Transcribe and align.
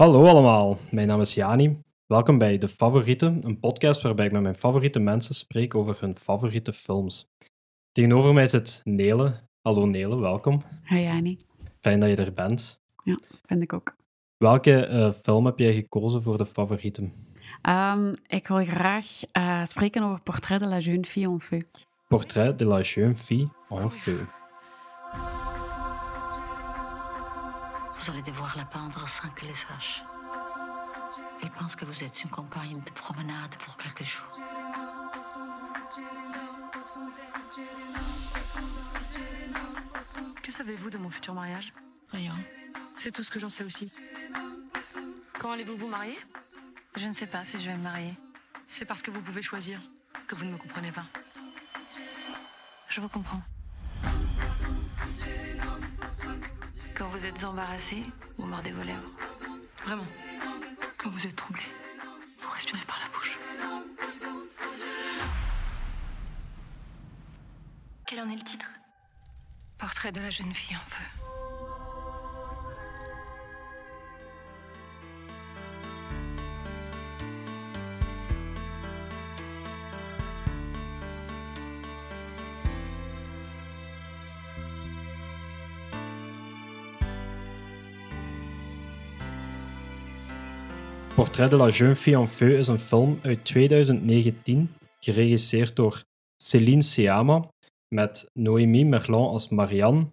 Hallo 0.00 0.26
allemaal, 0.26 0.78
mijn 0.90 1.06
naam 1.06 1.20
is 1.20 1.34
Jani. 1.34 1.82
Welkom 2.06 2.38
bij 2.38 2.58
De 2.58 2.68
Favorieten, 2.68 3.40
een 3.44 3.58
podcast 3.58 4.02
waarbij 4.02 4.26
ik 4.26 4.32
met 4.32 4.42
mijn 4.42 4.54
favoriete 4.54 4.98
mensen 4.98 5.34
spreek 5.34 5.74
over 5.74 5.96
hun 6.00 6.16
favoriete 6.16 6.72
films. 6.72 7.28
Tegenover 7.92 8.32
mij 8.32 8.46
zit 8.46 8.80
Nele. 8.84 9.32
Hallo 9.62 9.86
Nele, 9.86 10.20
welkom. 10.20 10.62
Hi 10.84 11.00
Jani. 11.00 11.38
Fijn 11.80 12.00
dat 12.00 12.08
je 12.08 12.16
er 12.16 12.32
bent. 12.32 12.80
Ja, 13.04 13.14
vind 13.46 13.62
ik 13.62 13.72
ook. 13.72 13.96
Welke 14.36 14.88
uh, 14.88 15.12
film 15.12 15.46
heb 15.46 15.58
jij 15.58 15.74
gekozen 15.74 16.22
voor 16.22 16.36
de 16.36 16.46
favorieten? 16.46 17.12
Um, 17.68 18.14
ik 18.26 18.48
wil 18.48 18.64
graag 18.64 19.06
uh, 19.38 19.64
spreken 19.64 20.02
over 20.02 20.22
Portrait 20.22 20.62
de 20.62 20.68
la 20.68 20.78
jeune 20.78 21.04
fille 21.04 21.28
en 21.28 21.40
feu. 21.40 21.60
Portrait 22.08 22.58
de 22.58 22.66
la 22.66 22.80
jeune 22.80 23.16
fille 23.16 23.48
en 23.68 23.90
feu. 23.90 24.18
Vous 28.00 28.10
allez 28.10 28.22
devoir 28.22 28.56
la 28.56 28.64
peindre 28.64 29.06
sans 29.06 29.28
qu'elle 29.28 29.50
le 29.50 29.54
sache. 29.54 30.02
Il 31.42 31.50
pense 31.50 31.76
que 31.76 31.84
vous 31.84 32.02
êtes 32.02 32.22
une 32.22 32.30
compagne 32.30 32.80
de 32.80 32.90
promenade 32.90 33.54
pour 33.56 33.76
quelques 33.76 34.04
jours. 34.04 34.38
Que 40.42 40.50
savez-vous 40.50 40.88
de 40.88 40.96
mon 40.96 41.10
futur 41.10 41.34
mariage? 41.34 41.74
Rien. 42.10 42.32
C'est 42.96 43.12
tout 43.12 43.22
ce 43.22 43.30
que 43.30 43.38
j'en 43.38 43.50
sais 43.50 43.64
aussi. 43.64 43.92
Quand 45.38 45.52
allez-vous 45.52 45.76
vous 45.76 45.88
marier? 45.88 46.18
Je 46.96 47.06
ne 47.06 47.12
sais 47.12 47.26
pas 47.26 47.44
si 47.44 47.60
je 47.60 47.70
vais 47.70 47.76
me 47.76 47.82
marier. 47.82 48.14
C'est 48.66 48.86
parce 48.86 49.02
que 49.02 49.10
vous 49.10 49.20
pouvez 49.20 49.42
choisir 49.42 49.78
que 50.26 50.34
vous 50.34 50.44
ne 50.44 50.52
me 50.52 50.58
comprenez 50.58 50.92
pas. 50.92 51.04
Je 52.88 53.00
vous 53.00 53.08
comprends. 53.08 53.42
Quand 57.00 57.08
vous 57.08 57.24
êtes 57.24 57.44
embarrassé, 57.44 58.04
vous 58.36 58.44
mordez 58.44 58.72
vos 58.72 58.82
lèvres. 58.82 59.10
Vraiment. 59.86 60.04
Quand 60.98 61.08
vous 61.08 61.26
êtes 61.26 61.34
troublé, 61.34 61.62
vous 62.38 62.50
respirez 62.50 62.84
par 62.86 62.98
la 63.00 63.08
bouche. 63.08 63.38
Quel 68.06 68.20
en 68.20 68.28
est 68.28 68.36
le 68.36 68.42
titre? 68.42 68.70
Portrait 69.78 70.12
de 70.12 70.20
la 70.20 70.28
jeune 70.28 70.52
fille 70.52 70.76
en 70.76 70.90
feu. 70.90 71.19
Portrait 91.40 91.58
de 91.58 91.64
la 91.64 91.70
jeune 91.70 91.94
fille 91.94 92.16
en 92.16 92.26
feu 92.26 92.58
is 92.58 92.68
een 92.68 92.78
film 92.78 93.18
uit 93.22 93.44
2019, 93.44 94.68
geregisseerd 95.00 95.76
door 95.76 96.04
Céline 96.42 96.82
Sciamma, 96.82 97.48
met 97.94 98.30
Noémie 98.32 98.84
Merlan 98.84 99.28
als 99.28 99.48
Marianne, 99.48 100.12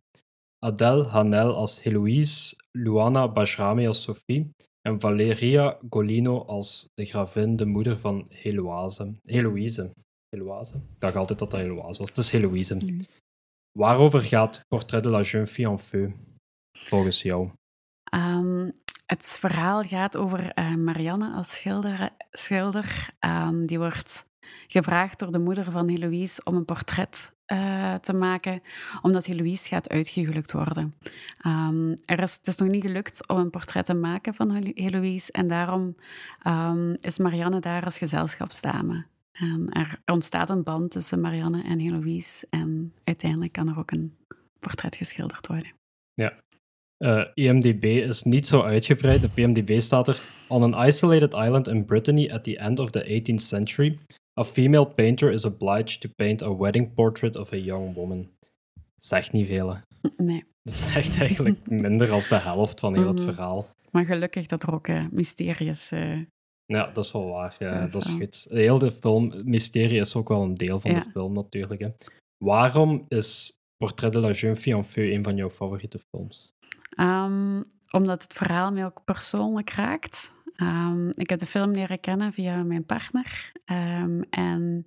Adèle 0.59 1.03
Hanel 1.03 1.55
als 1.55 1.83
Heloïse, 1.83 2.55
Luana 2.72 3.28
Bajrami 3.28 3.88
als 3.88 4.02
Sophie 4.02 4.53
en 4.81 5.00
Valeria 5.00 5.78
Golino 5.89 6.45
als 6.45 6.89
de 6.94 7.05
gravin, 7.05 7.55
de 7.55 7.66
moeder 7.66 8.00
van 8.00 8.25
Heloise. 8.30 9.16
Heloïse. 9.25 9.92
Heloise? 10.30 10.75
Ik 10.75 11.00
dacht 11.00 11.16
altijd 11.16 11.39
dat 11.39 11.52
dat 11.52 11.59
Heloise 11.59 12.00
was. 12.00 12.09
Het 12.09 12.17
is 12.17 12.31
Heloïse. 12.31 12.75
Mm. 12.75 13.05
Waarover 13.80 14.22
gaat 14.22 14.66
Portrait 14.67 15.03
de 15.03 15.09
la 15.09 15.22
jeune 15.22 15.48
fille 15.48 15.70
en 15.70 15.80
feu, 15.80 16.11
volgens 16.72 17.22
jou? 17.22 17.50
Um, 18.16 18.73
het 19.08 19.26
verhaal 19.26 19.84
gaat 19.84 20.18
over 20.18 20.52
uh, 20.60 20.76
Marianne 20.76 21.32
als 21.32 21.56
schilder. 21.56 22.10
schilder. 22.32 23.10
Um, 23.20 23.66
die 23.66 23.78
wordt 23.78 24.28
gevraagd 24.68 25.20
door 25.20 25.32
de 25.32 25.40
moeder 25.40 25.72
van 25.72 25.88
Heloïse 25.88 26.42
om 26.44 26.56
een 26.56 26.66
portret 26.66 27.34
uh, 27.48 27.94
te 27.94 28.14
maken, 28.14 28.62
omdat 29.02 29.26
Heloïse 29.26 29.67
gaat 29.67 29.90
uitgehuwelijkt 29.90 30.52
worden. 30.52 30.96
Um, 31.46 31.94
er 32.06 32.20
is, 32.20 32.34
het 32.34 32.48
is 32.48 32.56
nog 32.56 32.70
niet 32.70 32.84
gelukt 32.84 33.28
om 33.28 33.38
een 33.38 33.50
portret 33.50 33.86
te 33.86 33.94
maken 33.94 34.34
van 34.34 34.72
Heloïse 34.73 35.32
en 35.32 35.48
daarom 35.48 35.96
um, 36.48 36.94
is 36.94 37.17
Marianne 37.17 37.60
daar 37.60 37.84
als 37.84 37.98
gezelschapsdame. 37.98 39.06
En 39.32 39.70
er 39.70 40.02
ontstaat 40.06 40.50
een 40.50 40.64
band 40.64 40.92
tussen 40.92 41.22
Marianne 41.22 41.64
en 41.64 41.80
Heloïse 41.80 42.48
en 42.50 42.94
uiteindelijk 43.04 43.52
kan 43.52 43.70
er 43.70 43.80
ook 43.80 43.92
een 43.92 44.17
portret 44.60 44.96
geschilderd 44.96 45.48
worden. 45.48 45.72
Ja, 46.14 46.34
uh, 47.00 47.24
IMDb 47.34 47.84
is 47.84 48.24
niet 48.24 48.48
zo 48.48 48.62
uitgebreid. 48.62 49.24
Op 49.24 49.38
IMDb 49.38 49.80
staat 49.80 50.08
er: 50.08 50.22
On 50.48 50.74
an 50.74 50.88
isolated 50.88 51.34
island 51.34 51.68
in 51.68 51.86
Brittany 51.86 52.30
at 52.32 52.44
the 52.44 52.58
end 52.58 52.80
of 52.80 52.90
the 52.92 53.22
18th 53.22 53.42
century, 53.42 53.98
a 54.40 54.44
female 54.44 54.86
painter 54.88 55.32
is 55.32 55.46
obliged 55.46 56.02
to 56.02 56.10
paint 56.16 56.42
a 56.44 56.58
wedding 56.58 56.94
portrait 56.94 57.36
of 57.36 57.52
a 57.54 57.58
young 57.58 57.94
woman. 57.94 58.30
Zegt 58.98 59.32
niet 59.32 59.48
veel. 59.48 59.70
Hè? 59.76 59.80
Nee. 60.26 60.44
Dat 60.64 60.76
zegt 60.94 61.20
eigenlijk 61.20 61.70
minder 61.70 62.08
dan 62.08 62.20
de 62.30 62.36
helft 62.36 62.80
van 62.80 62.94
heel 62.96 63.04
Mhm. 63.14 63.16
het 63.16 63.24
verhaal. 63.24 63.68
Maar 63.92 64.06
gelukkig 64.06 64.46
dat 64.46 64.64
er 64.64 64.74
ook 64.74 64.88
uh, 64.88 65.06
mysteries. 65.12 65.92
Uh, 65.92 66.20
Ja, 66.66 66.92
dat 66.92 67.06
is 67.06 67.12
wel 67.12 67.26
waar. 67.26 67.56
Ja, 67.60 67.86
dat 67.86 68.06
is 68.06 68.12
goed. 68.12 68.46
Heel 68.50 68.80
de 68.80 68.92
film, 68.92 69.34
mysterie 69.44 70.00
is 70.00 70.16
ook 70.16 70.28
wel 70.30 70.42
een 70.44 70.54
deel 70.56 70.80
van 70.80 70.92
Ja. 70.92 71.00
de 71.00 71.10
film 71.10 71.34
natuurlijk. 71.34 71.82
Hè. 71.82 71.90
Waarom 72.46 73.06
is 73.08 73.54
Portrait 73.78 74.14
de 74.14 74.20
la 74.20 74.32
jeune 74.32 74.56
fille 74.56 74.76
en 74.78 74.84
feu 74.86 75.14
een 75.14 75.24
van 75.24 75.36
jouw 75.36 75.50
favoriete 75.50 76.00
films? 76.10 76.52
Um, 77.00 77.64
omdat 77.92 78.22
het 78.24 78.34
verhaal 78.34 78.72
mij 78.72 78.86
ook 78.86 79.04
persoonlijk 79.06 79.70
raakt. 79.70 80.34
Um, 80.58 81.12
ik 81.14 81.30
heb 81.30 81.40
de 81.40 81.46
film 81.46 81.72
leren 81.72 82.00
kennen 82.00 82.34
via 82.34 82.64
mijn 82.64 82.86
partner. 82.86 83.52
Um, 83.66 84.24
en 84.30 84.86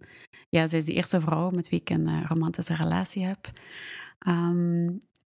ja, 0.48 0.66
zij 0.66 0.78
is 0.78 0.84
de 0.84 0.92
eerste 0.92 1.20
vrouw 1.20 1.50
met 1.50 1.68
wie 1.68 1.80
ik 1.80 1.90
een 1.90 2.08
uh, 2.08 2.24
romantische 2.26 2.74
relatie 2.74 3.24
heb. 3.24 3.50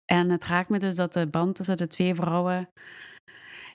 en 0.05 0.31
het 0.31 0.45
raakt 0.45 0.69
me 0.69 0.79
dus 0.79 0.95
dat 0.95 1.13
de 1.13 1.27
band 1.27 1.55
tussen 1.55 1.77
de 1.77 1.87
twee 1.87 2.15
vrouwen 2.15 2.69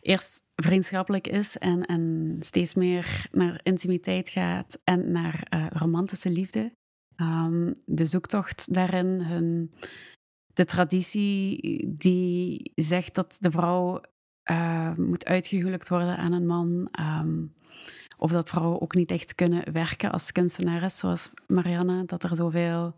eerst 0.02 0.44
vriendschappelijk 0.56 1.28
is 1.28 1.58
en, 1.58 1.86
en 1.86 2.36
steeds 2.40 2.74
meer 2.74 3.28
naar 3.32 3.60
intimiteit 3.64 4.30
gaat 4.30 4.80
en 4.84 5.12
naar 5.12 5.48
uh, 5.50 5.66
romantische 5.70 6.32
liefde. 6.32 6.72
de 7.86 8.06
zoektocht 8.06 8.74
daarin, 8.74 9.22
hun 9.22 9.72
de 10.60 10.66
traditie 10.66 11.60
die 11.98 12.72
zegt 12.76 13.16
dat 13.16 13.38
de 13.40 13.52
vrouw 13.52 14.02
uh, 14.52 14.96
moet 14.96 15.26
uitgehuwelijkt 15.26 15.90
worden 15.90 16.18
aan 16.18 16.34
een 16.34 16.46
man. 16.46 16.90
Um, 17.00 17.54
of 18.18 18.32
dat 18.32 18.50
vrouwen 18.50 18.82
ook 18.82 18.96
niet 18.96 19.12
echt 19.12 19.36
kunnen 19.36 19.74
werken 19.74 20.12
als 20.12 20.32
kunstenares, 20.32 20.98
zoals 20.98 21.30
Marianne. 21.48 22.06
Dat 22.06 22.24
er 22.24 22.36
zoveel 22.36 22.96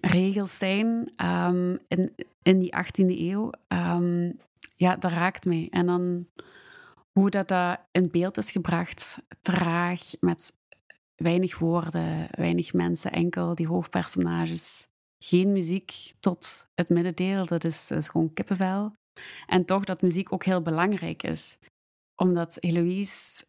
regels 0.00 0.58
zijn 0.58 1.12
um, 1.24 1.78
in, 1.88 2.14
in 2.42 2.58
die 2.58 2.74
18e 2.76 3.18
eeuw. 3.18 3.50
Um, 3.68 4.38
ja, 4.76 4.96
dat 4.96 5.10
raakt 5.10 5.44
mij. 5.44 5.68
En 5.70 5.86
dan 5.86 6.26
hoe 7.12 7.30
dat, 7.30 7.48
dat 7.48 7.80
in 7.92 8.10
beeld 8.10 8.36
is 8.36 8.50
gebracht, 8.50 9.22
traag, 9.40 10.00
met 10.20 10.52
weinig 11.16 11.58
woorden, 11.58 12.28
weinig 12.30 12.72
mensen, 12.72 13.12
enkel 13.12 13.54
die 13.54 13.66
hoofdpersonages 13.66 14.88
geen 15.24 15.52
muziek 15.52 16.12
tot 16.20 16.68
het 16.74 16.88
middendeel. 16.88 17.46
Dat 17.46 17.64
is, 17.64 17.90
gewoon 17.90 18.32
kippenvel. 18.32 18.92
En 19.46 19.64
toch 19.64 19.84
dat 19.84 20.02
muziek 20.02 20.32
ook 20.32 20.44
heel 20.44 20.62
belangrijk 20.62 21.22
is. 21.22 21.58
Omdat 22.16 22.56
Heloïse 22.60 23.44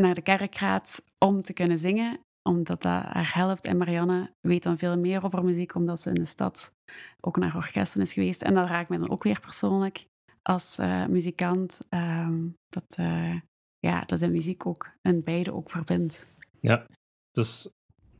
naar 0.00 0.14
de 0.14 0.22
kerk 0.22 0.54
gaat 0.54 1.04
om 1.18 1.40
te 1.40 1.52
kunnen 1.52 1.78
zingen, 1.78 2.20
omdat 2.42 2.82
dat 2.82 3.02
haar 3.02 3.34
helpt. 3.34 3.64
En 3.64 3.76
Marianne 3.76 4.32
weet 4.40 4.62
dan 4.62 4.78
veel 4.78 4.98
meer 4.98 5.24
over 5.24 5.44
muziek, 5.44 5.74
omdat 5.74 6.00
ze 6.00 6.08
in 6.08 6.14
de 6.14 6.24
stad 6.24 6.72
ook 7.20 7.36
naar 7.36 7.56
orkesten 7.56 8.00
is 8.00 8.12
geweest. 8.12 8.42
En 8.42 8.54
dat 8.54 8.68
raakt 8.68 8.88
mij 8.88 8.98
dan 8.98 9.10
ook 9.10 9.22
weer 9.22 9.40
persoonlijk 9.40 10.06
als 10.42 10.78
uh, 10.78 11.06
muzikant. 11.06 11.78
Um, 11.90 12.56
dat, 12.68 12.96
uh, 13.00 13.40
ja, 13.78 14.00
dat 14.00 14.18
de 14.18 14.30
muziek 14.30 14.66
ook 14.66 14.90
en 15.02 15.24
beide 15.24 15.54
ook 15.54 15.70
verbindt. 15.70 16.28
Ja, 16.60 16.86
dus 17.30 17.70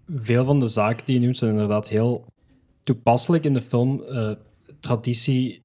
veel 0.07 0.45
van 0.45 0.61
de 0.61 0.67
zaken 0.67 1.07
die 1.07 1.15
je 1.15 1.21
noemt 1.21 1.37
zijn 1.37 1.51
inderdaad 1.51 1.89
heel 1.89 2.25
toepasselijk 2.85 3.45
in 3.45 3.53
de 3.55 3.61
film. 3.63 4.03
Uh, 4.09 4.33
traditie, 4.81 5.63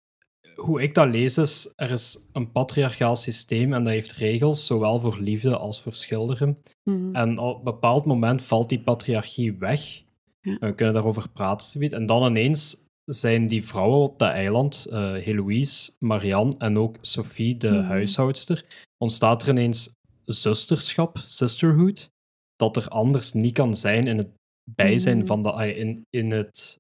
hoe 0.56 0.82
ik 0.82 0.96
dat 0.96 1.10
lees, 1.10 1.38
is 1.38 1.74
er 1.76 1.92
is 1.92 2.18
een 2.34 2.52
patriarchaal 2.52 3.16
systeem 3.16 3.74
en 3.74 3.84
dat 3.84 3.94
heeft 3.94 4.12
regels, 4.12 4.66
zowel 4.66 5.00
voor 5.00 5.20
liefde 5.20 5.58
als 5.58 5.82
voor 5.82 5.94
schilderen. 5.94 6.58
Mhm. 6.84 7.16
En 7.16 7.38
op 7.38 7.58
een 7.58 7.64
bepaald 7.64 8.06
moment 8.06 8.44
valt 8.44 8.70
die 8.70 8.82
patriarchie 8.82 9.58
weg. 9.58 10.02
Ja. 10.42 10.58
We 10.60 10.76
kunnen 10.76 10.94
daarover 10.94 11.30
praten. 11.30 11.90
En 11.90 12.06
dan 12.06 12.26
ineens 12.26 12.88
zijn 13.06 13.48
die 13.48 13.66
vrouwen 13.66 14.00
op 14.00 14.20
dat 14.20 14.32
eiland, 14.32 14.88
uh, 14.90 15.14
Heloïse, 15.14 15.92
Marianne 16.00 16.54
en 16.58 16.78
ook 16.78 16.98
Sophie, 17.02 17.58
de 17.58 17.70
Mhm. 17.70 17.84
huishoudster, 17.88 18.66
ontstaat 18.98 19.44
er 19.44 19.50
ineens 19.50 19.92
zusterschap, 20.26 21.18
sisterhood, 21.18 22.10
dat 22.56 22.76
er 22.78 22.88
anders 22.88 23.34
niet 23.34 23.54
kan 23.54 23.76
zijn 23.76 24.08
in 24.08 24.18
het 24.18 24.30
bijzijn 24.76 25.18
Mhm. 25.18 25.26
van 25.26 25.44
de, 25.44 25.76
in, 25.76 26.02
in 26.10 26.32
het 26.32 26.78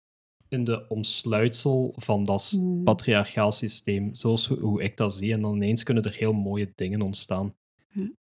in 0.49 0.63
de 0.63 0.87
omsluitsel 0.87 1.93
van 1.95 2.23
dat 2.23 2.41
s- 2.41 2.57
Mm. 2.57 2.83
patriarchaal 2.83 3.51
systeem, 3.51 4.15
zoals 4.15 4.47
hoe- 4.47 4.81
ik 4.83 4.97
dat 4.97 5.13
zie. 5.13 5.33
En 5.33 5.41
dan 5.41 5.55
ineens 5.55 5.83
kunnen 5.83 6.03
er 6.03 6.15
heel 6.15 6.33
mooie 6.33 6.71
dingen 6.75 7.01
ontstaan. 7.01 7.53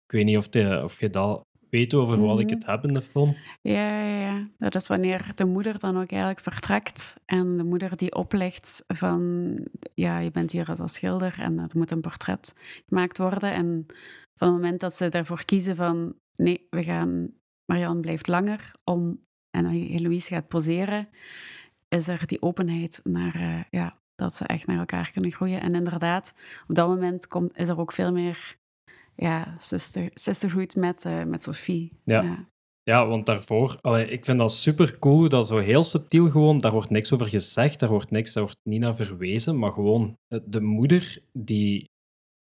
Ik 0.07 0.11
weet 0.11 0.25
niet 0.25 0.37
of, 0.37 0.49
de, 0.49 0.81
of 0.83 0.99
je 0.99 1.09
dat 1.09 1.45
weet 1.69 1.93
over 1.93 2.19
wat 2.25 2.39
ik 2.39 2.45
Mhm. 2.45 2.53
het 2.55 2.65
heb 2.65 2.83
in 2.83 2.93
de 2.93 3.01
film. 3.01 3.35
Ja, 3.61 3.99
ja, 4.05 4.19
ja. 4.19 4.47
Dat 4.57 4.75
is 4.75 4.87
wanneer 4.87 5.31
de 5.35 5.45
moeder 5.45 5.79
dan 5.79 5.95
ook 5.97 6.09
eigenlijk 6.09 6.39
vertrekt 6.39 7.15
en 7.25 7.57
de 7.57 7.63
moeder 7.63 7.97
die 7.97 8.15
oplegt 8.15 8.83
van, 8.87 9.57
ja, 9.93 10.19
je 10.19 10.31
bent 10.31 10.51
hier 10.51 10.73
als 10.79 10.93
schilder 10.93 11.35
en 11.39 11.59
er 11.59 11.69
moet 11.75 11.91
een 11.91 12.01
portret 12.01 12.53
gemaakt 12.87 13.17
worden. 13.17 13.53
En 13.53 13.85
van 14.35 14.47
het 14.47 14.57
moment 14.61 14.79
dat 14.79 14.93
ze 14.95 15.09
ervoor 15.09 15.45
kiezen 15.45 15.75
van, 15.75 16.13
nee, 16.35 16.67
we 16.69 16.83
gaan, 16.83 17.29
Marianne 17.65 17.99
blijft 18.01 18.27
langer 18.27 18.71
om, 18.83 19.19
en 19.57 19.65
Heloïse 19.65 20.33
gaat 20.33 20.47
poseren, 20.47 21.07
is 21.87 22.07
er 22.07 22.27
die 22.27 22.41
openheid 22.41 22.99
naar, 23.03 23.35
eh, 23.35 23.63
ja, 23.69 23.97
dat 24.15 24.35
ze 24.35 24.45
echt 24.45 24.67
naar 24.67 24.77
elkaar 24.79 25.11
kunnen 25.11 25.31
groeien. 25.31 25.61
En 25.61 25.75
inderdaad, 25.75 26.33
op 26.67 26.75
dat 26.75 26.87
moment 26.87 27.27
komt, 27.27 27.57
is 27.57 27.67
er 27.69 27.79
ook 27.79 27.91
veel 27.91 28.11
meer, 28.11 28.57
ja, 29.15 29.55
sister, 29.57 30.09
sisterhood 30.13 30.75
met, 30.75 31.05
eh, 31.05 31.23
met 31.23 31.43
Sophie. 31.43 31.91
Ja. 32.03 32.47
Ja, 32.83 33.07
want 33.07 33.25
daarvoor, 33.25 33.77
allee, 33.81 34.07
ik 34.07 34.25
vind 34.25 34.39
dat 34.39 34.51
super 34.51 34.99
cool 34.99 35.17
hoe 35.17 35.29
dat 35.29 35.47
zo 35.47 35.57
heel 35.57 35.83
subtiel 35.83 36.29
gewoon, 36.29 36.57
daar 36.57 36.71
wordt 36.71 36.89
niks 36.89 37.13
over 37.13 37.27
gezegd, 37.27 37.79
daar 37.79 37.89
wordt 37.89 38.11
niks, 38.11 38.33
daar 38.33 38.43
wordt 38.43 38.59
niet 38.63 38.79
naar 38.79 38.95
verwezen, 38.95 39.59
maar 39.59 39.71
gewoon 39.71 40.17
eh, 40.27 40.39
de 40.45 40.61
moeder 40.61 41.21
die 41.33 41.85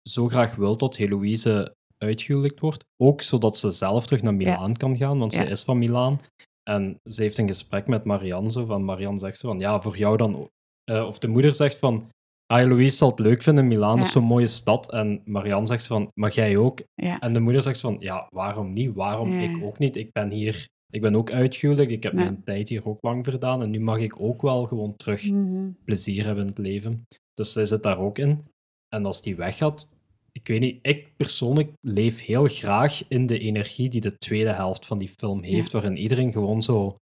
zo 0.09 0.29
graag 0.29 0.55
wil 0.55 0.77
dat 0.77 0.97
Heloïse 0.97 1.75
uitgehuwelijkt 1.99 2.61
wordt, 2.61 2.85
ook 3.03 3.23
zodat 3.23 3.57
ze 3.57 3.71
zelf 3.71 4.07
terug 4.07 4.23
naar 4.23 4.35
Milaan 4.35 4.77
kan 4.77 4.97
gaan, 4.97 5.19
want 5.19 5.33
Ja. 5.33 5.45
ze 5.45 5.51
is 5.51 5.63
van 5.63 5.79
Milaan. 5.79 6.21
En 6.71 7.01
ze 7.05 7.23
heeft 7.23 7.39
een 7.39 7.47
gesprek 7.49 7.87
met 7.87 8.05
Marianne, 8.05 8.53
zo 8.53 8.65
van, 8.65 8.85
Marianne 8.85 9.19
zegt 9.19 9.39
zo 9.39 9.49
van, 9.49 9.59
ja, 9.59 9.81
voor 9.81 9.97
jou 9.99 10.17
dan. 10.17 10.51
Eh, 10.85 11.07
of 11.07 11.19
de 11.19 11.29
moeder 11.29 11.53
zegt 11.55 11.79
van, 11.79 12.09
ah, 12.47 12.59
Heloïse 12.59 12.97
zal 12.97 13.11
het 13.11 13.19
leuk 13.19 13.43
vinden, 13.43 13.69
Milaan 13.69 13.97
Ja. 13.97 14.03
is 14.03 14.13
zo'n 14.13 14.25
mooie 14.25 14.47
stad. 14.47 14.93
En 14.93 15.23
Marianne 15.25 15.67
zegt 15.67 15.87
van, 15.87 16.11
maar 16.15 16.33
jij 16.33 16.57
ook? 16.57 16.83
Ja. 16.95 17.19
En 17.21 17.33
de 17.33 17.41
moeder 17.41 17.63
zegt 17.63 17.81
van, 17.81 17.97
ja, 18.01 18.27
waarom 18.31 18.73
niet? 18.73 18.95
Waarom 18.95 19.33
Ja. 19.33 19.51
ik 19.51 19.63
ook 19.65 19.79
niet? 19.79 19.97
Ik 19.97 20.13
ben 20.13 20.31
hier, 20.31 20.69
ik 20.91 21.01
ben 21.01 21.15
ook 21.17 21.31
uitgehuwelijkd, 21.33 21.93
ik 21.93 22.03
heb 22.03 22.13
mijn 22.13 22.43
tijd 22.45 22.69
hier 22.69 22.87
ook 22.89 22.99
lang 23.03 23.25
verdaan 23.25 23.63
en 23.63 23.71
nu 23.71 23.81
mag 23.81 23.99
ik 23.99 24.21
ook 24.21 24.43
wel 24.43 24.67
gewoon 24.67 24.97
terug 24.97 25.31
Mhm. 25.31 25.71
plezier 25.85 26.25
hebben 26.25 26.43
in 26.45 26.49
het 26.51 26.59
leven. 26.59 27.07
Dus 27.35 27.53
zij 27.53 27.65
zit 27.65 27.83
daar 27.83 27.99
ook 27.99 28.19
in. 28.19 28.45
En 28.89 29.05
als 29.07 29.23
die 29.23 29.37
weggaat, 29.37 29.89
ik 30.33 30.47
weet 30.47 30.61
niet, 30.61 30.79
ik 30.83 31.17
persoonlijk 31.17 31.71
leef 31.81 32.21
heel 32.21 32.47
graag 32.47 33.09
in 33.09 33.27
de 33.27 33.39
energie 33.39 33.89
die 33.89 34.01
de 34.01 34.19
tweede 34.19 34.53
helft 34.53 34.87
van 34.87 34.99
die 34.99 35.09
film 35.09 35.43
heeft, 35.43 35.73
waarin 35.73 35.97
iedereen 35.97 36.33
gewoon 36.33 36.63
zo 36.63 36.97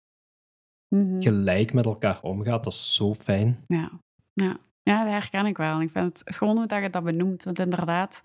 Mhm. 0.96 1.22
gelijk 1.22 1.74
met 1.74 1.86
elkaar 1.86 2.22
omgaat. 2.22 2.64
Dat 2.64 2.74
is 2.74 2.96
zo 2.96 3.14
fijn. 3.14 3.64
Ja. 3.68 3.92
Ja. 4.34 4.58
ja, 4.84 5.04
dat 5.04 5.14
herken 5.14 5.46
ik 5.46 5.58
wel. 5.58 5.82
Ik 5.82 5.92
vind 5.92 6.20
het 6.20 6.34
schoon 6.34 6.58
hoe 6.58 6.66
dat 6.66 6.82
je 6.82 6.90
dat 6.90 7.04
benoemt. 7.04 7.44
Want 7.44 7.60
inderdaad, 7.60 8.24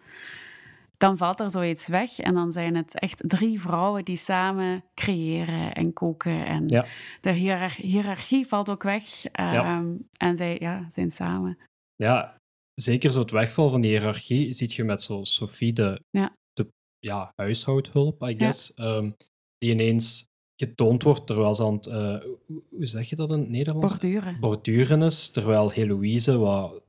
dan 0.97 1.17
valt 1.17 1.41
er 1.41 1.51
zoiets 1.51 1.89
weg. 1.89 2.19
En 2.19 2.35
dan 2.35 2.53
zijn 2.53 2.75
het 2.77 2.99
echt 2.99 3.23
drie 3.27 3.61
vrouwen 3.61 4.05
die 4.05 4.17
samen 4.17 4.85
creëren 4.95 5.73
en 5.73 5.93
koken. 5.93 6.47
En 6.47 6.65
Ja. 6.69 6.87
de 7.21 7.31
hiërarchie 7.77 8.47
valt 8.47 8.71
ook 8.71 8.83
weg. 8.83 9.25
Ehm, 9.25 9.95
En 10.17 10.37
zij 10.37 10.57
ja, 10.61 10.87
zijn 10.91 11.11
samen. 11.11 11.59
Ja, 11.97 12.37
zeker 12.83 13.13
zo 13.13 13.19
het 13.21 13.31
wegval 13.31 13.71
van 13.71 13.81
die 13.81 13.91
hiërarchie 13.91 14.53
ziet 14.53 14.73
je 14.73 14.85
met 14.85 15.03
zo 15.03 15.25
Sophie, 15.25 15.73
de, 15.73 16.01
Ja. 16.11 16.37
de 16.53 16.69
ja, 16.99 17.33
huishoudhulp, 17.37 18.23
I 18.23 18.35
guess, 18.39 18.75
ehm, 18.75 19.11
die 19.59 19.71
ineens 19.71 20.29
getoond 20.63 21.03
wordt 21.03 21.27
terwijl 21.27 21.55
ze 21.55 21.65
aan 21.65 21.75
het, 21.75 21.87
eh, 21.87 22.19
hoe- 22.47 22.63
zeg 22.87 23.09
je 23.09 23.17
dat 23.17 23.31
in 23.31 23.39
het 23.39 23.49
Nederlands? 23.49 23.93
Borduren. 23.93 24.41
borduren 24.41 25.03
is, 25.03 25.31
terwijl 25.31 25.71
Heloïse 25.71 26.39
wat 26.39 26.83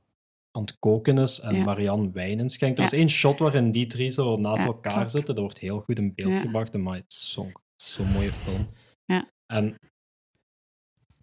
aan 0.50 0.62
het 0.62 0.78
koken 0.78 1.18
is 1.18 1.40
en 1.40 1.54
Ja. 1.54 1.64
Marianne 1.64 2.10
wijn 2.10 2.38
inschenkt. 2.38 2.78
Er 2.78 2.84
is 2.84 2.92
één 2.92 3.08
shot 3.08 3.38
waarin 3.38 3.70
die 3.70 3.86
drie 3.86 4.10
zo 4.10 4.36
naast 4.36 4.64
elkaar 4.64 4.92
klopt. 4.94 5.10
zitten. 5.10 5.34
Dat 5.34 5.44
wordt 5.44 5.58
heel 5.58 5.80
goed 5.80 5.98
in 5.98 6.14
beeld 6.14 6.34
gebracht, 6.38 6.72
maar 6.72 6.94
het 6.96 7.12
is 7.12 7.32
zo'n 7.32 7.52
zo'n 7.76 8.06
mooie 8.12 8.30
film. 8.30 8.66
Ja. 9.04 9.30
En 9.46 9.76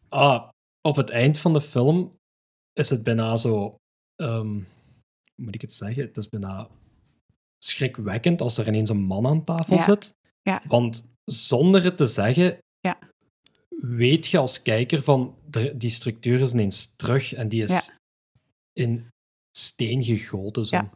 ah, 0.10 0.50
op 0.82 0.96
het 0.96 1.10
eind 1.10 1.40
van 1.40 1.54
de 1.54 1.62
film 1.62 2.20
is 2.74 2.90
het 2.90 3.04
bijna 3.04 3.38
zo... 3.38 3.76
hoe 4.28 4.64
moet 5.36 5.56
ik 5.56 5.62
het 5.62 5.74
zeggen? 5.74 6.04
Het 6.04 6.18
is 6.18 6.30
bijna 6.30 6.68
schrikwekkend 7.64 8.42
als 8.42 8.58
er 8.58 8.68
ineens 8.68 8.90
een 8.90 9.02
man 9.02 9.28
aan 9.28 9.44
tafel 9.44 9.76
Ja. 9.76 9.84
zit. 9.84 10.16
Ja. 10.42 10.62
Want 10.68 11.08
zonder 11.26 11.84
het 11.84 11.98
te 11.98 12.08
zeggen, 12.08 12.58
Ja. 12.80 13.00
weet 13.82 14.28
je 14.28 14.38
als 14.38 14.62
kijker 14.62 15.04
van 15.04 15.36
die 15.76 15.90
structuur 15.90 16.40
is 16.42 16.54
ineens 16.54 16.96
terug 16.96 17.34
en 17.34 17.50
die 17.50 17.64
is 17.64 17.92
in 18.74 19.08
steen 19.58 20.04
gegoten. 20.04 20.66
Zo. 20.66 20.76
Ja. 20.76 20.92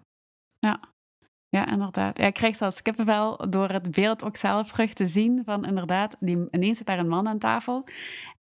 Ja. 1.50 1.72
Inderdaad. 1.72 2.18
Ja, 2.18 2.26
ik 2.26 2.34
krijg 2.34 2.56
zelfs 2.56 2.82
kippenvel 2.82 3.50
door 3.50 3.70
het 3.70 3.92
beeld 3.92 4.24
ook 4.24 4.36
zelf 4.36 4.72
terug 4.72 4.94
te 4.94 5.06
zien 5.06 5.42
van 5.46 5.66
inderdaad, 5.66 6.16
die, 6.20 6.48
ineens 6.52 6.78
zit 6.78 6.88
daar 6.88 7.00
een 7.00 7.08
man 7.08 7.28
aan 7.28 7.40
tafel. 7.40 7.88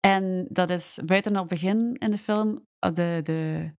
En 0.00 0.46
dat 0.50 0.70
is 0.70 0.98
buiten 1.04 1.36
het 1.36 1.48
begin 1.48 1.96
in 1.98 2.10
de 2.10 2.18
film, 2.18 2.66
eh, 2.78 2.92
de, 2.92 3.20
de, 3.22 3.70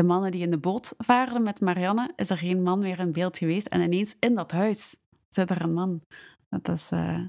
de 0.00 0.06
mannen 0.06 0.30
die 0.30 0.42
in 0.42 0.50
de 0.50 0.58
boot 0.58 0.94
varen 0.98 1.42
met 1.42 1.60
Marianne, 1.60 2.12
is 2.16 2.30
er 2.30 2.38
geen 2.38 2.62
man 2.62 2.78
meer 2.78 2.98
in 2.98 3.12
beeld 3.12 3.38
geweest. 3.38 3.66
En 3.66 3.80
ineens 3.80 4.16
in 4.20 4.34
dat 4.34 4.50
huis 4.50 4.96
zit 5.28 5.50
er 5.50 5.62
een 5.62 5.72
man. 5.72 6.02
Dat 6.48 6.68
is... 6.68 6.90
eh, 6.90 7.20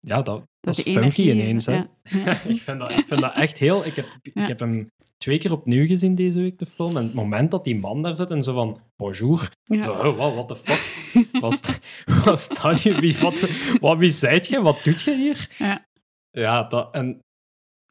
Ja, 0.00 0.22
dat, 0.22 0.24
dat, 0.26 0.44
dat 0.60 0.76
is 0.78 0.82
funky 0.96 1.30
ineens. 1.30 1.66
Hè? 1.66 1.74
ja. 1.74 1.86
Ja. 2.02 2.30
ik, 2.54 2.60
vind 2.60 2.78
dat, 2.78 2.90
ik 2.90 3.06
vind 3.06 3.20
dat 3.20 3.34
echt 3.34 3.58
heel... 3.58 3.84
Ik 3.84 3.96
heb, 3.96 4.06
ik 4.22 4.46
heb 4.46 4.58
hem 4.60 4.86
twee 5.16 5.38
keer 5.38 5.52
opnieuw 5.52 5.86
gezien 5.86 6.14
deze 6.14 6.40
week, 6.40 6.58
de 6.58 6.66
film. 6.66 6.96
En 6.96 7.04
het 7.04 7.14
moment 7.14 7.50
dat 7.50 7.64
die 7.64 7.78
man 7.78 8.02
daar 8.02 8.16
zit 8.16 8.30
en 8.30 8.42
zo 8.42 8.54
van... 8.54 8.80
Bonjour. 8.96 9.50
Ja. 9.62 9.82
Zo, 9.82 9.92
oh, 9.92 10.16
wow, 10.16 10.34
what 10.34 10.48
the 10.48 10.56
fuck? 10.56 11.28
Was, 11.40 11.60
was 12.24 12.48
dat 12.48 12.84
nu? 12.84 12.96
Wie, 12.96 13.16
wat, 13.18 13.40
wat, 13.80 13.98
wie 13.98 14.10
zijt 14.10 14.46
je? 14.46 14.60
Wat 14.62 14.84
doet 14.84 15.02
je 15.02 15.16
hier? 15.16 15.54
Ja. 15.58 15.86
Ja, 16.30 16.62
dat, 16.62 16.94
en 16.94 17.18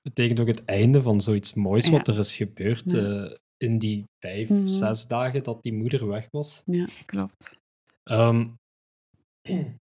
betekent 0.02 0.40
ook 0.40 0.48
het 0.48 0.66
einde 0.66 1.02
van 1.02 1.22
zoiets 1.22 1.54
moois 1.54 1.90
wat 1.90 2.08
er 2.08 2.18
is 2.18 2.36
gebeurd 2.36 2.92
Ja. 2.92 3.38
In 3.62 3.78
die 3.78 4.04
vijf, 4.20 4.50
Mhm. 4.50 4.66
zes 4.68 5.08
dagen 5.08 5.44
dat 5.44 5.64
die 5.64 5.74
moeder 5.74 6.08
weg 6.08 6.28
was. 6.32 6.62
ja, 6.66 6.88
klopt. 7.06 7.58
Ehm, 8.04 8.48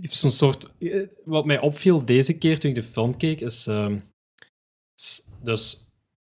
Zo'n 0.00 0.30
soort. 0.30 0.70
eh, 0.78 1.08
Wat 1.24 1.44
mij 1.44 1.60
opviel 1.60 2.04
deze 2.04 2.38
keer 2.38 2.58
toen 2.58 2.70
ik 2.70 2.76
de 2.76 2.82
film 2.82 3.16
keek, 3.16 3.40
is. 3.40 3.66
ehm, 3.66 3.98
dus 5.42 5.86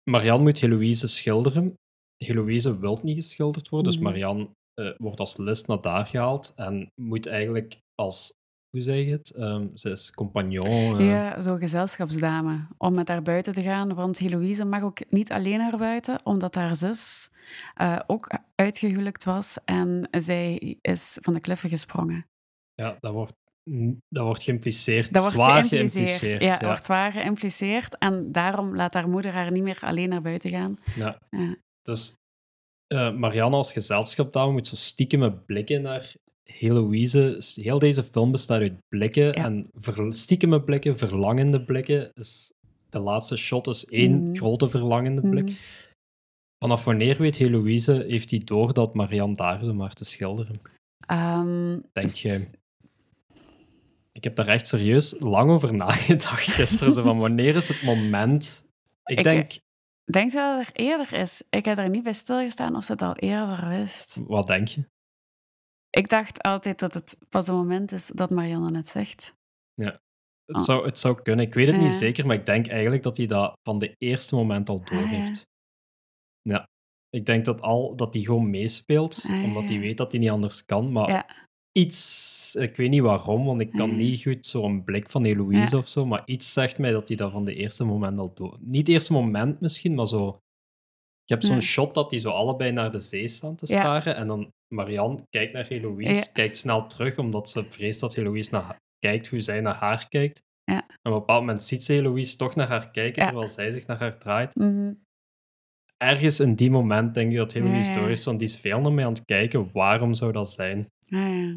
Marianne 0.09 0.43
moet 0.43 0.59
Heloïse 0.59 1.07
schilderen. 1.07 1.73
Heloïse 2.17 2.79
wil 2.79 2.99
niet 3.03 3.15
geschilderd 3.15 3.69
worden, 3.69 3.91
Mhm. 3.93 3.99
dus 4.01 4.09
Marianne 4.11 4.49
eh, 4.73 4.93
wordt 4.97 5.19
als 5.19 5.37
list 5.37 5.67
naar 5.67 5.81
daar 5.81 6.05
gehaald 6.05 6.53
en 6.55 6.87
moet 7.01 7.27
eigenlijk 7.27 7.79
als. 7.95 8.33
Hoe 8.71 8.81
zeg 8.81 9.05
je 9.05 9.11
het? 9.11 9.29
Ehm, 9.31 9.67
ze 9.75 9.89
is 9.89 10.11
compagnon. 10.13 10.97
eh, 10.99 11.07
Ja, 11.09 11.41
zo 11.41 11.55
gezelschapsdame. 11.55 12.67
Om 12.77 12.93
met 12.93 13.07
haar 13.07 13.21
buiten 13.21 13.53
te 13.53 13.61
gaan. 13.61 13.93
Want 13.93 14.17
Heloïse 14.17 14.65
mag 14.65 14.81
ook 14.81 15.11
niet 15.11 15.31
alleen 15.31 15.57
naar 15.57 15.77
buiten, 15.77 16.25
omdat 16.25 16.55
haar 16.55 16.75
zus 16.75 17.31
eh, 17.75 17.99
ook 18.07 18.31
uitgehuwelijkt 18.55 19.23
was. 19.23 19.57
En 19.65 20.07
zij 20.11 20.77
is 20.81 21.17
van 21.21 21.33
de 21.33 21.39
kliffen 21.39 21.69
gesprongen. 21.69 22.25
ja, 22.73 22.97
dat 22.99 23.13
wordt, 23.13 23.33
dat 24.09 24.25
wordt 24.25 24.43
geïmpliceerd. 24.43 25.13
Dat 25.13 25.21
wordt 25.21 25.37
zwaar 25.37 25.65
geïmpliceerd. 25.65 26.07
geïmpliceerd. 26.19 26.41
Ja, 26.41 26.57
ja. 26.59 26.65
wordt 26.67 26.85
zwaar 26.85 27.11
geïmpliceerd. 27.11 27.97
En 27.97 28.31
daarom 28.31 28.75
laat 28.75 28.93
haar 28.93 29.09
moeder 29.09 29.31
haar 29.31 29.51
niet 29.51 29.63
meer 29.63 29.79
alleen 29.81 30.09
naar 30.09 30.21
buiten 30.21 30.49
gaan. 30.49 30.77
Ja. 30.95 31.19
Ja. 31.29 31.55
Dus 31.81 32.13
eh, 32.87 33.13
Marianne 33.15 33.55
als 33.55 33.71
gezelschapsdame 33.71 34.51
moet 34.51 34.67
zo 34.67 34.75
stiekeme 34.75 35.31
blikken 35.33 35.81
naar 35.81 36.13
Heloïse. 36.53 37.41
Heel 37.55 37.79
deze 37.79 38.03
film 38.03 38.31
bestaat 38.31 38.61
uit 38.61 38.87
blikken 38.89 39.33
en 39.33 39.69
ver, 39.73 40.13
stiekeme 40.13 40.61
blikken, 40.63 40.97
verlangende 40.97 41.63
blikken. 41.63 42.11
Is, 42.13 42.51
de 42.89 42.99
laatste 42.99 43.35
shot 43.35 43.67
is 43.67 43.85
één 43.85 44.23
Mhm. 44.27 44.35
grote 44.35 44.69
verlangende 44.69 45.29
blik. 45.29 45.43
Mhm. 45.45 45.53
Vanaf 46.63 46.83
wanneer 46.83 47.17
weet 47.17 47.35
Heloïse, 47.35 48.05
heeft 48.07 48.29
hij 48.29 48.39
door 48.43 48.73
dat 48.73 48.93
Marianne 48.93 49.35
daar 49.35 49.61
is 49.61 49.67
om 49.67 49.81
haar 49.81 49.93
te 49.93 50.05
schilderen? 50.05 50.55
Ehm, 51.07 51.79
Denk 51.93 52.07
je? 52.09 52.47
Ik 54.11 54.23
heb 54.23 54.35
daar 54.35 54.47
echt 54.47 54.67
serieus 54.67 55.15
lang 55.19 55.49
over 55.49 55.73
nagedacht 55.73 56.47
gisteren. 56.57 56.93
zo 56.93 57.03
van 57.03 57.17
wanneer 57.19 57.55
is 57.55 57.67
het 57.67 57.81
moment? 57.83 58.65
Ik, 59.05 59.17
Ik- 59.17 59.23
denk, 59.23 59.59
Denk 60.11 60.31
dat 60.31 60.57
het 60.57 60.67
er 60.67 60.75
eerder 60.85 61.13
is? 61.13 61.43
Ik 61.49 61.65
heb 61.65 61.77
er 61.77 61.89
niet 61.89 62.03
bij 62.03 62.13
stilgestaan 62.13 62.75
of 62.75 62.83
ze 62.83 62.91
het 62.91 63.01
al 63.01 63.15
eerder 63.15 63.67
wist. 63.69 64.19
wat 64.27 64.47
denk 64.47 64.67
je? 64.67 64.83
Ik 65.97 66.09
dacht 66.09 66.41
altijd 66.41 66.79
dat 66.79 66.93
het 66.93 67.17
pas 67.29 67.47
een 67.47 67.55
moment 67.55 67.91
is 67.91 68.07
dat 68.07 68.29
Marianne 68.29 68.77
het 68.77 68.87
zegt. 68.87 69.35
Het, 69.75 70.59
Oh. 70.59 70.65
zou, 70.65 70.85
het 70.85 70.97
zou 70.97 71.21
kunnen. 71.21 71.45
Ik 71.45 71.53
weet 71.53 71.67
het 71.67 71.75
niet 71.81 71.91
Ja. 71.91 71.97
zeker, 71.97 72.25
maar 72.25 72.35
ik 72.35 72.45
denk 72.45 72.67
eigenlijk 72.67 73.03
dat 73.03 73.17
hij 73.17 73.25
dat 73.25 73.53
van 73.63 73.77
de 73.79 73.95
eerste 73.97 74.35
moment 74.35 74.69
al 74.69 74.83
door 74.83 74.97
Ah, 74.97 75.11
ja. 75.11 75.17
heeft. 75.17 75.47
Ja. 76.41 76.67
Ik 77.09 77.25
denk 77.25 77.45
dat, 77.45 77.61
al, 77.61 77.95
dat 77.95 78.13
hij 78.13 78.23
gewoon 78.23 78.49
meespeelt, 78.49 79.23
Ah, 79.27 79.43
omdat 79.43 79.63
hij 79.63 79.73
ja. 79.73 79.79
weet 79.79 79.97
dat 79.97 80.11
hij 80.11 80.21
niet 80.21 80.29
anders 80.29 80.65
kan. 80.65 80.91
Maar 80.91 81.09
Ja. 81.09 81.25
iets, 81.71 82.55
ik 82.55 82.75
weet 82.75 82.89
niet 82.89 83.01
waarom, 83.01 83.45
want 83.45 83.61
ik 83.61 83.71
kan 83.71 83.89
Ja. 83.89 83.95
niet 83.95 84.21
goed 84.21 84.45
zo'n 84.47 84.83
blik 84.83 85.09
van 85.09 85.25
Eloïse 85.25 85.75
Ja. 85.75 85.77
of 85.81 85.87
zo, 85.87 86.05
maar 86.05 86.21
iets 86.25 86.53
zegt 86.53 86.77
mij 86.77 86.91
dat 86.91 87.07
hij 87.07 87.17
dat 87.17 87.31
van 87.31 87.45
de 87.45 87.53
eerste 87.55 87.83
moment 87.83 88.19
al 88.19 88.33
doet. 88.33 88.61
Niet 88.61 88.87
het 88.87 88.89
eerste 88.95 89.13
moment 89.13 89.59
misschien, 89.59 89.93
maar 89.95 90.07
zo. 90.07 90.39
Je 91.25 91.33
hebt 91.33 91.45
zo'n 91.45 91.55
Ja. 91.55 91.61
shot 91.61 91.93
dat 91.93 92.09
die 92.09 92.19
zo 92.19 92.29
allebei 92.29 92.71
naar 92.71 92.91
de 92.91 92.99
zee 92.99 93.27
staan 93.27 93.55
te 93.55 93.73
Ja. 93.73 93.79
staren 93.79 94.15
en 94.15 94.27
dan 94.27 94.51
Marianne 94.67 95.23
kijkt 95.29 95.53
naar 95.53 95.67
Eloïse, 95.67 96.13
Ja. 96.13 96.25
kijkt 96.33 96.57
snel 96.57 96.87
terug 96.87 97.17
omdat 97.17 97.49
ze 97.49 97.65
vreest 97.69 97.99
dat 97.99 98.17
Eloïse 98.17 98.51
naar, 98.51 98.77
kijkt 98.99 99.27
hoe 99.27 99.39
zij 99.39 99.61
naar 99.61 99.75
haar 99.75 100.07
kijkt. 100.09 100.41
Ja. 100.63 100.75
En 100.87 100.87
op 100.87 101.05
een 101.13 101.19
bepaald 101.19 101.39
moment 101.39 101.61
ziet 101.61 101.83
ze 101.83 101.93
Eloïse 101.93 102.37
toch 102.37 102.55
naar 102.55 102.67
haar 102.67 102.91
kijken 102.91 103.23
terwijl 103.23 103.47
zij 103.49 103.71
zich 103.71 103.87
naar 103.87 103.99
haar 103.99 104.17
draait. 104.17 104.55
Mhm. 104.55 104.93
Ergens 105.97 106.39
in 106.39 106.55
die 106.55 106.71
moment 106.71 107.13
denk 107.13 107.31
ik 107.31 107.37
dat 107.37 107.53
Eloïse 107.53 107.89
Ja, 107.89 107.95
ja. 107.95 107.99
door 107.99 108.09
is 108.09 108.23
van 108.23 108.37
die 108.37 108.47
is 108.47 108.55
veel 108.57 108.79
naar 108.81 108.91
mij 108.91 109.05
aan 109.05 109.13
het 109.13 109.25
kijken. 109.25 109.69
Waarom 109.73 110.13
zou 110.13 110.31
dat 110.31 110.49
zijn? 110.49 110.87
Ja, 110.99 111.27
ja. 111.27 111.55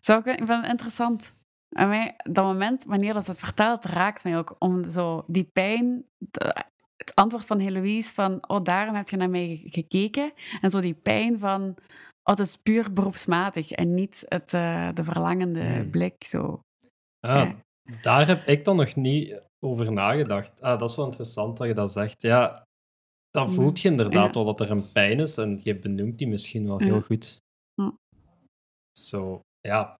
Zou 0.00 0.18
ik, 0.20 0.26
ik 0.26 0.46
vind 0.46 0.48
het 0.62 0.66
interessant. 0.70 1.34
En 1.68 1.88
mij, 1.88 2.14
dat 2.30 2.44
moment, 2.44 2.84
wanneer 2.84 3.12
dat 3.14 3.26
het 3.26 3.38
vertelt, 3.38 3.84
raakt 3.84 4.24
mij 4.24 4.38
ook 4.38 4.56
om 4.58 4.90
zo 4.90 5.24
die 5.26 5.44
pijn, 5.52 6.04
het 7.06 7.14
antwoord 7.14 7.46
van 7.46 7.58
Heloïse 7.58 8.14
van, 8.14 8.48
oh, 8.48 8.62
daarom 8.62 8.94
heb 8.94 9.08
je 9.08 9.16
naar 9.16 9.30
mij 9.30 9.60
gekeken. 9.64 10.32
En 10.60 10.70
zo 10.70 10.80
die 10.80 10.94
pijn 10.94 11.38
van, 11.38 11.62
oh, 11.68 11.76
het 12.22 12.38
is 12.38 12.56
puur 12.56 12.92
beroepsmatig 12.92 13.70
en 13.70 13.94
niet 13.94 14.24
het, 14.28 14.52
eh, 14.52 14.88
de 14.94 15.04
verlangende 15.04 15.60
Hmm. 15.64 15.90
blik. 15.90 16.24
Zo. 16.24 16.60
Ah, 17.20 17.34
Ja. 17.34 17.64
Daar 18.02 18.26
heb 18.26 18.46
ik 18.46 18.64
dan 18.64 18.76
nog 18.76 18.94
niet 18.96 19.42
over 19.64 19.92
nagedacht. 19.92 20.62
Ah, 20.62 20.78
dat 20.78 20.90
is 20.90 20.96
wel 20.96 21.04
interessant 21.04 21.56
dat 21.56 21.66
je 21.66 21.74
dat 21.74 21.92
zegt. 21.92 22.22
Ja, 22.22 22.64
dan 23.30 23.52
voelt 23.52 23.80
je 23.80 23.88
inderdaad 23.88 24.26
Ja. 24.26 24.32
wel 24.32 24.44
dat 24.44 24.60
er 24.60 24.70
een 24.70 24.92
pijn 24.92 25.20
is 25.20 25.36
en 25.36 25.60
je 25.62 25.78
benoemt 25.78 26.18
die 26.18 26.28
misschien 26.28 26.66
wel 26.66 26.80
Ja. 26.80 26.84
heel 26.86 27.00
goed. 27.00 27.38
Zo, 28.98 29.40
ja. 29.60 29.94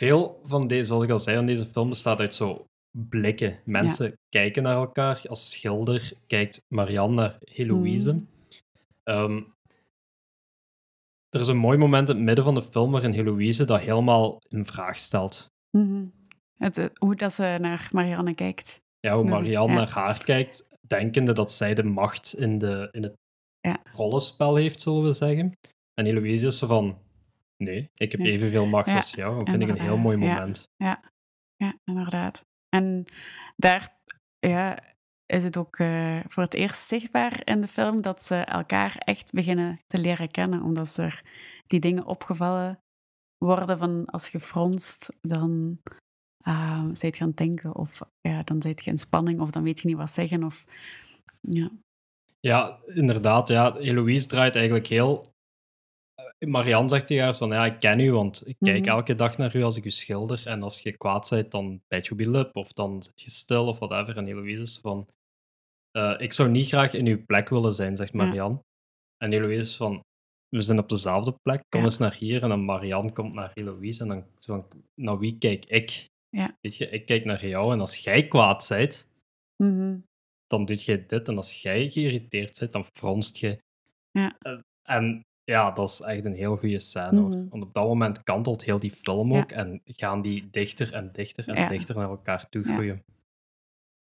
Veel 0.00 0.40
van 0.44 0.66
deze, 0.66 0.86
zoals 0.86 1.04
ik 1.04 1.10
al 1.10 1.18
zei, 1.18 1.36
van 1.36 1.46
deze 1.46 1.64
film 1.66 1.88
bestaat 1.88 2.18
uit 2.20 2.34
zo 2.34 2.64
blikken. 2.98 3.58
Mensen 3.64 4.18
kijken 4.28 4.62
naar 4.62 4.76
elkaar. 4.76 5.22
Als 5.28 5.50
schilder 5.50 6.12
kijkt 6.26 6.62
Marianne 6.68 7.14
naar 7.14 7.38
Heloïse. 7.40 8.12
Mhm. 8.12 8.24
Ehm, 9.02 9.42
er 11.28 11.40
is 11.40 11.48
een 11.48 11.56
mooi 11.56 11.78
moment 11.78 12.08
in 12.08 12.14
het 12.16 12.24
midden 12.24 12.44
van 12.44 12.54
de 12.54 12.62
film 12.62 12.90
waarin 12.90 13.12
Heloïse 13.12 13.64
dat 13.64 13.80
helemaal 13.80 14.38
in 14.48 14.66
vraag 14.66 14.96
stelt. 14.96 15.52
Mhm. 15.70 16.06
het, 16.54 16.78
eh, 16.78 16.84
hoe 16.98 17.14
dat 17.14 17.32
ze 17.32 17.56
naar 17.60 17.88
Marianne 17.92 18.34
kijkt. 18.34 18.80
Ja, 19.00 19.14
hoe 19.16 19.24
Marianne 19.24 19.72
ja. 19.72 19.78
naar 19.78 19.90
haar 19.90 20.24
kijkt, 20.24 20.68
denkende 20.86 21.32
dat 21.32 21.52
zij 21.52 21.74
de 21.74 21.82
macht 21.82 22.34
in, 22.38 22.58
de, 22.58 22.88
in 22.92 23.02
het 23.02 23.12
Ja. 23.60 23.80
rollenspel 23.92 24.54
heeft, 24.54 24.80
zullen 24.80 25.02
we 25.02 25.12
zeggen. 25.12 25.58
En 25.94 26.06
Eloise 26.06 26.46
is 26.46 26.58
zo 26.58 26.66
van, 26.66 26.98
nee, 27.56 27.90
ik 27.94 28.12
heb 28.12 28.20
evenveel 28.20 28.66
macht 28.66 28.88
als 28.88 29.10
jou. 29.10 29.36
Dat 29.38 29.50
vind 29.50 29.62
ik 29.62 29.68
een 29.68 29.80
heel 29.80 29.96
mooi 29.96 30.14
inderdaad, 30.14 30.68
ja. 30.76 30.86
moment. 30.86 31.10
Ja, 31.56 31.78
inderdaad. 31.84 32.44
En 32.74 33.04
daar 33.56 33.98
ja, 34.38 34.78
is 35.26 35.44
het 35.44 35.56
ook 35.56 35.76
eh, 35.76 36.20
voor 36.28 36.42
het 36.42 36.54
eerst 36.54 36.86
zichtbaar 36.86 37.40
in 37.44 37.60
de 37.60 37.68
film 37.68 38.02
dat 38.02 38.22
ze 38.22 38.34
elkaar 38.34 38.96
echt 38.98 39.32
beginnen 39.32 39.80
te 39.86 39.98
leren 39.98 40.30
kennen, 40.30 40.62
omdat 40.62 40.96
er 40.96 41.22
die 41.66 41.80
dingen 41.80 42.06
opgevallen 42.06 42.78
worden 43.38 43.78
van 43.78 44.04
als 44.04 44.28
je 44.28 44.40
fronst, 44.40 45.12
dan 45.20 45.78
uh, 46.48 46.84
zijt 46.92 47.16
je 47.16 47.22
aan 47.22 47.28
het 47.28 47.36
denken, 47.36 47.74
of 47.74 48.00
ja, 48.20 48.42
dan 48.42 48.62
zijt 48.62 48.84
je 48.84 48.90
in 48.90 48.98
spanning, 48.98 49.40
of 49.40 49.50
dan 49.50 49.62
weet 49.62 49.80
je 49.80 49.88
niet 49.88 49.96
wat 49.96 50.10
zeggen. 50.10 50.44
Of, 50.44 50.64
ja. 51.40 51.70
Ja, 52.40 52.78
inderdaad. 52.86 53.48
Ja, 53.48 53.76
Eloise 53.76 54.26
draait 54.26 54.54
eigenlijk 54.54 54.86
heel... 54.86 55.33
Marianne 56.38 56.88
zegt 56.88 57.06
tegen 57.06 57.24
haar 57.24 57.36
van, 57.36 57.48
ja, 57.48 57.64
ik 57.66 57.78
ken 57.80 58.00
u, 58.00 58.12
want 58.12 58.46
ik 58.48 58.56
kijk 58.58 58.80
Mhm. 58.80 58.88
elke 58.88 59.14
dag 59.14 59.38
naar 59.38 59.56
u 59.56 59.62
als 59.62 59.76
ik 59.76 59.84
u 59.84 59.90
schilder. 59.90 60.46
En 60.46 60.62
als 60.62 60.80
je 60.80 60.96
kwaad 60.96 61.26
bent, 61.30 61.50
dan 61.50 61.82
bijt 61.88 62.06
je 62.06 62.12
op 62.12 62.20
je 62.20 62.30
lip, 62.30 62.56
of 62.56 62.72
dan 62.72 63.02
zit 63.02 63.20
je 63.20 63.30
stil, 63.30 63.66
of 63.66 63.78
whatever. 63.78 64.16
En 64.16 64.26
Eloise 64.26 64.62
is 64.62 64.78
van, 64.78 65.08
eh, 65.90 66.14
ik 66.18 66.32
zou 66.32 66.48
niet 66.48 66.68
graag 66.68 66.92
in 66.94 67.06
uw 67.06 67.24
plek 67.26 67.48
willen 67.48 67.74
zijn, 67.74 67.96
zegt 67.96 68.12
Ja. 68.12 68.18
Marianne. 68.24 68.62
En 69.16 69.32
Eloise 69.32 69.60
is 69.60 69.76
van, 69.76 70.00
we 70.48 70.62
zijn 70.62 70.78
op 70.78 70.88
dezelfde 70.88 71.32
plek, 71.42 71.62
kom 71.68 71.80
Ja. 71.80 71.86
eens 71.86 71.98
naar 71.98 72.14
hier. 72.14 72.42
En 72.42 72.48
dan 72.48 72.64
Marianne 72.64 73.12
komt 73.12 73.34
naar 73.34 73.50
Eloise 73.54 74.02
en 74.02 74.08
dan 74.08 74.24
zo 74.38 74.54
van, 74.70 74.82
naar 74.94 75.18
wie 75.18 75.38
kijk 75.38 75.64
ik? 75.64 76.06
Ja. 76.28 76.56
Weet 76.60 76.76
je, 76.76 76.88
ik 76.90 77.06
kijk 77.06 77.24
naar 77.24 77.46
jou 77.46 77.72
en 77.72 77.80
als 77.80 77.96
jij 77.98 78.28
kwaad 78.28 78.66
bent, 78.68 79.08
Mhm. 79.62 79.98
dan 80.46 80.64
doe 80.64 80.76
je 80.84 81.06
dit. 81.06 81.28
En 81.28 81.36
als 81.36 81.62
jij 81.62 81.90
geïrriteerd 81.90 82.58
bent, 82.58 82.72
dan 82.72 82.84
fronst 82.84 83.36
je. 83.36 83.62
Ja. 84.10 84.36
Eh, 84.38 84.58
En 84.82 85.24
ja, 85.44 85.70
dat 85.70 85.88
is 85.88 86.00
echt 86.00 86.24
een 86.24 86.34
heel 86.34 86.56
goede 86.56 86.78
scène. 86.78 87.20
hoor. 87.20 87.28
Mhm. 87.28 87.48
Want 87.48 87.62
op 87.62 87.72
dat 87.74 87.86
moment 87.86 88.22
kantelt 88.22 88.64
heel 88.64 88.78
die 88.78 88.90
film 88.92 89.32
Ja. 89.32 89.40
ook. 89.40 89.50
En 89.50 89.80
gaan 89.84 90.22
die 90.22 90.50
dichter 90.50 90.92
en 90.92 91.12
dichter 91.12 91.48
en 91.48 91.54
Ja. 91.54 91.68
dichter 91.68 91.94
naar 91.96 92.08
elkaar 92.08 92.48
toe 92.48 92.62
groeien. 92.62 93.02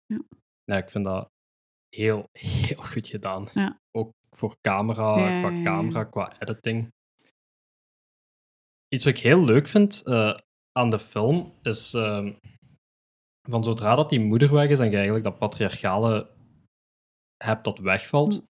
Ja. 0.06 0.22
Ja, 0.64 0.78
ik 0.78 0.90
vind 0.90 1.06
dat 1.06 1.30
heel, 1.96 2.26
heel 2.40 2.82
goed 2.82 3.08
gedaan. 3.08 3.50
Ook 3.92 4.12
voor 4.36 4.56
camera, 4.62 5.14
qua 5.42 5.62
camera, 5.64 6.04
qua 6.04 6.40
editing. 6.42 6.92
Iets 8.88 9.04
wat 9.06 9.14
ik 9.14 9.20
heel 9.20 9.44
leuk 9.46 9.68
vind 9.68 10.04
eh, 10.04 10.38
aan 10.72 10.90
de 10.90 11.00
film 11.00 11.54
is 11.62 11.94
ehm, 11.94 12.34
van 13.50 13.64
zodra 13.64 13.96
dat 13.96 14.10
die 14.10 14.20
moeder 14.20 14.54
weg 14.54 14.70
is 14.70 14.80
en 14.80 14.90
je 14.90 14.96
eigenlijk 14.96 15.24
dat 15.26 15.38
patriarchale 15.40 16.32
hebt 17.44 17.64
dat 17.64 17.80
wegvalt, 17.80 18.34
Mm. 18.42 18.48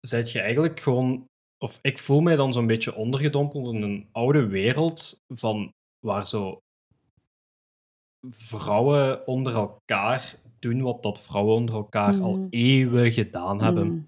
zet 0.00 0.32
je 0.32 0.40
eigenlijk 0.40 0.80
gewoon, 0.80 1.26
of 1.62 1.78
ik 1.82 1.98
voel 1.98 2.20
mij 2.20 2.36
dan 2.36 2.52
zo'n 2.52 2.66
beetje 2.66 2.94
ondergedompeld 2.94 3.74
in 3.74 3.82
een 3.82 4.08
oude 4.12 4.46
wereld 4.46 5.20
van 5.28 5.72
waar 6.06 6.26
zo 6.26 6.58
vrouwen 8.30 9.26
onder 9.26 9.54
elkaar 9.54 10.34
doen 10.58 10.82
wat 10.82 11.02
dat 11.02 11.20
vrouwen 11.20 11.54
onder 11.54 11.74
elkaar 11.74 12.20
al 12.20 12.36
Mhm. 12.36 12.46
eeuwen 12.50 13.12
gedaan 13.12 13.62
hebben. 13.62 13.86
Mhm. 13.86 14.00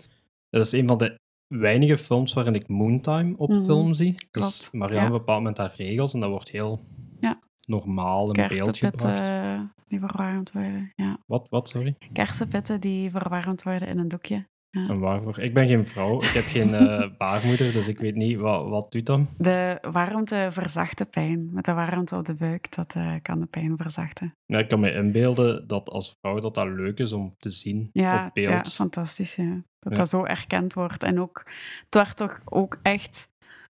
Dat 0.50 0.66
is 0.66 0.72
een 0.72 0.86
van 0.88 0.98
de 0.98 1.18
weinige 1.54 1.96
films 1.98 2.32
waarin 2.32 2.54
ik 2.54 2.68
Moontime 2.68 3.34
op 3.36 3.48
Mhm, 3.48 3.64
film 3.64 3.94
zie. 3.94 4.14
Dus 4.30 4.70
Marianne 4.70 5.10
ja. 5.12 5.18
bepaalt 5.18 5.42
met 5.42 5.56
haar 5.58 5.74
regels 5.76 6.14
en 6.14 6.20
dat 6.20 6.30
wordt 6.30 6.48
heel 6.50 6.80
Ja. 7.20 7.40
normaal 7.66 8.32
in 8.32 8.48
beeld 8.48 8.76
gebracht. 8.78 9.20
eh, 9.20 9.60
die 9.88 9.98
verwarmd 9.98 10.52
worden. 10.52 10.92
Ja. 10.94 11.18
Wat, 11.26 11.48
wat, 11.48 11.68
sorry? 11.68 11.96
Kersenpitten 12.12 12.80
die 12.80 13.10
verwarmd 13.10 13.62
worden 13.62 13.88
in 13.88 13.98
een 13.98 14.08
doekje. 14.08 14.46
En 14.72 14.98
waarvoor? 14.98 15.38
Ik 15.38 15.54
ben 15.54 15.68
geen 15.68 15.86
vrouw, 15.86 16.22
ik 16.22 16.28
heb 16.28 16.44
geen 16.44 16.74
eh, 16.74 17.08
baarmoeder, 17.18 17.72
dus 17.72 17.88
ik 17.88 17.98
weet 17.98 18.14
niet, 18.14 18.38
wat, 18.38 18.68
wat 18.68 18.92
doet 18.92 19.06
dat? 19.06 19.20
De 19.38 19.78
warmte 19.90 20.48
verzacht 20.50 20.98
de 20.98 21.04
pijn. 21.04 21.52
Met 21.52 21.64
de 21.64 21.72
warmte 21.72 22.16
op 22.16 22.24
de 22.24 22.34
buik, 22.34 22.74
dat 22.74 22.94
eh, 22.94 23.14
kan 23.22 23.40
de 23.40 23.46
pijn 23.46 23.76
verzachten. 23.76 24.34
Ja, 24.44 24.58
ik 24.58 24.68
kan 24.68 24.80
me 24.80 24.92
inbeelden 24.92 25.68
dat 25.68 25.88
als 25.88 26.14
vrouw 26.20 26.40
dat 26.40 26.54
dat 26.54 26.66
leuk 26.66 26.98
is 26.98 27.12
om 27.12 27.34
te 27.36 27.50
zien 27.50 27.88
Ja, 27.92 28.26
op 28.26 28.34
beeld. 28.34 28.66
ja 28.66 28.70
fantastisch. 28.72 29.34
Ja. 29.36 29.62
Dat 29.78 29.92
Ja. 29.92 29.98
dat 29.98 30.08
zo 30.08 30.24
erkend 30.24 30.74
wordt. 30.74 31.02
En 31.02 31.20
ook, 31.20 31.42
het 31.84 31.94
werd 31.94 32.16
toch 32.16 32.40
ook 32.44 32.78
echt 32.82 33.30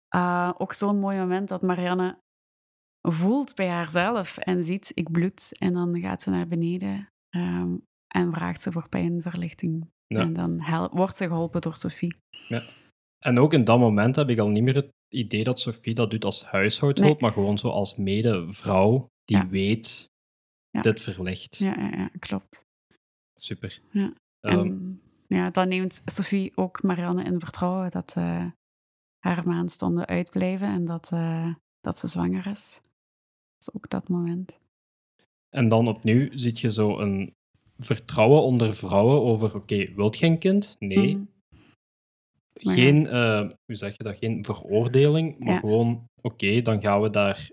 eh, 0.07 0.51
ook 0.57 0.73
zo'n 0.73 0.99
mooi 0.99 1.17
moment 1.17 1.47
dat 1.49 1.61
Marianne 1.61 2.17
voelt 3.01 3.55
bij 3.55 3.67
haarzelf 3.67 4.37
en 4.37 4.63
ziet, 4.63 4.91
ik 4.93 5.11
bloed. 5.11 5.57
En 5.59 5.73
dan 5.73 5.99
gaat 5.99 6.21
ze 6.21 6.29
naar 6.29 6.47
beneden 6.47 7.09
ehm, 7.29 7.73
en 8.07 8.33
vraagt 8.33 8.61
ze 8.61 8.71
voor 8.71 8.89
pijnverlichting. 8.89 9.91
Ja. 10.13 10.19
En 10.21 10.33
dan 10.33 10.89
wordt 10.91 11.15
ze 11.15 11.27
geholpen 11.27 11.61
door 11.61 11.75
Sophie. 11.75 12.15
En 13.19 13.39
ook 13.39 13.53
in 13.53 13.63
dat 13.63 13.79
moment 13.79 14.15
heb 14.15 14.29
ik 14.29 14.39
al 14.39 14.49
niet 14.49 14.63
meer 14.63 14.75
het 14.75 14.89
idee 15.09 15.43
dat 15.43 15.59
Sophie 15.59 15.93
dat 15.93 16.11
doet 16.11 16.25
als 16.25 16.45
huishoudhulp, 16.45 17.11
Nee. 17.11 17.21
maar 17.21 17.31
gewoon 17.31 17.57
zo 17.57 17.69
als 17.69 17.95
medevrouw 17.97 19.07
die 19.25 19.37
Ja. 19.37 19.47
weet, 19.47 20.09
Ja. 20.69 20.81
dit 20.81 21.01
verlicht. 21.01 21.55
Ja, 21.55 21.75
ja, 21.79 21.89
ja 21.97 22.09
klopt. 22.19 22.65
Super. 23.35 23.81
Ja. 23.91 24.13
Ehm, 24.39 24.57
En 24.59 25.01
ja, 25.27 25.49
dan 25.49 25.67
neemt 25.67 26.01
Sophie 26.05 26.51
ook 26.57 26.83
Marianne 26.83 27.23
in 27.23 27.39
vertrouwen 27.39 27.91
dat 27.91 28.13
eh, 28.17 28.45
haar 29.19 29.47
maandstonden 29.47 30.05
uitblijven 30.05 30.67
en 30.67 30.85
dat, 30.85 31.09
eh, 31.11 31.53
dat 31.81 31.97
ze 31.97 32.07
zwanger 32.07 32.47
is. 32.47 32.81
Dat 32.83 33.67
is 33.67 33.73
ook 33.73 33.89
dat 33.89 34.09
moment. 34.09 34.59
En 35.49 35.67
dan 35.67 35.87
opnieuw 35.87 36.29
zie 36.31 36.51
je 36.55 36.71
zo 36.71 36.99
een 36.99 37.33
vertrouwen 37.77 38.41
onder 38.41 38.73
vrouwen 38.75 39.21
over, 39.21 39.55
oké, 39.55 39.93
wilt 39.95 40.17
je 40.17 40.25
een 40.25 40.37
kind? 40.37 40.75
Nee. 40.79 41.09
Ja. 42.53 42.73
Geen, 42.73 43.07
eh, 43.07 43.39
hoe 43.65 43.75
zeg 43.75 43.97
je 43.97 44.03
dat, 44.03 44.17
geen 44.17 44.45
veroordeling, 44.45 45.39
maar 45.39 45.53
Ja. 45.53 45.59
gewoon, 45.59 46.03
oké, 46.21 46.61
dan 46.61 46.81
gaan 46.81 47.01
we 47.01 47.09
daar 47.09 47.49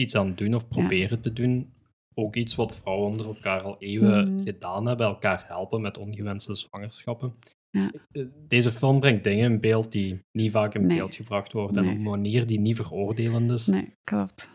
iets 0.00 0.14
aan 0.14 0.34
doen 0.34 0.54
of 0.54 0.68
proberen 0.68 1.20
te 1.20 1.32
doen. 1.32 1.72
Ook 2.14 2.36
iets 2.36 2.54
wat 2.54 2.76
vrouwen 2.76 3.06
onder 3.08 3.26
elkaar 3.26 3.62
al 3.62 3.76
eeuwen 3.78 4.34
Mhm. 4.34 4.44
gedaan 4.44 4.86
hebben, 4.86 5.06
elkaar 5.06 5.44
helpen 5.46 5.80
met 5.80 5.98
ongewenste 5.98 6.54
zwangerschappen. 6.54 7.34
Ja. 7.70 7.92
Eh, 8.12 8.24
Deze 8.48 8.70
film 8.72 9.00
brengt 9.00 9.24
dingen 9.24 9.52
in 9.52 9.60
beeld 9.60 9.92
die 9.92 10.18
niet 10.32 10.52
vaak 10.52 10.74
in 10.74 10.86
Nee. 10.86 10.96
beeld 10.96 11.14
gebracht 11.14 11.52
worden 11.52 11.84
en 11.84 11.90
op 11.90 11.96
een 11.96 12.02
manier 12.02 12.46
die 12.46 12.60
niet 12.60 12.76
veroordelend 12.76 13.50
is. 13.50 13.66
Nee, 13.66 13.94
klopt. 14.04 14.50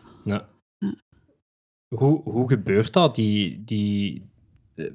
Hoe, 1.94 2.22
hoe 2.22 2.48
gebeurt 2.48 2.92
dat? 2.92 3.14
Die, 3.14 3.64
die, 3.64 4.22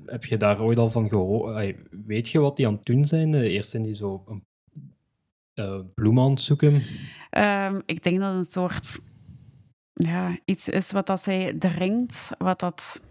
heb 0.06 0.26
je 0.26 0.38
daar 0.38 0.62
ooit 0.62 0.78
al 0.78 0.90
van 0.90 1.10
gehoord? 1.10 1.76
Weet 2.06 2.30
je 2.30 2.40
wat 2.40 2.58
die 2.58 2.68
aan 2.68 2.74
het 2.74 2.86
doen 2.86 3.06
zijn? 3.06 3.34
Eh, 3.34 3.42
Eerst 3.42 3.70
zijn 3.70 3.84
die 3.84 3.96
zo 3.96 4.24
een 4.28 4.44
eh, 5.54 5.80
bloem 5.94 6.20
aan 6.20 6.30
het 6.30 6.42
zoeken. 6.42 6.82
Ehm, 7.30 7.80
ik 7.86 8.04
denk 8.04 8.20
dat 8.20 8.30
het 8.30 8.38
een 8.38 8.44
soort 8.52 9.00
ja, 9.94 10.38
iets 10.46 10.70
is 10.70 10.92
wat 10.92 11.08
dat 11.08 11.24
zij 11.24 11.54
dringt, 11.54 12.32
wat 12.38 12.60
dat 12.60 13.02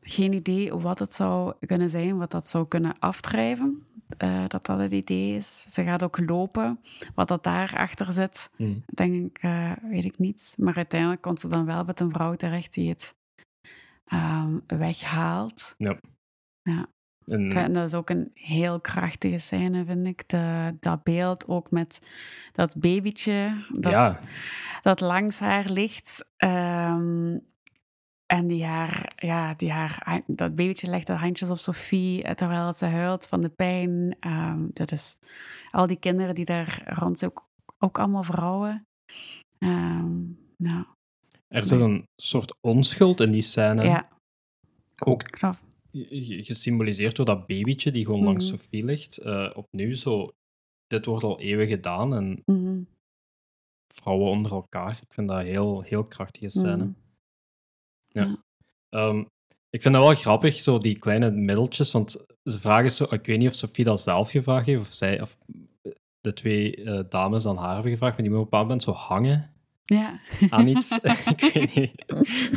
geen 0.00 0.32
idee 0.32 0.72
wat 0.74 0.98
het 0.98 1.14
zou 1.14 1.54
kunnen 1.66 1.90
zijn, 1.90 2.16
wat 2.18 2.30
dat 2.30 2.48
zou 2.48 2.68
kunnen 2.68 2.98
afdrijven. 2.98 3.82
eh, 4.18 4.44
dat 4.48 4.66
dat 4.66 4.78
het 4.78 4.92
idee 4.92 5.36
is. 5.36 5.66
Ze 5.68 5.82
gaat 5.82 6.02
ook 6.02 6.18
lopen. 6.26 6.80
Wat 7.14 7.28
dat 7.28 7.42
daarachter 7.42 8.12
zit, 8.12 8.50
Hmm. 8.56 8.82
denk 8.94 9.14
ik, 9.26 9.38
eh, 9.42 9.72
weet 9.90 10.04
ik 10.04 10.18
niet. 10.18 10.54
Maar 10.58 10.76
uiteindelijk 10.76 11.20
komt 11.20 11.40
ze 11.40 11.48
dan 11.48 11.64
wel 11.64 11.84
met 11.84 12.00
een 12.00 12.10
vrouw 12.10 12.34
terecht 12.34 12.74
die 12.74 12.88
het 12.88 13.14
ehm, 14.04 14.58
weghaalt. 14.66 15.74
En, 17.26 17.50
En 17.52 17.72
dat 17.72 17.86
is 17.86 17.94
ook 17.94 18.10
een 18.10 18.30
heel 18.34 18.80
krachtige 18.80 19.38
scène, 19.38 19.84
vind 19.84 20.06
ik. 20.06 20.28
De, 20.28 20.76
dat 20.80 21.02
beeld 21.02 21.48
ook 21.48 21.70
met 21.70 22.00
dat 22.52 22.76
babytje 22.80 23.64
dat, 23.74 23.92
ja, 23.92 24.20
dat 24.82 25.00
langs 25.00 25.38
haar 25.38 25.70
ligt. 25.70 26.24
ehm, 26.36 27.38
en 28.26 28.46
die 28.46 28.64
haar, 28.64 29.12
ja, 29.16 29.54
die 29.54 29.72
haar, 29.72 30.22
dat 30.26 30.54
babytje 30.54 30.90
legt 30.90 31.08
haar 31.08 31.18
handjes 31.20 31.50
op 31.50 31.58
Sophie 31.58 32.22
eh, 32.22 32.34
terwijl 32.34 32.72
ze 32.72 32.86
huilt 32.86 33.26
van 33.26 33.40
de 33.40 33.48
pijn. 33.48 34.16
Ehm, 34.20 34.66
dat 34.72 34.92
is 34.92 35.16
al 35.70 35.86
die 35.86 35.98
kinderen 35.98 36.34
die 36.34 36.44
daar 36.44 36.82
rond 36.84 37.18
zijn, 37.18 37.30
ook, 37.30 37.48
ook 37.78 37.98
allemaal 37.98 38.22
vrouwen. 38.22 38.86
Nou, 40.56 40.84
er 41.54 41.64
zit 41.64 41.80
een 41.80 42.08
soort 42.22 42.54
onschuld 42.60 43.20
in 43.20 43.32
die 43.32 43.42
scène. 43.42 43.82
ja, 43.84 44.08
Ook 45.06 45.22
knap. 45.22 45.54
ge- 45.92 46.44
gesymboliseerd 46.44 47.16
door 47.16 47.24
dat 47.26 47.46
babytje 47.46 47.90
die 47.90 48.04
gewoon 48.04 48.24
langs 48.24 48.50
Mhm. 48.50 48.56
Sophie 48.56 48.84
ligt. 48.84 49.18
Eh, 49.18 49.50
opnieuw 49.54 49.94
zo, 49.94 50.28
dit 50.86 51.04
wordt 51.04 51.24
al 51.24 51.40
eeuwen 51.40 51.66
gedaan 51.66 52.14
en 52.14 52.42
Mhm, 52.46 52.82
vrouwen 53.94 54.30
onder 54.30 54.52
elkaar. 54.52 54.98
Ik 55.02 55.12
vind 55.14 55.28
dat 55.28 55.38
een 55.38 55.46
heel, 55.46 55.82
heel 55.82 56.04
krachtige 56.04 56.48
scène. 56.48 56.94
mhm. 58.12 58.34
Ehm, 58.88 59.18
ik 59.70 59.82
vind 59.82 59.94
dat 59.94 60.02
wel 60.04 60.14
grappig, 60.14 60.60
zo 60.60 60.78
die 60.78 60.98
kleine 60.98 61.30
middeltjes, 61.30 61.92
want 61.92 62.10
ze 62.44 62.58
vragen 62.60 62.90
zo, 62.90 63.04
ik 63.10 63.26
weet 63.26 63.38
niet 63.38 63.48
of 63.48 63.54
Sophie 63.54 63.84
dat 63.84 64.00
zelf 64.00 64.30
gevraagd 64.30 64.66
heeft, 64.66 64.80
of 64.80 64.92
zij, 64.92 65.20
of 65.20 65.38
de 66.20 66.32
twee 66.32 66.84
eh, 66.84 67.04
dames 67.08 67.46
aan 67.46 67.56
haar 67.56 67.74
hebben 67.74 67.92
gevraagd, 67.92 68.12
maar 68.16 68.22
die 68.26 68.30
moeten 68.36 68.46
op 68.46 68.52
een 68.52 68.58
bepaald 68.66 68.68
moment 68.68 68.82
zo 68.82 68.92
hangen 69.14 69.53
Ja, 69.84 70.20
aan 70.48 70.66
iets. 70.66 70.90
ik 71.36 71.50
weet 71.52 71.74
niet 71.74 72.04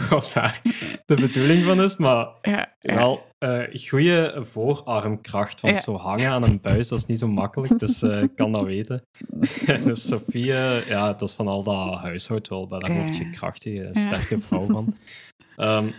wat 0.10 0.32
daar 0.34 0.62
de 1.06 1.16
bedoeling 1.16 1.64
van 1.64 1.82
is, 1.82 1.98
maar 1.98 2.28
ja, 2.42 2.76
ja. 2.80 2.96
wel 2.96 3.26
eh 3.38 3.88
goede 3.88 4.38
voorarmkracht, 4.40 5.62
want 5.62 5.78
zo 5.78 5.96
hangen 5.96 6.32
aan 6.32 6.44
een 6.44 6.62
buis, 6.62 6.88
dat 6.88 7.00
is 7.00 7.06
niet 7.06 7.20
zo 7.20 7.28
makkelijk, 7.28 7.80
dus 7.80 8.02
eh, 8.02 8.22
ik 8.22 8.36
kan 8.36 8.52
dat 8.52 8.64
weten. 8.64 9.04
dus 9.84 10.08
Sophie, 10.08 10.54
eh, 10.54 10.88
ja, 10.88 11.12
dat 11.12 11.22
is 11.22 11.34
van 11.34 11.48
al 11.48 11.64
dat 11.64 11.98
huishoudhulp, 11.98 12.70
hè, 12.70 12.80
daar 12.80 12.94
word 12.94 13.18
je 13.18 13.30
krachtige, 13.30 13.90
sterke 13.92 14.42
vrouw 14.42 14.66
van. 14.66 14.96
Ehm, 15.56 15.92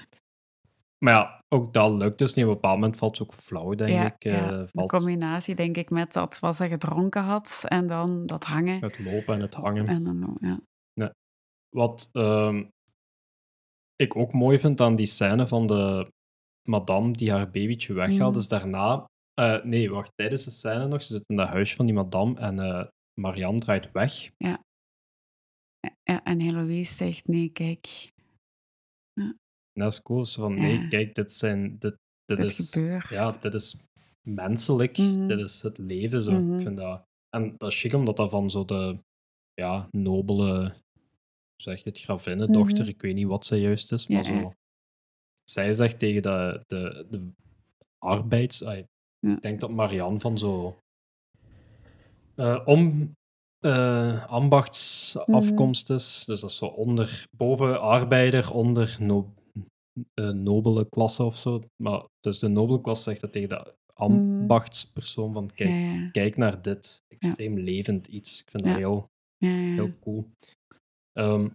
maar 0.99 1.13
ja, 1.13 1.45
ook 1.49 1.73
dat 1.73 1.91
lukt 1.91 2.19
dus 2.19 2.35
niet. 2.35 2.45
Op 2.45 2.51
een 2.51 2.57
bepaald 2.57 2.79
moment 2.79 2.97
valt 2.97 3.17
ze 3.17 3.23
ook 3.23 3.33
flauw, 3.33 3.75
denk 3.75 3.91
ja, 3.91 4.07
ik. 4.07 4.23
ja. 4.23 4.67
Valt 4.73 4.91
combinatie, 4.91 5.55
denk 5.55 5.77
ik, 5.77 5.91
met 5.91 6.13
dat 6.13 6.39
wat 6.39 6.57
ze 6.57 6.69
gedronken 6.69 7.23
had 7.23 7.65
en 7.65 7.87
dan 7.87 8.27
dat 8.27 8.45
hangen. 8.45 8.81
het 8.81 8.99
lopen 8.99 9.35
en 9.35 9.41
het 9.41 9.55
hangen. 9.55 9.87
En 9.87 10.05
dan, 10.05 10.37
ja. 10.41 10.59
Wat 11.77 12.09
ehm, 12.13 12.65
ik 13.97 14.17
ook 14.17 14.33
mooi 14.33 14.59
vind 14.59 14.81
aan 14.81 14.97
die 14.97 15.07
scène 15.07 15.49
van 15.49 15.67
de 15.67 16.11
madame 16.69 17.13
die 17.13 17.31
haar 17.31 17.51
babytje 17.51 17.93
weghaalt, 17.95 18.31
Mhm. 18.33 18.41
is 18.41 18.49
daarna... 18.49 19.05
eh, 19.35 19.65
nee, 19.65 19.91
wacht, 19.91 20.11
tijdens 20.15 20.45
de 20.45 20.51
scène 20.51 20.87
nog, 20.89 21.03
ze 21.03 21.15
zit 21.15 21.25
in 21.27 21.37
dat 21.37 21.49
huisje 21.49 21.77
van 21.77 21.87
die 21.87 21.95
madame 21.95 22.39
en 22.39 22.59
eh, 22.59 22.87
Marianne 23.21 23.59
draait 23.61 23.93
weg. 23.93 24.31
Ja, 24.37 24.63
en 26.25 26.41
Heloïse 26.41 26.95
zegt, 26.95 27.27
nee, 27.27 27.49
kijk, 27.49 28.11
dat 29.73 29.93
is 29.93 30.03
cool. 30.03 30.25
Zo 30.25 30.43
van, 30.43 30.55
nee, 30.55 30.79
Ja. 30.81 30.89
kijk, 30.89 31.15
dit, 31.15 31.33
zijn, 31.33 31.79
dit, 31.79 31.97
dit, 32.25 32.37
dit 32.37 32.59
is... 32.59 32.71
gebeurt. 32.71 33.09
Ja, 33.09 33.29
dit 33.31 33.55
is 33.55 33.81
menselijk. 34.29 34.99
Mhm. 34.99 35.27
Dit 35.27 35.39
is 35.39 35.63
het 35.63 35.79
leven. 35.79 36.23
Zo. 36.23 36.33
Mhm. 36.33 36.55
Ik 36.55 36.63
vind 36.63 36.77
dat... 36.77 37.03
En 37.37 37.55
dat 37.57 37.73
is 37.73 37.81
chic, 37.81 37.93
omdat 37.95 38.17
dat 38.17 38.31
van 38.31 38.51
zo 38.51 38.65
de 38.65 38.99
ja, 39.55 39.89
nobele, 39.91 40.75
zeg 41.63 41.83
je 41.83 41.89
het, 41.89 41.99
gravinnendochter, 41.99 42.81
Mhm. 42.81 42.89
ik 42.89 43.01
weet 43.03 43.15
niet 43.15 43.27
wat 43.27 43.47
zij 43.47 43.59
juist 43.59 43.93
is, 43.93 44.07
maar 44.07 44.33
Ja, 44.33 44.41
zo... 44.41 44.53
Zij 45.51 45.75
zegt 45.75 45.99
tegen 45.99 46.23
de, 46.23 46.63
de, 46.67 47.07
de 47.11 47.31
arbeids... 47.99 48.63
ah. 48.65 48.77
Ik 49.21 49.41
denk 49.41 49.61
dat 49.61 49.71
Marianne 49.71 50.21
van 50.21 50.39
zo... 50.39 50.79
eh, 52.35 52.63
om... 52.65 53.13
eh, 53.59 54.27
ambachtsafkomst 54.27 55.91
is. 55.91 56.25
Dus 56.27 56.41
dat 56.41 56.51
is 56.51 56.57
zo 56.57 56.67
onder... 56.67 57.27
Boven 57.37 57.81
arbeider, 57.81 58.53
onder 58.53 58.97
no, 59.01 59.35
eh, 60.15 60.31
nobele 60.31 60.89
klasse 60.89 61.23
of 61.23 61.37
zo. 61.37 61.63
Maar 61.83 62.05
dus 62.21 62.39
de 62.39 62.49
nobele 62.49 62.81
klasse 62.81 63.03
zegt 63.03 63.21
dat 63.21 63.33
tegen 63.33 63.49
de 63.49 63.75
ambachtspersoon 63.93 65.33
van 65.33 65.51
kijk, 65.55 65.71
ja, 65.71 65.77
ja, 65.77 66.11
kijk 66.11 66.37
naar 66.37 66.63
dit 66.63 67.03
extreem 67.09 67.59
levend 67.59 68.07
iets. 68.07 68.41
Ik 68.41 68.51
vind 68.51 68.65
dat 68.65 68.75
heel, 68.77 69.07
ja, 69.37 69.49
ja. 69.49 69.75
heel 69.75 69.99
cool. 70.01 70.29
Ehm, 71.19 71.49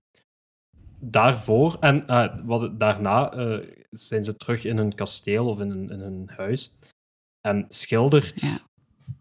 daarvoor 0.99 1.77
en 1.79 2.05
ah, 2.05 2.39
wat, 2.45 2.79
daarna 2.79 3.31
eh, 3.31 3.67
zijn 3.89 4.23
ze 4.23 4.37
terug 4.37 4.63
in 4.65 4.77
hun 4.77 4.95
kasteel 4.95 5.47
of 5.47 5.59
in 5.59 5.69
hun, 5.69 5.89
in 5.89 5.99
hun 5.99 6.29
huis 6.35 6.77
en 7.41 7.65
schildert 7.67 8.41
Ja. 8.41 8.57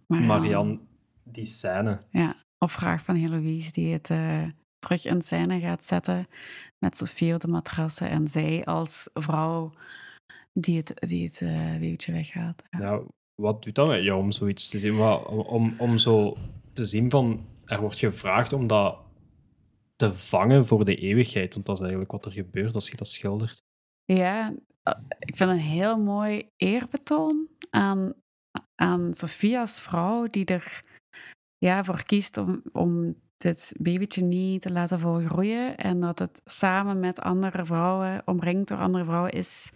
Marianne 0.07 0.79
die 1.25 1.45
scène. 1.45 2.01
Ja, 2.11 2.37
of 2.59 2.73
vraag 2.73 3.03
van 3.03 3.15
Heloïse 3.15 3.73
die 3.73 3.93
het 3.93 4.11
eh, 4.11 4.45
terug 4.79 5.05
in 5.05 5.23
scène 5.23 5.61
gaat 5.61 5.85
zetten 5.85 6.27
met 6.79 6.97
Sophie 6.97 7.35
op 7.35 7.41
de 7.41 7.49
matrassen 7.49 8.11
en 8.11 8.29
zij 8.29 8.65
als 8.65 9.11
vrouw 9.15 9.73
die 10.53 10.77
het, 10.77 10.95
die 11.09 11.25
het 11.25 11.41
eh 11.41 11.77
weeuwtje 11.77 12.13
weghaalt. 12.13 12.63
Ja. 12.71 12.79
Nou, 12.79 13.07
wat 13.35 13.63
doet 13.63 13.75
dat 13.75 13.89
met 13.89 14.03
jou 14.03 14.21
om 14.21 14.33
zoiets 14.33 14.69
te 14.69 14.79
zien? 14.79 15.01
Om, 15.01 15.39
om, 15.39 15.75
om 15.79 15.99
zo 15.99 16.37
te 16.73 16.87
zien 16.87 17.11
van, 17.11 17.47
er 17.65 17.81
wordt 17.81 17.99
gevraagd 17.99 18.53
om 18.53 18.67
dat 18.67 19.02
te 20.03 20.19
vangen 20.19 20.67
voor 20.67 20.85
de 20.85 20.97
eeuwigheid, 20.97 21.55
want 21.55 21.67
dat 21.67 21.75
is 21.75 21.81
eigenlijk 21.81 22.13
wat 22.13 22.25
er 22.25 22.33
gebeurt 22.33 22.75
als 22.75 22.89
je 22.89 22.97
dat 22.97 23.07
schildert. 23.07 23.63
Ja, 24.05 24.55
eh, 24.83 24.95
ik 25.19 25.37
vind 25.37 25.51
een 25.51 25.57
heel 25.57 25.99
mooi 25.99 26.49
eerbetoon 26.57 27.49
aan, 27.71 28.13
aan 28.75 29.15
Sophie 29.15 29.59
als 29.59 29.81
vrouw 29.81 30.27
die 30.27 30.45
er 30.45 30.81
ja, 31.59 31.85
voor 31.85 32.03
kiest 32.03 32.37
om, 32.37 32.63
om 32.73 33.15
dit 33.37 33.75
babytje 33.79 34.23
niet 34.23 34.63
te 34.63 34.73
laten 34.73 34.99
volgroeien 34.99 35.77
en 35.77 36.01
dat 36.01 36.19
het 36.19 36.41
samen 36.45 37.01
met 37.01 37.21
andere 37.21 37.65
vrouwen, 37.65 38.23
omringd 38.25 38.69
door 38.69 38.79
andere 38.79 39.05
vrouwen, 39.05 39.33
is, 39.33 39.73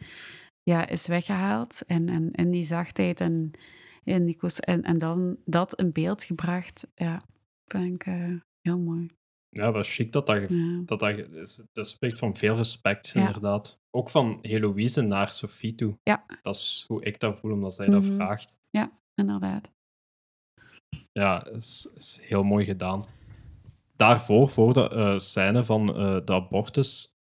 ja, 0.62 0.88
is 0.88 1.06
weggehaald. 1.06 1.82
En, 1.86 2.08
en 2.08 2.30
in 2.30 2.50
die 2.50 2.62
zachtheid 2.62 3.20
en, 3.20 3.50
in 4.04 4.24
die 4.24 4.36
en, 4.56 4.82
en 4.82 4.98
dan 4.98 5.36
dat 5.44 5.74
in 5.74 5.92
beeld 5.92 6.22
gebracht, 6.22 6.86
ja, 6.94 7.22
vind 7.66 7.94
ik 7.94 8.06
eh, 8.06 8.34
heel 8.60 8.78
mooi. 8.78 9.08
Ja, 9.56 9.70
dat 9.72 9.84
is 9.84 9.94
chic 9.94 10.12
dat 10.12 10.26
dat, 10.26 10.48
Ja. 10.50 10.82
dat, 10.84 11.00
dat, 11.72 11.88
spreekt 11.88 12.18
van 12.18 12.36
veel 12.36 12.56
respect, 12.56 13.08
Ja. 13.08 13.26
inderdaad. 13.26 13.78
Ook 13.90 14.10
van 14.10 14.38
Heloïse 14.42 15.00
naar 15.02 15.28
Sophie 15.28 15.74
toe. 15.74 15.98
Ja. 16.02 16.24
Dat 16.42 16.54
is 16.56 16.84
hoe 16.88 17.04
ik 17.04 17.20
dat 17.20 17.38
voel, 17.38 17.52
omdat 17.52 17.74
zij 17.74 17.86
dat 17.86 18.02
Mhm. 18.02 18.14
vraagt. 18.14 18.54
Inderdaad. 19.14 19.72
Ja, 21.12 21.46
is, 21.46 21.90
is 21.94 22.18
heel 22.22 22.42
mooi 22.42 22.64
gedaan. 22.64 23.04
Daarvoor, 23.96 24.50
voor 24.50 24.72
de 24.72 24.88
eh, 24.88 25.18
scène 25.18 25.64
van 25.64 25.96
eh, 25.96 26.18
de 26.24 26.32
abortus, 26.32 27.14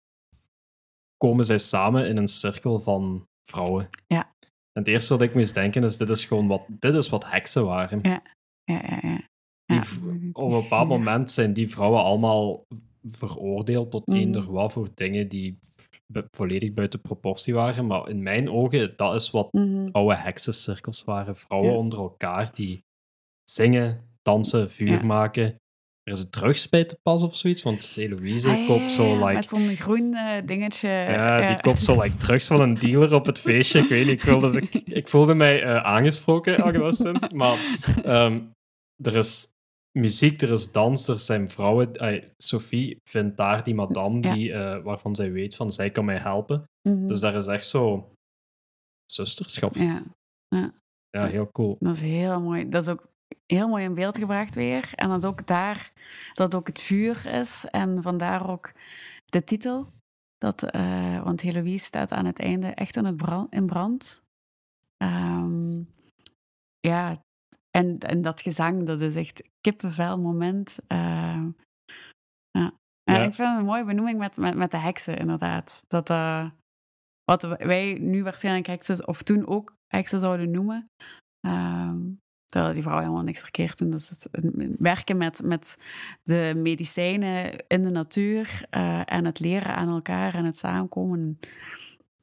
komen 1.16 1.44
zij 1.44 1.58
samen 1.58 2.08
in 2.08 2.16
een 2.16 2.28
cirkel 2.28 2.80
van 2.80 3.28
vrouwen. 3.50 3.88
Ja. 4.06 4.34
En 4.72 4.82
het 4.82 4.88
eerste 4.88 5.12
wat 5.12 5.22
ik 5.22 5.34
moest 5.34 5.54
denken 5.54 5.84
is, 5.84 5.96
dit 5.96 6.10
is 6.10 6.24
gewoon 6.24 6.46
wat, 6.48 6.64
dit 6.68 6.94
is 6.94 7.08
wat 7.08 7.30
heksen 7.30 7.64
waren. 7.64 7.98
Ja. 8.02 8.22
Ja, 8.64 8.82
ja, 8.82 8.98
ja. 9.02 9.20
Die 9.66 9.76
Ja, 9.76 9.82
op 10.32 10.42
een 10.52 10.60
bepaald 10.62 10.88
moment 10.98 11.30
zijn 11.30 11.52
die 11.52 11.70
vrouwen 11.70 12.02
allemaal 12.02 12.62
veroordeeld 13.10 13.90
tot 13.90 14.06
Mhm. 14.06 14.16
eender 14.18 14.52
wat 14.52 14.72
voor 14.72 14.88
dingen 14.94 15.28
die 15.28 15.58
volledig 16.30 16.72
buiten 16.72 17.00
proportie 17.00 17.54
waren. 17.54 17.86
Maar 17.86 18.08
in 18.08 18.22
mijn 18.22 18.50
ogen, 18.50 18.92
dat 18.96 19.14
is 19.14 19.30
wat 19.30 19.52
Mhm. 19.52 19.88
oude 19.92 20.16
heksencirkels 20.16 21.04
waren. 21.04 21.36
Vrouwen 21.36 21.70
Ja. 21.72 21.76
onder 21.78 21.98
elkaar 21.98 22.50
die 22.54 22.82
zingen, 23.50 24.00
dansen, 24.22 24.70
vuur 24.70 24.90
Ja. 24.90 25.02
maken. 25.04 25.44
Er 26.02 26.12
is 26.12 26.20
een 26.20 26.30
drugs 26.30 26.68
bij 26.68 26.84
te 26.84 26.98
pas 27.02 27.22
of 27.22 27.34
zoiets, 27.34 27.62
want 27.62 27.92
Eloïse 27.96 28.48
Ah, 28.48 28.66
koopt 28.66 28.90
zo 28.90 29.12
like... 29.18 29.32
Met 29.32 29.48
zo'n 29.48 29.76
groen 29.76 30.14
eh, 30.14 30.46
dingetje. 30.46 30.88
Ja, 30.88 31.46
die 31.46 31.60
koopt 31.60 31.82
zo 31.82 32.00
like, 32.02 32.16
drugs 32.16 32.46
van 32.46 32.60
een 32.60 32.74
dealer 32.78 33.14
op 33.14 33.26
het 33.26 33.38
feestje. 33.38 33.78
Ik 33.78 33.88
weet 33.88 34.06
niet, 34.06 34.14
ik, 34.14 34.22
wilde, 34.22 34.60
ik, 34.60 34.74
ik 34.74 35.08
voelde 35.08 35.34
mij 35.34 35.62
eh, 35.62 35.76
aangesproken, 35.76 36.56
alleszins. 36.62 37.28
Maar 37.42 37.58
ehm, 38.04 38.40
er 39.02 39.16
is 39.16 39.54
muziek, 39.96 40.42
er 40.42 40.50
is 40.50 40.72
dans, 40.72 41.08
er 41.08 41.18
zijn 41.18 41.50
vrouwen. 41.50 41.94
eh, 41.94 42.22
Sophie 42.36 43.00
vindt 43.10 43.36
daar 43.36 43.64
die 43.64 43.74
madame 43.74 44.22
Ja. 44.22 44.34
die, 44.34 44.52
eh, 44.52 44.82
waarvan 44.82 45.16
zij 45.16 45.32
weet 45.32 45.54
van 45.54 45.72
zij 45.72 45.90
kan 45.90 46.04
mij 46.04 46.18
helpen. 46.18 46.64
Mhm. 46.88 47.06
Dus 47.06 47.20
daar 47.20 47.34
is 47.34 47.46
echt 47.46 47.66
zo 47.66 48.12
zusterschap. 49.12 49.74
ja, 49.74 50.02
Ja, 51.10 51.26
heel 51.26 51.50
cool. 51.52 51.76
dat 51.80 51.94
is 51.96 52.02
heel 52.02 52.40
mooi. 52.40 52.68
Dat 52.68 52.82
is 52.82 52.88
ook 52.88 53.08
heel 53.46 53.68
mooi 53.68 53.84
in 53.84 53.94
beeld 53.94 54.18
gebracht 54.18 54.54
weer. 54.54 54.90
En 54.94 55.08
dat 55.08 55.26
ook 55.26 55.46
daar, 55.46 55.92
dat 56.34 56.54
ook 56.54 56.66
het 56.66 56.80
vuur 56.80 57.26
is. 57.26 57.64
En 57.70 58.02
vandaar 58.02 58.50
ook 58.50 58.72
de 59.26 59.44
titel. 59.44 59.94
Dat, 60.38 60.74
uh, 60.74 61.22
want 61.24 61.40
Heloïse 61.40 61.84
staat 61.84 62.10
aan 62.12 62.24
het 62.26 62.38
einde 62.38 62.66
echt 62.66 62.96
in, 62.96 63.04
het 63.04 63.16
brand, 63.16 63.52
in 63.52 63.66
brand. 63.66 64.22
Um, 65.02 65.88
ja, 66.80 67.24
en, 67.76 67.98
en 67.98 68.22
dat 68.22 68.40
gezang, 68.40 68.86
dat 68.86 69.00
is 69.00 69.14
echt 69.14 69.48
kippenvel 69.60 70.18
moment. 70.18 70.78
Uh, 70.88 71.44
ja. 72.50 72.72
ja. 73.02 73.16
ik 73.16 73.34
vind 73.34 73.48
het 73.48 73.58
een 73.58 73.64
mooie 73.64 73.84
benoeming 73.84 74.18
met, 74.18 74.36
met, 74.36 74.54
met 74.54 74.70
de 74.70 74.76
heksen, 74.76 75.16
inderdaad. 75.16 75.84
Dat, 75.88 76.10
uh, 76.10 76.50
wat 77.24 77.42
wij 77.42 77.98
nu 78.00 78.22
waarschijnlijk 78.22 78.66
heksen, 78.66 79.08
of 79.08 79.22
toen 79.22 79.46
ook 79.46 79.76
heksen 79.86 80.20
zouden 80.20 80.50
noemen. 80.50 80.90
Um, 81.46 82.20
terwijl 82.46 82.74
die 82.74 82.82
vrouw 82.82 82.98
helemaal 82.98 83.22
niks 83.22 83.40
verkeerd 83.40 83.78
doen. 83.78 83.90
Dus 83.90 84.08
het, 84.08 84.28
werken 84.78 85.16
met, 85.16 85.42
met 85.42 85.76
de 86.22 86.52
medicijnen 86.56 87.66
in 87.66 87.82
de 87.82 87.90
natuur 87.90 88.66
uh, 88.70 89.12
en 89.12 89.24
het 89.24 89.40
leren 89.40 89.74
aan 89.74 89.88
elkaar 89.88 90.34
en 90.34 90.44
het 90.44 90.56
samenkomen. 90.56 91.38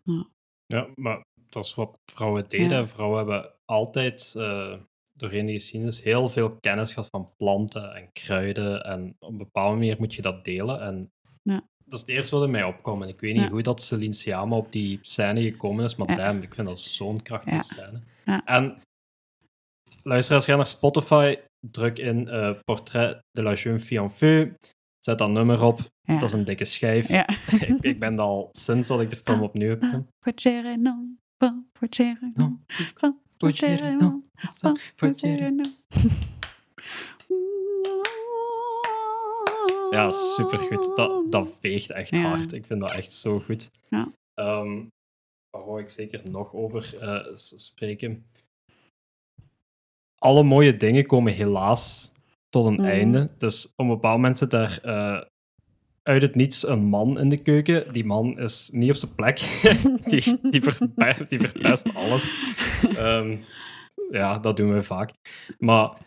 Ja, 0.03 0.27
ja 0.65 0.87
maar 0.95 1.21
dat 1.49 1.65
is 1.65 1.75
wat 1.75 1.97
vrouwen 2.11 2.49
deden. 2.49 2.79
Ja. 2.79 2.87
Vrouwen 2.87 3.17
hebben 3.17 3.51
altijd 3.65 4.33
uh, 4.37 4.75
doorheen 5.23 5.45
de 5.45 5.51
geschiedenis 5.51 6.03
heel 6.03 6.29
veel 6.29 6.51
kennis 6.51 6.93
gehad 6.93 7.09
van 7.09 7.29
planten 7.37 7.95
en 7.95 8.11
kruiden. 8.11 8.83
En 8.83 9.15
op 9.19 9.31
een 9.31 9.37
bepaalde 9.37 9.75
manier 9.75 9.95
moet 9.99 10.15
je 10.15 10.21
dat 10.21 10.45
delen. 10.45 10.81
En 10.81 11.11
ja. 11.43 11.67
dat 11.85 11.93
is 11.93 11.99
het 11.99 12.09
eerste 12.09 12.35
wat 12.35 12.45
in 12.45 12.51
mij 12.51 12.63
opkwam. 12.63 13.01
En 13.03 13.07
ik 13.07 13.19
weet 13.19 13.35
niet 13.35 13.49
hoe 13.49 13.61
dat 13.61 13.81
Celine 13.81 14.13
Siama 14.13 14.55
op 14.55 14.71
die 14.71 14.99
scène 15.01 15.41
gekomen 15.41 15.83
is, 15.83 15.95
maar 15.95 16.15
damn, 16.15 16.41
ik 16.41 16.53
vind 16.53 16.67
dat 16.67 16.79
zo'n 16.79 17.21
krachtige 17.21 17.59
scène. 17.59 18.01
En 18.45 18.77
luisteraars, 20.03 20.45
ga 20.45 20.55
naar 20.55 20.65
Spotify, 20.65 21.35
druk 21.59 21.97
in 21.97 22.27
uh, 22.27 22.51
Portrait 22.63 23.19
de 23.31 23.43
la 23.43 23.53
jeune 23.53 23.79
fille 23.79 24.01
en 24.01 24.11
feu, 24.11 24.53
zet 24.99 25.17
dat 25.17 25.29
nummer 25.29 25.63
op. 25.63 25.79
Dat 26.01 26.23
is 26.23 26.33
een 26.33 26.43
dikke 26.43 26.65
schijf. 26.65 27.09
ik, 27.69 27.77
ik, 27.81 27.99
ben 27.99 28.19
al 28.19 28.49
sinds 28.51 28.87
dat 28.87 29.01
ik 29.01 29.09
de 29.09 29.15
film 29.23 29.41
opnieuw 29.49 29.69
heb 29.69 29.81
Ja, 39.91 40.09
supergoed. 40.09 40.95
Dat, 40.95 41.31
dat 41.31 41.49
veegt 41.59 41.89
echt 41.89 42.09
ja. 42.09 42.21
hard. 42.21 42.53
Ik 42.53 42.65
vind 42.65 42.79
dat 42.79 42.91
echt 42.91 43.11
zo 43.11 43.39
goed. 43.39 43.71
Ja. 43.89 44.11
Um, 44.35 44.87
waar 45.49 45.65
wou 45.65 45.81
ik 45.81 45.89
zeker 45.89 46.29
nog 46.29 46.53
over 46.53 46.93
uh, 47.01 47.35
spreken? 47.35 48.25
Alle 50.17 50.43
mooie 50.43 50.77
dingen 50.77 51.05
komen 51.05 51.33
helaas 51.33 52.11
tot 52.49 52.65
een 52.65 52.73
mm. 52.73 52.85
einde. 52.85 53.29
Dus 53.37 53.65
op 53.65 53.73
een 53.75 53.87
bepaald 53.87 54.15
moment 54.15 54.37
zit 54.37 54.53
uh, 54.53 55.21
uit 56.03 56.21
het 56.21 56.35
niets 56.35 56.67
een 56.67 56.83
man 56.83 57.19
in 57.19 57.29
de 57.29 57.37
keuken. 57.37 57.93
Die 57.93 58.05
man 58.05 58.39
is 58.39 58.69
niet 58.73 58.89
op 58.89 58.95
zijn 58.95 59.15
plek. 59.15 59.61
die, 60.11 60.37
die, 60.41 60.61
verpest, 60.61 61.29
die 61.29 61.39
verpest 61.39 61.93
alles. 61.93 62.35
Um, 62.97 63.43
ja, 64.09 64.37
dat 64.37 64.57
doen 64.57 64.73
we 64.73 64.83
vaak. 64.83 65.11
Maar 65.57 65.97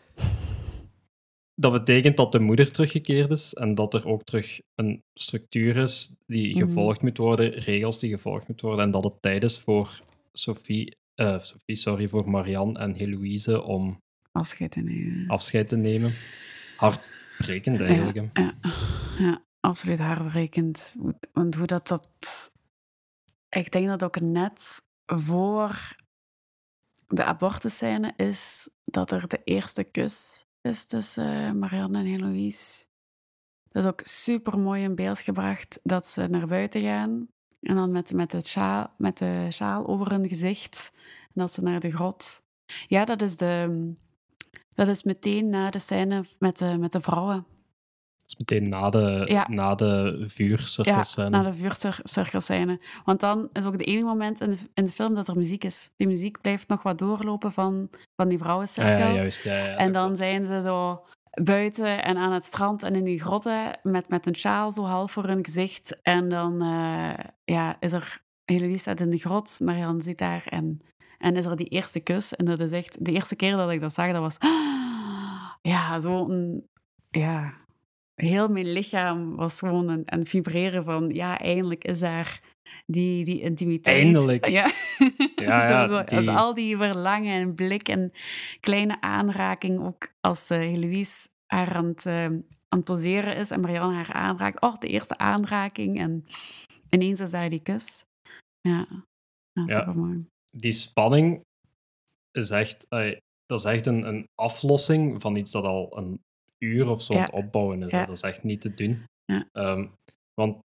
dat 1.54 1.72
betekent 1.72 2.16
dat 2.16 2.32
de 2.32 2.38
moeder 2.38 2.72
teruggekeerd 2.72 3.30
is 3.30 3.54
en 3.54 3.74
dat 3.74 3.94
er 3.94 4.06
ook 4.06 4.22
terug 4.22 4.60
een 4.74 5.02
structuur 5.14 5.76
is 5.76 6.16
die 6.26 6.54
mm. 6.54 6.68
gevolgd 6.68 7.02
moet 7.02 7.18
worden, 7.18 7.50
regels 7.50 7.98
die 7.98 8.10
gevolgd 8.10 8.48
moeten 8.48 8.66
worden 8.66 8.84
en 8.84 8.90
dat 8.90 9.04
het 9.04 9.22
tijd 9.22 9.42
is 9.42 9.58
voor 9.58 10.00
Sophie, 10.32 10.96
uh, 11.16 11.38
Sophie 11.38 11.76
sorry, 11.76 12.08
voor 12.08 12.30
Marianne 12.30 12.78
en 12.78 12.94
Heloïse 12.94 13.62
om 13.62 14.00
afscheid 14.32 14.70
te 14.70 14.80
nemen. 14.80 15.28
Afscheid 15.28 15.68
te 15.68 15.76
nemen. 15.76 16.12
Hartbrekend 16.76 17.80
eigenlijk. 17.80 18.16
Ja, 18.16 18.30
ja, 18.32 18.54
ja, 19.18 19.45
absoluut 19.66 19.98
hartbrekend. 19.98 20.96
Want 21.32 21.54
hoe 21.54 21.66
dat 21.66 21.86
dat... 21.86 22.06
Ik 23.48 23.72
denk 23.72 23.86
dat 23.86 24.04
ook 24.04 24.20
net 24.20 24.82
voor 25.06 25.96
de 27.06 27.24
abortusscène 27.24 28.12
is 28.16 28.68
dat 28.84 29.10
er 29.10 29.28
de 29.28 29.40
eerste 29.44 29.84
kus 29.84 30.44
is 30.60 30.84
tussen 30.84 31.58
Marianne 31.58 31.98
en 31.98 32.04
Heloïse. 32.04 32.86
Dat 33.68 33.84
is 33.84 33.90
ook 33.90 34.00
super 34.04 34.58
mooi 34.58 34.82
in 34.82 34.94
beeld 34.94 35.20
gebracht 35.20 35.80
dat 35.82 36.06
ze 36.06 36.26
naar 36.26 36.46
buiten 36.46 36.80
gaan 36.80 37.28
en 37.60 37.74
dan 37.74 37.90
met, 37.90 38.12
met, 38.12 38.30
de, 38.30 38.40
sjaal, 38.46 38.94
met 38.98 39.18
de 39.18 39.46
sjaal 39.50 39.86
over 39.86 40.10
hun 40.10 40.28
gezicht 40.28 40.90
en 41.22 41.32
dat 41.34 41.52
ze 41.52 41.62
naar 41.62 41.80
de 41.80 41.90
grot. 41.90 42.42
Ja, 42.86 43.04
dat 43.04 43.22
is, 43.22 43.36
de, 43.36 43.92
dat 44.74 44.88
is 44.88 45.02
meteen 45.02 45.48
na 45.48 45.70
de 45.70 45.78
scène 45.78 46.24
met 46.38 46.58
de, 46.58 46.78
met 46.78 46.92
de 46.92 47.00
vrouwen 47.00 47.46
is 48.26 48.36
meteen 48.36 48.68
na 48.68 48.90
de, 48.90 49.22
ja. 49.24 49.46
na 49.48 49.74
de 49.74 50.24
vuurcirkelscène. 50.26 51.30
Ja, 51.30 51.42
na 51.42 51.50
de 51.50 51.54
vuurcirkelscène. 51.54 52.80
Want 53.04 53.20
dan 53.20 53.48
is 53.52 53.64
ook 53.64 53.72
het 53.72 53.86
enige 53.86 54.04
moment 54.04 54.40
in 54.40 54.50
de, 54.50 54.58
in 54.74 54.84
de 54.84 54.92
film 54.92 55.14
dat 55.14 55.28
er 55.28 55.36
muziek 55.36 55.64
is. 55.64 55.90
Die 55.96 56.06
muziek 56.06 56.40
blijft 56.40 56.68
nog 56.68 56.82
wat 56.82 56.98
doorlopen 56.98 57.52
van, 57.52 57.90
van 58.16 58.28
die 58.28 58.38
vrouwencirkel. 58.38 59.06
Ja, 59.06 59.12
juist. 59.12 59.42
Ja, 59.42 59.56
ja, 59.56 59.76
en 59.76 59.92
dan 59.92 60.16
zijn 60.16 60.46
ze 60.46 60.62
zo 60.62 61.04
buiten 61.42 62.02
en 62.04 62.16
aan 62.16 62.32
het 62.32 62.44
strand 62.44 62.82
en 62.82 62.94
in 62.94 63.04
die 63.04 63.20
grotten 63.20 63.78
met, 63.82 64.08
met 64.08 64.26
een 64.26 64.36
sjaal 64.36 64.72
zo 64.72 64.84
half 64.84 65.12
voor 65.12 65.26
hun 65.26 65.44
gezicht. 65.44 66.00
En 66.02 66.28
dan 66.28 66.62
uh, 66.62 67.14
ja, 67.44 67.76
is 67.80 67.92
er... 67.92 68.24
Heloïse 68.44 68.78
staat 68.78 69.00
in 69.00 69.10
de 69.10 69.16
grot, 69.16 69.60
Marianne 69.60 70.02
zit 70.02 70.18
daar 70.18 70.46
en, 70.46 70.80
en 71.18 71.36
is 71.36 71.44
er 71.44 71.56
die 71.56 71.68
eerste 71.68 72.00
kus. 72.00 72.34
En 72.34 72.44
dat 72.44 72.60
is 72.60 72.72
echt... 72.72 73.04
De 73.04 73.12
eerste 73.12 73.36
keer 73.36 73.56
dat 73.56 73.70
ik 73.70 73.80
dat 73.80 73.92
zag, 73.92 74.12
dat 74.12 74.20
was... 74.20 74.36
Ja, 75.62 76.00
zo'n... 76.00 76.66
Ja, 77.10 77.54
heel 78.16 78.48
mijn 78.48 78.72
lichaam 78.72 79.36
was 79.36 79.58
gewoon 79.58 80.04
een, 80.06 80.26
vibreren 80.26 80.84
van, 80.84 81.08
ja, 81.08 81.38
eindelijk 81.38 81.84
is 81.84 81.98
daar 81.98 82.40
die, 82.86 83.24
die 83.24 83.40
intimiteit. 83.40 83.96
Eindelijk. 83.96 84.48
Ja, 84.48 84.70
ja, 85.36 85.68
ja 85.68 86.02
die... 86.02 86.30
Al 86.30 86.54
die 86.54 86.76
verlangen 86.76 87.40
en 87.40 87.54
blik 87.54 87.88
en 87.88 88.12
kleine 88.60 89.00
aanraking, 89.00 89.84
ook 89.84 90.12
als 90.20 90.50
uh, 90.50 90.58
Heloïse 90.58 91.28
haar 91.46 91.74
aan 91.74 91.86
het, 91.86 92.04
uh, 92.04 92.24
aan 92.24 92.42
het 92.68 92.84
poseren 92.84 93.36
is 93.36 93.50
en 93.50 93.60
Marianne 93.60 93.94
haar 93.94 94.12
aanraakt. 94.12 94.60
Oh, 94.62 94.74
de 94.74 94.88
eerste 94.88 95.18
aanraking 95.18 95.98
en 95.98 96.26
ineens 96.90 97.20
is 97.20 97.30
daar 97.30 97.48
die 97.48 97.62
kus. 97.62 98.04
Ja, 98.60 98.86
ja 99.52 99.66
supermooi. 99.66 100.26
Die 100.56 100.72
spanning 100.72 101.40
is 102.30 102.50
echt, 102.50 102.86
uh, 102.90 103.16
dat 103.46 103.58
is 103.58 103.64
echt 103.64 103.86
een, 103.86 104.06
een 104.06 104.28
aflossing 104.34 105.20
van 105.20 105.36
iets 105.36 105.50
dat 105.50 105.64
al 105.64 105.98
een 105.98 106.20
uur 106.58 106.88
of 106.88 107.02
zo 107.02 107.14
ja. 107.14 107.28
opbouwen 107.32 107.82
is. 107.82 107.92
Dat 107.92 108.08
is 108.08 108.20
echt 108.20 108.42
niet 108.42 108.60
te 108.60 108.74
doen. 108.74 109.04
Um, 109.52 109.90
want 110.34 110.64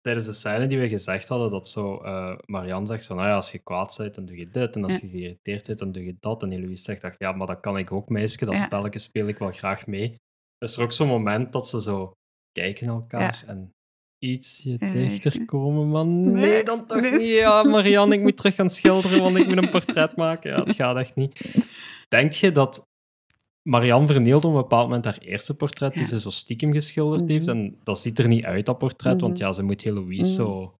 tijdens 0.00 0.26
de 0.26 0.32
scène 0.32 0.66
die 0.66 0.78
we 0.78 0.88
gezegd 0.88 1.28
hadden, 1.28 1.50
dat 1.50 1.68
zo 1.68 2.04
uh, 2.04 2.36
Marianne 2.44 2.86
zegt 2.86 3.06
van, 3.06 3.16
nou 3.16 3.28
ja, 3.28 3.34
als 3.34 3.50
je 3.50 3.58
kwaad 3.58 3.94
bent, 3.98 4.14
dan 4.14 4.26
doe 4.26 4.36
je 4.36 4.48
dit. 4.48 4.76
En 4.76 4.84
als 4.84 4.96
je 4.96 5.08
geïrriteerd 5.08 5.66
bent, 5.66 5.78
dan 5.78 5.92
doe 5.92 6.04
je 6.04 6.16
dat. 6.20 6.42
En 6.42 6.52
Eloise 6.52 6.82
zegt, 6.82 7.02
dat, 7.02 7.14
ja, 7.18 7.32
maar 7.32 7.46
dat 7.46 7.60
kan 7.60 7.78
ik 7.78 7.92
ook, 7.92 8.08
meisje. 8.08 8.44
Dat 8.44 8.56
spelletje 8.56 8.98
speel 8.98 9.26
ik 9.26 9.38
wel 9.38 9.52
graag 9.52 9.86
mee. 9.86 10.16
Is 10.58 10.76
er 10.76 10.82
ook 10.82 10.92
zo'n 10.92 11.08
moment 11.08 11.52
dat 11.52 11.68
ze 11.68 11.80
zo 11.80 12.12
kijken 12.52 12.86
naar 12.86 12.94
elkaar 12.94 13.44
en 13.46 13.72
ietsje 14.18 14.76
dichter 14.76 15.44
komen, 15.44 15.90
maar 15.90 16.06
nee, 16.06 16.62
dan 16.62 16.86
toch 16.86 17.00
niet. 17.00 17.20
Ja, 17.20 17.62
Marianne, 17.62 18.14
ik 18.14 18.22
moet 18.22 18.36
terug 18.36 18.54
gaan 18.54 18.70
schilderen, 18.70 19.22
want 19.22 19.36
ik 19.36 19.46
moet 19.46 19.56
een 19.56 19.70
portret 19.80 20.16
maken. 20.16 20.50
Ja, 20.50 20.64
het 20.64 20.74
gaat 20.74 20.96
echt 20.96 21.14
niet. 21.14 21.64
Denk 22.08 22.32
je 22.32 22.52
dat 22.52 22.86
Marianne 23.66 24.06
verneelde 24.06 24.46
op 24.46 24.54
een 24.54 24.60
bepaald 24.60 24.86
moment 24.88 25.04
haar 25.04 25.18
eerste 25.18 25.56
portret 25.56 25.94
die 25.94 26.04
ze 26.04 26.20
zo 26.20 26.30
stiekem 26.30 26.72
geschilderd 26.72 27.28
heeft. 27.28 27.46
Mhm. 27.46 27.56
En 27.56 27.78
dat 27.82 27.98
ziet 27.98 28.18
er 28.18 28.28
niet 28.28 28.44
uit, 28.44 28.66
dat 28.66 28.78
portret, 28.78 29.20
want 29.20 29.32
mhm. 29.32 29.42
ja, 29.42 29.52
ze 29.52 29.62
moet 29.62 29.82
Heloïse 29.82 30.32
zo 30.32 30.74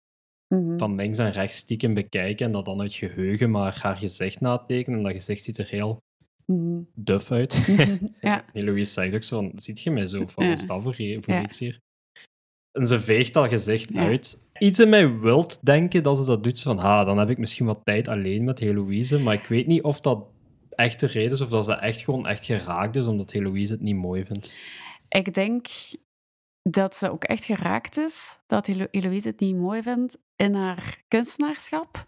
mhm. 0.49 0.79
van 0.79 0.95
links 0.95 1.19
en 1.19 1.31
rechts 1.31 1.57
stiekem 1.57 1.95
bekijken 1.95 2.47
en 2.47 2.53
dat 2.53 2.65
dan 2.65 2.81
uit 2.81 2.95
geheugen 2.95 3.51
maar 3.51 3.79
haar 3.83 3.97
gezicht 3.97 4.41
natekenen. 4.41 4.99
En 4.99 5.05
dat 5.05 5.13
gezicht 5.13 5.43
ziet 5.43 5.59
er 5.59 5.69
heel 5.69 6.03
duf 6.95 7.31
uit. 7.31 7.67
ja. 8.21 8.45
Heloïse 8.53 8.93
zegt 8.93 9.15
ook 9.15 9.23
zo, 9.23 9.51
ziet 9.55 9.81
je 9.81 9.91
mij 9.91 10.07
zo? 10.07 10.25
Wat 10.35 10.45
is 10.45 10.67
dat 10.67 10.83
voor, 10.83 10.95
voor 10.95 11.41
iets 11.43 11.59
hier? 11.59 11.79
En 12.73 12.87
ze 12.87 13.01
veegt 13.01 13.35
dat 13.35 13.49
gezicht 13.49 13.95
uit. 13.95 14.49
Iets 14.59 14.79
in 14.79 14.89
mij 14.89 15.19
wilt 15.19 15.67
denken 15.67 16.03
dat 16.03 16.19
ze 16.19 16.25
dat 16.25 16.43
doet. 16.43 16.61
Van, 16.61 16.79
ha, 16.79 17.05
dan 17.05 17.19
heb 17.19 17.31
ik 17.31 17.39
misschien 17.39 17.67
wat 17.67 17.85
tijd 17.85 18.09
alleen 18.09 18.45
met 18.45 18.59
Heloïse. 18.59 19.19
Maar 19.19 19.35
ik 19.35 19.47
weet 19.47 19.67
niet 19.67 19.83
of 19.83 20.01
dat 20.01 20.27
echte 20.77 21.07
reden 21.07 21.33
is 21.33 21.41
of 21.41 21.49
dat 21.49 21.65
ze 21.65 21.73
echt 21.73 22.01
gewoon 22.01 22.27
echt 22.27 22.45
geraakt 22.45 22.97
is 22.97 23.07
omdat 23.07 23.33
Heloïse 23.33 23.73
het 23.73 23.83
niet 23.83 23.97
mooi 23.97 24.25
vindt? 24.25 24.53
Ik 25.09 25.35
denk 25.35 25.67
dat 26.63 26.95
ze 26.95 27.11
ook 27.11 27.25
echt 27.25 27.45
geraakt 27.45 27.97
is, 27.97 28.39
dat 28.47 28.67
Heloïse 28.67 29.29
het 29.29 29.41
niet 29.41 29.57
mooi 29.57 29.83
vindt 29.83 30.19
in 30.37 30.55
haar 30.55 31.03
kunstenaarschap, 31.09 32.07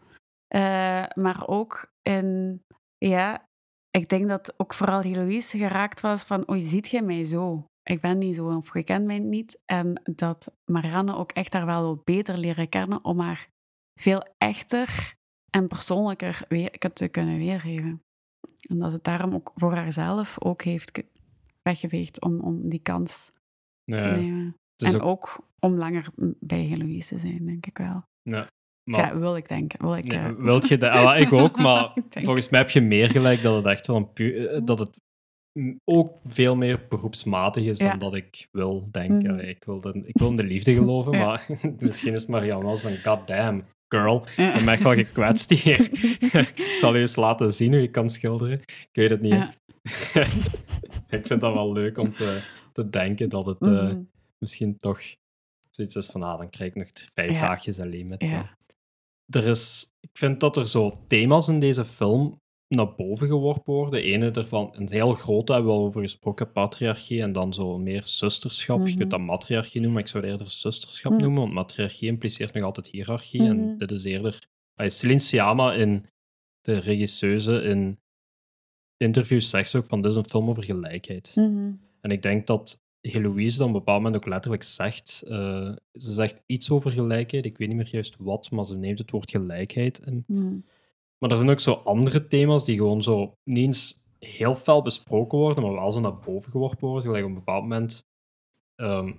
uh, 0.54 1.06
maar 1.14 1.48
ook 1.48 1.92
in, 2.02 2.60
ja, 2.98 3.48
ik 3.90 4.08
denk 4.08 4.28
dat 4.28 4.54
ook 4.56 4.74
vooral 4.74 5.00
Heloïse 5.00 5.58
geraakt 5.58 6.00
was 6.00 6.22
van, 6.22 6.50
oei, 6.50 6.60
ziet 6.60 6.88
je 6.88 7.02
mij 7.02 7.24
zo? 7.24 7.66
Ik 7.82 8.00
ben 8.00 8.18
niet 8.18 8.34
zo, 8.34 8.56
of 8.56 8.74
je 8.74 8.84
kent 8.84 9.04
mij 9.04 9.18
niet. 9.18 9.60
En 9.64 10.02
dat 10.04 10.52
Marianne 10.64 11.16
ook 11.16 11.32
echt 11.32 11.52
haar 11.52 11.66
wel 11.66 12.00
beter 12.04 12.38
leren 12.38 12.68
kennen 12.68 13.04
om 13.04 13.20
haar 13.20 13.48
veel 14.00 14.22
echter 14.38 15.14
en 15.50 15.68
persoonlijker 15.68 16.46
te 16.92 17.08
kunnen 17.08 17.38
weergeven. 17.38 18.02
En 18.68 18.78
dat 18.78 18.88
ze 18.90 18.96
het 18.96 19.04
daarom 19.04 19.34
ook 19.34 19.52
voor 19.54 19.74
haarzelf 19.74 20.36
ook 20.42 20.62
heeft 20.62 20.90
ge- 20.98 21.04
weggeveegd 21.62 22.22
om, 22.22 22.40
om 22.40 22.68
die 22.68 22.82
kans 22.82 23.32
te 23.84 24.06
nemen. 24.06 24.56
en 24.76 24.94
ook- 24.94 25.02
ook, 25.02 25.38
om 25.60 25.74
langer 25.76 26.06
bij 26.40 26.60
Heloïse 26.60 27.14
te 27.14 27.18
zijn, 27.20 27.46
denk 27.46 27.66
ik 27.66 27.78
wel. 27.78 28.02
ja. 28.22 28.48
Maar, 28.84 29.00
ja, 29.14 29.18
wil 29.18 29.36
ik 29.36 29.48
denken. 29.48 29.80
Wil 29.80 29.96
ik, 29.96 30.12
ja, 30.12 30.26
eh, 30.28 30.34
wilt 30.34 30.68
je 30.68 30.78
dat? 30.78 30.90
Ah, 30.92 31.18
ik 31.20 31.32
ook, 31.32 31.56
maar 31.66 31.92
volgens 32.10 32.48
mij 32.48 32.60
heb 32.60 32.70
je 32.70 32.80
meer 32.80 33.10
gelijk 33.10 33.42
dat 33.42 33.56
het 33.56 33.64
echt 33.66 33.86
wel 33.86 33.96
een 33.96 34.12
pu- 34.12 34.46
eh, 34.46 34.60
dat 34.64 34.78
het 34.78 34.96
ook 35.84 36.12
veel 36.26 36.56
meer 36.56 36.86
beroepsmatig 36.88 37.64
is 37.64 37.78
dan 37.78 37.98
dat 37.98 38.14
ik 38.14 38.48
wil 38.52 38.88
denken. 38.90 39.34
Mhm. 39.34 39.44
Ik, 39.48 39.64
wil 39.64 39.80
de, 39.80 40.02
ik 40.04 40.18
wil 40.18 40.28
in 40.30 40.36
de 40.36 40.44
liefde 40.44 40.74
geloven, 40.74 41.12
maar 41.24 41.46
misschien 41.78 42.14
is 42.14 42.26
Marianne 42.26 42.66
als 42.66 42.80
van 42.82 42.96
god 42.96 43.26
damn, 43.26 43.64
girl, 43.88 44.24
Ja. 44.36 44.48
ik 44.58 44.64
ben 44.64 44.78
me 44.78 44.82
wel 44.82 44.94
gekwetst 44.94 45.50
hier. 45.50 45.80
ik 46.54 46.76
zal 46.80 46.94
je 46.94 47.00
eens 47.00 47.16
laten 47.16 47.54
zien 47.54 47.72
hoe 47.72 47.80
je 47.82 47.90
kan 47.90 48.10
schilderen. 48.10 48.60
Ik 48.60 48.88
weet 48.92 49.10
het 49.10 49.20
niet. 49.20 49.32
Ja. 49.32 49.52
ik 51.08 51.26
vind 51.26 51.40
dat 51.40 51.52
wel 51.54 51.72
leuk 51.72 51.98
om 51.98 52.12
te, 52.12 52.42
te 52.72 52.88
denken 52.90 53.28
dat 53.28 53.46
het 53.46 53.60
eh, 53.66 53.70
Mhm. 53.72 54.00
misschien 54.38 54.78
toch 54.80 55.00
zoiets 55.70 55.96
is 55.96 56.06
van, 56.06 56.22
ah, 56.22 56.38
dan 56.38 56.50
krijg 56.50 56.70
ik 56.70 56.76
nog 56.76 56.88
vijf 57.14 57.32
Ja. 57.32 57.48
dagjes 57.48 57.80
alleen 57.80 58.06
met 58.06 58.22
haar. 58.22 58.56
Er 59.28 59.44
is, 59.46 59.92
ik 60.00 60.10
vind 60.12 60.40
dat 60.40 60.56
er 60.56 60.66
zo 60.68 60.98
thema's 61.06 61.48
in 61.48 61.58
deze 61.60 61.84
film 61.84 62.40
naar 62.68 62.94
boven 62.94 63.26
geworpen 63.28 63.74
worden. 63.74 64.02
Ene 64.02 64.30
ervan, 64.30 64.70
een 64.72 64.90
heel 64.90 65.14
grote 65.14 65.52
hebben 65.52 65.70
we 65.72 65.78
al 65.78 65.84
over 65.84 66.02
gesproken, 66.02 66.52
patriarchie, 66.52 67.22
en 67.22 67.32
dan 67.32 67.52
zo 67.52 67.78
meer 67.78 68.06
zusterschap. 68.06 68.78
Je 68.78 68.84
Mhm. 68.88 68.98
kunt 68.98 69.10
dat 69.10 69.20
matriarchie 69.20 69.80
noemen, 69.80 69.92
maar 69.92 70.02
ik 70.02 70.08
zou 70.08 70.22
het 70.22 70.32
eerder 70.32 70.50
zusterschap 70.50 71.12
Mhm. 71.12 71.20
noemen, 71.22 71.40
want 71.40 71.52
matriarchie 71.52 72.08
impliceert 72.08 72.54
nog 72.54 72.62
altijd 72.64 72.86
hiërarchie, 72.88 73.42
Mhm. 73.42 73.50
en 73.50 73.78
dit 73.78 73.90
is 73.90 74.04
eerder... 74.04 74.48
Celine 74.74 75.18
Sciamma, 75.20 75.72
in 75.72 76.06
de 76.60 76.78
regisseuse, 76.78 77.62
in 77.62 77.98
interviews 78.96 79.50
zegt 79.50 79.70
ze 79.70 79.76
ook 79.78 79.84
van, 79.86 80.02
dit 80.02 80.10
is 80.10 80.16
een 80.16 80.28
film 80.28 80.48
over 80.48 80.64
gelijkheid. 80.64 81.32
Mhm. 81.34 81.72
En 82.00 82.10
ik 82.10 82.22
denk 82.22 82.46
dat 82.46 82.82
Heloïse 83.00 83.58
dan 83.58 83.68
op 83.68 83.72
een 83.72 83.78
bepaald 83.78 84.02
moment 84.02 84.22
ook 84.22 84.28
letterlijk 84.28 84.62
zegt, 84.62 85.22
eh, 85.28 85.72
ze 85.92 86.12
zegt 86.12 86.42
iets 86.46 86.70
over 86.70 86.90
gelijkheid, 86.90 87.44
ik 87.44 87.58
weet 87.58 87.68
niet 87.68 87.76
meer 87.76 87.88
juist 87.90 88.16
wat, 88.18 88.50
maar 88.50 88.64
ze 88.64 88.76
neemt 88.76 88.98
het 88.98 89.10
woord 89.10 89.30
gelijkheid 89.30 89.98
in. 90.06 90.24
Maar 91.18 91.30
er 91.30 91.36
zijn 91.36 91.50
ook 91.50 91.60
zo 91.60 91.72
andere 91.72 92.26
thema's 92.26 92.64
die 92.64 92.76
gewoon 92.76 93.02
zo 93.02 93.32
niet 93.44 93.58
eens 93.58 94.00
heel 94.18 94.54
fel 94.56 94.82
besproken 94.82 95.38
worden, 95.38 95.62
maar 95.64 95.72
wel 95.72 95.92
zo 95.92 96.00
naar 96.00 96.18
boven 96.18 96.50
geworpen 96.50 96.88
worden. 96.88 97.02
Gelijk 97.06 97.24
op 97.24 97.28
een 97.30 97.36
bepaald 97.36 97.62
moment, 97.62 98.02
ehm 98.76 99.12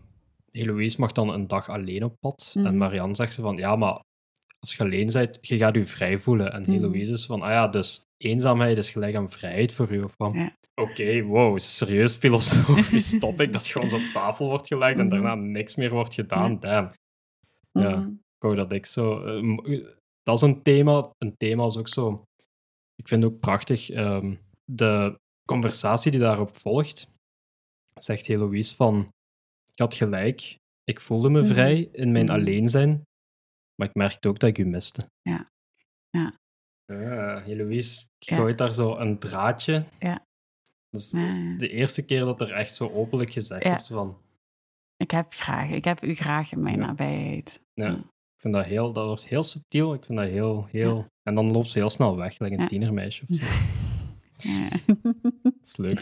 Heloïse 0.52 1.00
mag 1.00 1.12
dan 1.12 1.30
een 1.30 1.48
dag 1.48 1.70
alleen 1.70 2.04
op 2.04 2.16
pad. 2.20 2.52
En 2.56 2.62
Mhm. 2.64 2.78
Marianne 2.78 3.16
zegt 3.16 3.34
ze 3.34 3.42
van, 3.42 3.58
ja, 3.58 3.76
maar 3.76 4.02
als 4.60 4.76
je 4.76 4.84
alleen 4.84 5.10
bent, 5.12 5.38
je 5.42 5.58
gaat 5.58 5.76
je 5.76 5.86
vrij 5.86 6.20
voelen. 6.20 6.54
En 6.54 6.62
Mhm. 6.62 6.72
Heloïse 6.72 7.12
is 7.12 7.26
van, 7.26 7.42
ah 7.42 7.50
ja, 7.50 7.68
dus 7.68 8.06
eenzaamheid 8.18 8.78
is 8.78 8.90
gelijk 8.90 9.16
aan 9.16 9.32
vrijheid 9.32 9.74
voor 9.74 9.92
u. 9.92 10.02
Of 10.04 10.14
van, 10.18 10.34
Ja. 10.34 10.56
oké, 10.76 11.22
wow, 11.24 11.58
serieus 11.58 12.16
filosofisch 12.16 13.20
topic 13.20 13.52
dat 13.54 13.68
gewoon 13.68 13.90
zo 13.90 13.96
op 13.96 14.02
tafel 14.14 14.48
wordt 14.48 14.68
gelegd 14.68 15.00
en 15.00 15.06
Mhm. 15.06 15.14
daarna 15.16 15.36
niks 15.36 15.76
meer 15.76 15.90
wordt 15.92 16.14
gedaan. 16.14 16.60
Damn. 16.60 16.92
Ja. 17.72 17.96
Mhm. 17.96 18.08
Ik 18.10 18.46
wou 18.46 18.56
dat 18.56 18.72
ik 18.72 18.86
zo... 18.86 19.24
eh, 19.24 19.80
dat 20.30 20.42
is 20.42 20.56
een 20.56 20.62
thema. 20.62 21.14
Een 21.18 21.38
thema 21.38 21.66
is 21.66 21.78
ook 21.78 21.88
zo... 21.88 22.24
Ik 22.96 23.08
vind 23.08 23.24
het 23.24 23.32
ook 23.34 23.40
prachtig. 23.40 23.90
ehm, 23.90 24.36
de 24.66 25.20
conversatie 25.50 26.12
die 26.12 26.20
daarop 26.20 26.56
volgt, 26.58 27.08
zegt 27.96 28.26
Heloïse 28.26 28.76
van... 28.76 29.10
Ik 29.74 29.80
had 29.80 29.94
gelijk. 29.94 30.58
Ik 30.84 31.00
voelde 31.00 31.30
me 31.30 31.40
Mhm. 31.42 31.48
vrij 31.50 31.90
in 31.92 32.12
mijn 32.12 32.26
Mhm. 32.26 32.34
alleen 32.34 32.70
zijn. 32.70 33.04
Maar 33.76 33.88
ik 33.88 33.94
merkte 33.96 34.28
ook 34.28 34.40
dat 34.40 34.50
ik 34.50 34.58
u 34.58 34.66
miste. 34.66 35.10
Ja. 35.22 35.50
Ja. 36.10 36.38
Ja, 36.86 37.42
Heloïse 37.42 38.08
Ja. 38.18 38.36
gooit 38.36 38.58
daar 38.58 38.74
zo 38.74 38.96
een 38.98 39.20
draadje. 39.20 39.86
Ja. 40.00 40.26
Dat 40.90 41.02
is 41.02 41.12
Ja, 41.12 41.58
de 41.58 41.70
eerste 41.70 42.06
keer 42.06 42.20
dat 42.26 42.42
er 42.42 42.52
echt 42.52 42.76
zo 42.76 42.90
openlijk 42.90 43.32
gezegd 43.32 43.64
wordt 43.64 43.88
van... 43.88 44.18
Ik 44.98 45.12
heb 45.12 45.32
graag, 45.34 45.70
ik 45.70 45.84
heb 45.84 46.02
u 46.04 46.14
graag 46.14 46.52
in 46.52 46.64
mijn 46.64 46.80
nabijheid. 46.80 47.62
Ja. 47.74 48.00
Ik 48.40 48.46
vind 48.46 48.58
dat 48.58 48.66
heel, 48.66 48.94
dat 48.94 49.06
wordt 49.06 49.28
heel 49.28 49.44
subtiel. 49.44 49.94
Ik 49.94 50.06
vind 50.06 50.20
dat 50.20 50.28
heel, 50.28 50.66
heel... 50.72 51.06
En 51.24 51.36
dan 51.36 51.52
loopt 51.52 51.70
ze 51.70 51.80
heel 51.80 51.90
snel 51.90 52.16
weg, 52.16 52.40
like 52.40 52.54
een 52.54 52.62
Ja. 52.62 52.68
tienermeisje 52.68 53.26
of 53.28 53.36
zo. 53.36 53.46
Ja. 54.50 54.70
Dat 55.42 55.54
is 55.64 55.78
leuk. 55.78 56.00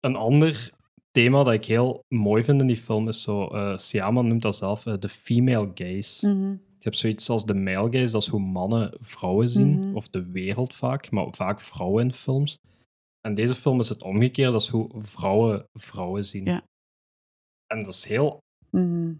Een 0.00 0.16
ander 0.16 0.70
thema 1.10 1.42
dat 1.44 1.52
ik 1.54 1.64
heel 1.64 2.04
mooi 2.08 2.44
vind 2.44 2.60
in 2.60 2.66
die 2.66 2.76
film 2.76 3.08
is 3.08 3.22
zo... 3.22 3.46
eh 3.46 3.76
Siama 3.78 4.20
noemt 4.22 4.42
dat 4.42 4.56
zelf 4.56 4.86
eh, 4.86 4.94
de 4.98 5.08
female 5.08 5.70
gaze. 5.74 6.26
Mhm. 6.26 6.50
Je 6.50 6.90
hebt 6.90 6.96
zoiets 6.96 7.30
als 7.30 7.46
de 7.46 7.54
male 7.54 7.92
gaze, 7.98 8.12
dat 8.12 8.22
is 8.22 8.28
hoe 8.28 8.40
mannen 8.40 8.96
vrouwen 9.00 9.48
zien. 9.48 9.86
Mhm. 9.86 9.96
Of 9.96 10.08
de 10.08 10.30
wereld 10.30 10.74
vaak, 10.74 11.10
maar 11.10 11.26
vaak 11.30 11.60
vrouwen 11.60 12.04
in 12.04 12.12
films. 12.12 12.58
En 13.20 13.34
deze 13.34 13.54
film 13.54 13.80
is 13.80 13.88
het 13.88 14.02
omgekeerd, 14.02 14.52
dat 14.52 14.62
is 14.62 14.68
hoe 14.68 14.90
vrouwen 14.98 15.66
vrouwen 15.72 16.24
zien. 16.24 16.44
Ja. 16.44 16.62
En 17.66 17.82
dat 17.82 17.94
is 17.94 18.04
heel 18.04 18.38
Mhm. 18.70 19.12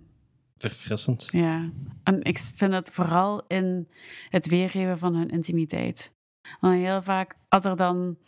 Verfrissend. 0.59 1.29
Ja, 1.31 1.71
en 2.03 2.23
ik 2.23 2.39
vind 2.39 2.73
het 2.73 2.91
vooral 2.91 3.45
in 3.47 3.89
het 4.29 4.47
weergeven 4.47 4.99
van 4.99 5.15
hun 5.15 5.31
intimiteit. 5.31 6.13
Want 6.61 6.75
heel 6.75 7.03
vaak, 7.03 7.37
als 7.49 7.65
er 7.65 7.77
dan 7.77 8.19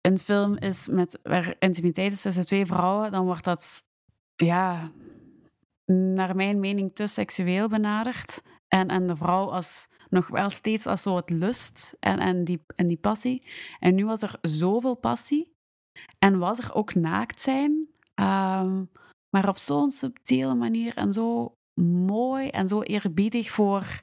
een 0.00 0.18
film 0.18 0.56
is 0.56 0.88
met, 0.88 1.18
waar 1.22 1.54
intimiteit 1.58 2.12
is 2.12 2.22
tussen 2.22 2.46
twee 2.46 2.66
vrouwen, 2.66 3.12
dan 3.12 3.24
wordt 3.24 3.44
dat, 3.44 3.84
ja, 4.36 4.92
naar 5.92 6.36
mijn 6.36 6.60
mening 6.60 6.92
te 6.94 7.06
seksueel 7.06 7.68
benaderd. 7.68 8.42
En, 8.68 8.88
en 8.88 9.06
de 9.06 9.16
vrouw 9.16 9.50
als, 9.50 9.88
nog 10.08 10.28
wel 10.28 10.50
steeds 10.50 10.86
als 10.86 11.02
zo 11.02 11.16
het 11.16 11.30
lust 11.30 11.96
en, 12.00 12.18
en, 12.18 12.44
die, 12.44 12.64
en 12.76 12.86
die 12.86 12.96
passie. 12.96 13.42
En 13.78 13.94
nu 13.94 14.04
was 14.06 14.22
er 14.22 14.38
zoveel 14.42 14.94
passie. 14.94 15.52
En 16.18 16.38
was 16.38 16.58
er 16.58 16.74
ook 16.74 16.94
naakt 16.94 17.40
zijn. 17.40 17.88
ehm, 18.14 18.84
maar 19.30 19.48
op 19.48 19.56
zo'n 19.56 19.90
subtiele 19.90 20.54
manier 20.54 20.96
en 20.96 21.12
zo 21.12 21.56
mooi 22.06 22.48
en 22.48 22.68
zo 22.68 22.82
eerbiedig 22.82 23.50
voor 23.50 24.02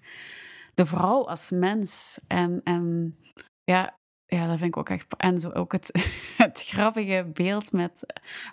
de 0.73 0.85
vrouw 0.85 1.27
als 1.27 1.49
mens. 1.51 2.19
En, 2.27 2.61
en 2.63 3.15
ja, 3.63 3.97
ja, 4.25 4.47
dat 4.47 4.57
vind 4.57 4.69
ik 4.69 4.77
ook 4.77 4.89
echt. 4.89 5.15
En 5.17 5.39
zo 5.39 5.49
ook 5.49 5.71
het, 5.71 5.91
het 6.37 6.63
grappige 6.65 7.29
beeld 7.33 7.71
met 7.71 8.05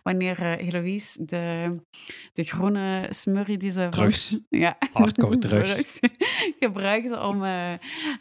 wanneer 0.03 0.43
eh, 0.43 0.65
Heloïse 0.67 1.25
de, 1.25 1.73
de 2.33 2.43
groene 2.45 3.07
smurrie 3.11 3.57
die 3.57 3.71
ze 3.71 3.81
van- 3.81 3.91
Drugs. 3.91 4.39
ja, 4.49 4.77
Hardcore 4.93 5.39
drugs. 5.49 5.99
gebruikte 6.61 7.21
om 7.21 7.45
eh 7.45 7.73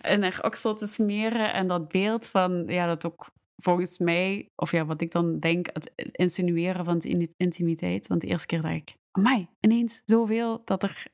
in 0.02 0.24
haar 0.24 0.40
oksel 0.42 0.76
te 0.76 0.88
smeren. 0.88 1.54
En 1.54 1.68
dat 1.68 1.88
beeld 1.88 2.28
van, 2.28 2.64
ja, 2.68 2.88
dat 2.88 3.06
ook 3.06 3.32
volgens 3.56 3.98
mij, 3.98 4.50
of 4.56 4.72
ja, 4.72 4.86
wat 4.86 5.02
ik 5.02 5.12
dan 5.12 5.40
denk, 5.40 5.68
het 5.74 5.92
insinueren 6.12 6.86
van 6.86 7.00
de 7.00 7.08
in- 7.10 7.34
intimiteit. 7.38 8.08
Want 8.08 8.22
de 8.22 8.28
eerste 8.28 8.48
keer 8.48 8.62
dacht 8.62 8.76
ik, 8.76 8.96
amai, 9.12 9.48
ineens 9.60 10.02
zoveel 10.06 10.62
dat 10.66 10.84
er... 10.84 11.06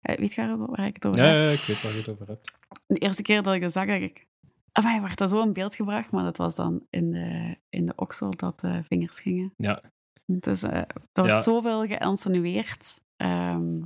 Eh, 0.00 0.16
weet 0.18 0.32
je 0.34 0.56
waar, 0.56 0.86
ik 0.86 0.94
het 0.94 1.06
over 1.06 1.20
Ja, 1.22 1.26
heb? 1.26 1.36
ja, 1.46 1.50
ik 1.52 1.60
weet 1.60 1.82
waar 1.82 1.92
je 1.92 1.98
het 1.98 2.08
over 2.08 2.26
hebt. 2.26 2.52
De 2.86 2.98
eerste 2.98 3.22
keer 3.22 3.42
dat 3.42 3.54
ik 3.54 3.60
dat 3.60 3.72
zag, 3.72 3.86
dacht 3.86 4.00
ik, 4.00 4.26
amai, 4.72 5.00
werd 5.00 5.18
dat 5.18 5.30
zo 5.30 5.42
in 5.42 5.52
beeld 5.52 5.74
gebracht. 5.74 6.10
Maar 6.10 6.24
dat 6.24 6.36
was 6.36 6.54
dan 6.54 6.86
in 6.90 7.10
de, 7.10 7.56
in 7.68 7.86
de 7.86 7.92
oksel 7.96 8.30
dat 8.36 8.60
de 8.60 8.82
vingers 8.84 9.20
gingen. 9.20 9.52
Ja, 9.56 9.82
Dus 10.26 10.62
eh, 10.62 10.72
er 10.76 10.86
wordt 11.12 11.30
Ja. 11.32 11.40
zoveel 11.40 11.86
geïnsinueerd. 11.86 13.00
Ehm, 13.16 13.78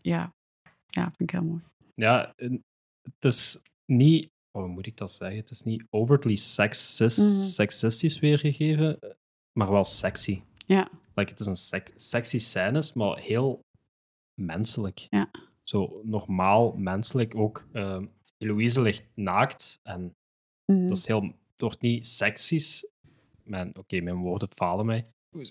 ja. 0.00 0.34
ja, 0.86 1.02
vind 1.02 1.20
ik 1.20 1.30
heel 1.30 1.44
mooi. 1.44 1.62
ja 1.94 2.34
het 2.36 3.24
is 3.24 3.62
niet... 3.86 4.34
Oh, 4.56 4.62
hoe 4.62 4.68
moet 4.72 4.86
ik 4.86 4.96
dat 4.96 5.12
zeggen? 5.12 5.38
Het 5.38 5.50
is 5.50 5.62
niet 5.62 5.84
overtly 5.90 6.34
sexist, 6.36 7.18
Mhm. 7.18 7.28
seksistisch 7.28 8.18
weergegeven, 8.18 8.98
maar 9.52 9.70
wel 9.70 9.84
sexy. 9.84 10.42
Ja, 10.66 10.88
Like, 11.14 11.30
het 11.30 11.40
is 11.40 11.46
een 11.46 11.56
sex- 11.56 11.92
sexy 12.10 12.38
scènes, 12.38 12.92
maar 12.92 13.18
heel 13.18 13.60
menselijk. 14.40 15.06
Ja. 15.10 15.30
Zo 15.62 16.00
normaal 16.04 16.72
menselijk. 16.76 17.34
Ook 17.34 17.66
Eloïse 18.38 18.80
ligt 18.80 19.06
naakt 19.14 19.78
en 19.82 20.14
Mhm. 20.72 20.88
dat 20.88 20.96
is 20.96 21.06
heel... 21.06 21.22
Het 21.22 21.60
wordt 21.64 21.80
niet 21.80 22.06
seksisch. 22.06 22.88
Oké, 23.72 24.00
mijn 24.00 24.16
woorden 24.16 24.48
falen 24.54 24.86
mij. 24.86 25.06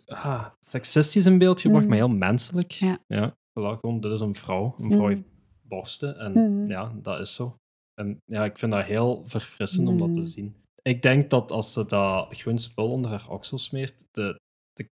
Ah, 0.05 0.47
seksistisch 0.59 1.25
in 1.25 1.37
beeld 1.37 1.61
gebracht, 1.61 1.81
Mhm. 1.85 1.89
maar 1.89 2.07
heel 2.07 2.15
menselijk. 2.17 2.71
Ja. 2.71 2.97
ja 3.07 3.31
voilà, 3.31 3.79
gewoon, 3.79 3.99
dit 3.99 4.11
is 4.11 4.19
een 4.21 4.35
vrouw. 4.35 4.75
Een 4.79 4.91
vrouw 4.91 5.01
Mhm. 5.01 5.09
heeft 5.09 5.23
borsten 5.61 6.17
en 6.19 6.67
ja, 6.67 6.93
dat 7.01 7.19
is 7.19 7.33
zo. 7.35 7.57
En 7.95 8.21
ja, 8.25 8.45
ik 8.45 8.57
vind 8.57 8.71
dat 8.71 8.85
heel 8.85 9.23
verfrissend 9.25 9.87
om 9.87 9.97
dat 9.97 10.13
te 10.13 10.19
Mhm. 10.19 10.27
zien. 10.29 10.55
Ik 10.81 11.01
denk 11.01 11.29
dat 11.29 11.51
als 11.51 11.73
ze 11.73 11.85
dat 11.85 12.27
groen 12.37 12.57
spul 12.59 12.91
onder 12.91 13.11
haar 13.11 13.29
oksel 13.29 13.57
smeert, 13.57 14.05
de, 14.11 14.39
de, 14.73 14.89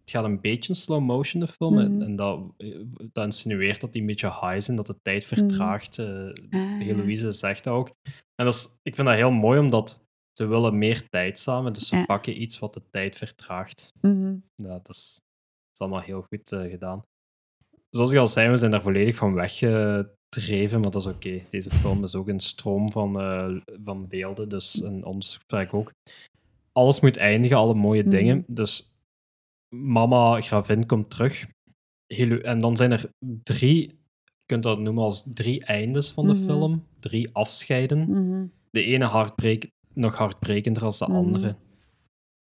het 0.00 0.10
gaat 0.10 0.24
een 0.24 0.40
beetje 0.40 0.68
in 0.72 0.78
slow 0.78 1.00
motion, 1.02 1.40
de 1.40 1.46
film. 1.46 1.78
en- 1.78 1.92
Mhm. 1.94 2.02
En 2.02 2.16
dat, 2.16 2.40
dat 3.12 3.24
insinueert 3.24 3.80
dat 3.80 3.92
die 3.92 4.00
een 4.00 4.06
beetje 4.06 4.26
high 4.40 4.58
zijn, 4.60 4.76
dat 4.76 4.86
de 4.86 5.00
tijd 5.02 5.24
vertraagt. 5.24 5.98
eh 5.98 6.06
Ah, 6.06 6.32
ja. 6.50 6.58
Heloïse 6.78 7.32
zegt 7.32 7.64
dat 7.64 7.74
ook. 7.74 7.88
En 8.34 8.44
dat 8.44 8.54
is, 8.54 8.68
ik 8.82 8.94
vind 8.94 9.08
dat 9.08 9.16
heel 9.16 9.30
mooi, 9.30 9.58
omdat 9.58 10.02
ze 10.32 10.46
willen 10.46 10.78
meer 10.78 11.08
tijd 11.08 11.38
samen, 11.38 11.72
dus 11.72 11.88
ze 11.88 11.96
Ja. 11.96 12.04
pakken 12.04 12.42
iets 12.42 12.58
wat 12.58 12.74
de 12.74 12.82
tijd 12.90 13.16
vertraagt. 13.16 13.92
Mhm. 14.00 14.36
Ja, 14.56 14.68
dat 14.78 14.88
is, 14.88 15.14
dat 15.14 15.72
is 15.72 15.78
allemaal 15.80 16.00
heel 16.00 16.22
goed 16.22 16.52
eh, 16.52 16.70
gedaan. 16.70 17.02
Zoals 17.90 18.10
ik 18.10 18.18
al 18.18 18.26
zei, 18.26 18.50
we 18.50 18.56
zijn 18.56 18.70
daar 18.70 18.82
volledig 18.82 19.14
van 19.14 19.34
weggetrapt 19.34 20.16
overdreven, 20.38 20.80
maar 20.80 20.90
dat 20.90 21.06
is 21.06 21.14
oké. 21.14 21.42
Deze 21.50 21.70
film 21.70 22.04
is 22.04 22.14
ook 22.14 22.28
een 22.28 22.40
stroom 22.40 22.92
van, 22.92 23.20
eh, 23.20 23.56
van 23.84 24.08
beelden, 24.08 24.48
dus 24.48 24.74
in 24.82 25.04
ons 25.04 25.34
gesprek 25.34 25.74
ook. 25.74 25.92
Alles 26.72 27.00
moet 27.00 27.16
eindigen, 27.16 27.56
alle 27.56 27.74
mooie 27.74 28.02
Mhm. 28.02 28.10
dingen. 28.10 28.44
Dus 28.46 28.92
mama 29.76 30.40
Gravin 30.40 30.86
komt 30.86 31.10
terug. 31.10 31.46
En 32.42 32.58
dan 32.58 32.76
zijn 32.76 32.92
er 32.92 33.10
drie, 33.42 33.88
je 33.88 34.42
kunt 34.46 34.62
dat 34.62 34.78
noemen 34.78 35.02
als 35.02 35.26
drie 35.34 35.64
eindes 35.64 36.10
van 36.10 36.26
de 36.26 36.34
Mhm. 36.34 36.44
film. 36.44 36.86
Drie 37.00 37.34
afscheiden. 37.34 38.00
Mhm. 38.08 38.46
De 38.70 38.82
ene 38.84 39.04
hartbreek, 39.04 39.70
nog 39.94 40.16
hartbrekender 40.16 40.84
als 40.84 40.98
de 40.98 41.04
Mhm. 41.06 41.14
andere. 41.14 41.56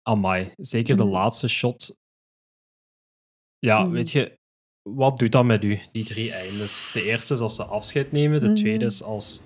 Amai, 0.01 0.51
zeker 0.55 0.97
de 0.97 1.03
laatste 1.03 1.47
shot. 1.47 1.97
Ja, 3.59 3.89
weet 3.89 4.11
je, 4.11 4.37
wat 4.89 5.17
doet 5.17 5.31
dat 5.31 5.45
met 5.45 5.63
u, 5.63 5.79
die 5.91 6.05
drie 6.05 6.31
eindes? 6.33 6.91
De 6.93 7.03
eerste 7.03 7.33
is 7.33 7.39
als 7.39 7.55
ze 7.55 7.63
afscheid 7.63 8.11
nemen, 8.11 8.39
de 8.39 8.45
Mhm. 8.45 8.55
tweede 8.55 8.85
is 8.85 9.03
als 9.03 9.41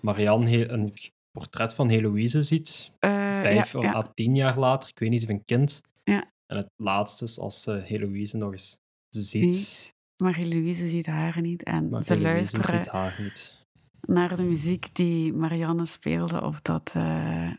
Marianne 0.00 0.70
een 0.70 0.92
portret 1.30 1.74
van 1.74 1.88
Heloïse 1.88 2.42
ziet, 2.42 2.90
Eh, 2.98 3.10
vijf 3.40 3.72
ja, 3.72 3.80
ja. 3.82 3.94
à 3.94 4.02
tien 4.14 4.34
jaar 4.34 4.58
later, 4.58 4.88
ik 4.88 4.98
weet 4.98 5.10
niet, 5.10 5.22
of 5.22 5.28
een 5.28 5.44
kind. 5.44 5.80
Ja. 6.04 6.32
En 6.46 6.56
het 6.56 6.68
laatste 6.76 7.24
is 7.24 7.38
als 7.38 7.62
ze 7.62 7.72
Heloïse 7.84 8.36
nog 8.36 8.52
eens 8.52 8.78
ziet. 9.08 9.42
Niet. 9.42 9.96
Marie-Louise 10.22 10.88
ziet 10.88 11.06
haar 11.06 11.40
niet. 11.40 11.62
En 11.62 11.88
Maar 11.88 12.02
ze 12.02 12.12
Heloïse 12.14 12.34
luisteren 12.36 12.78
ziet 12.78 12.88
haar 12.92 13.16
niet. 13.22 13.66
naar 14.00 14.36
de 14.36 14.42
muziek 14.42 14.94
die 14.94 15.32
Marianne 15.32 15.84
speelde 15.84 16.42
op 16.42 16.64
dat 16.64 16.92
eh 16.94 17.52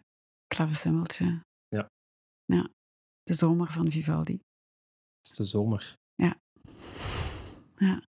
klaversymmeltje. 0.47 1.43
Ja. 1.67 1.89
Ja. 2.45 2.69
De 3.23 3.33
zomer 3.33 3.67
van 3.71 3.91
Vivaldi. 3.91 4.33
Het 4.33 5.29
is 5.31 5.35
de 5.35 5.43
zomer. 5.43 5.97
Ja. 7.79 8.01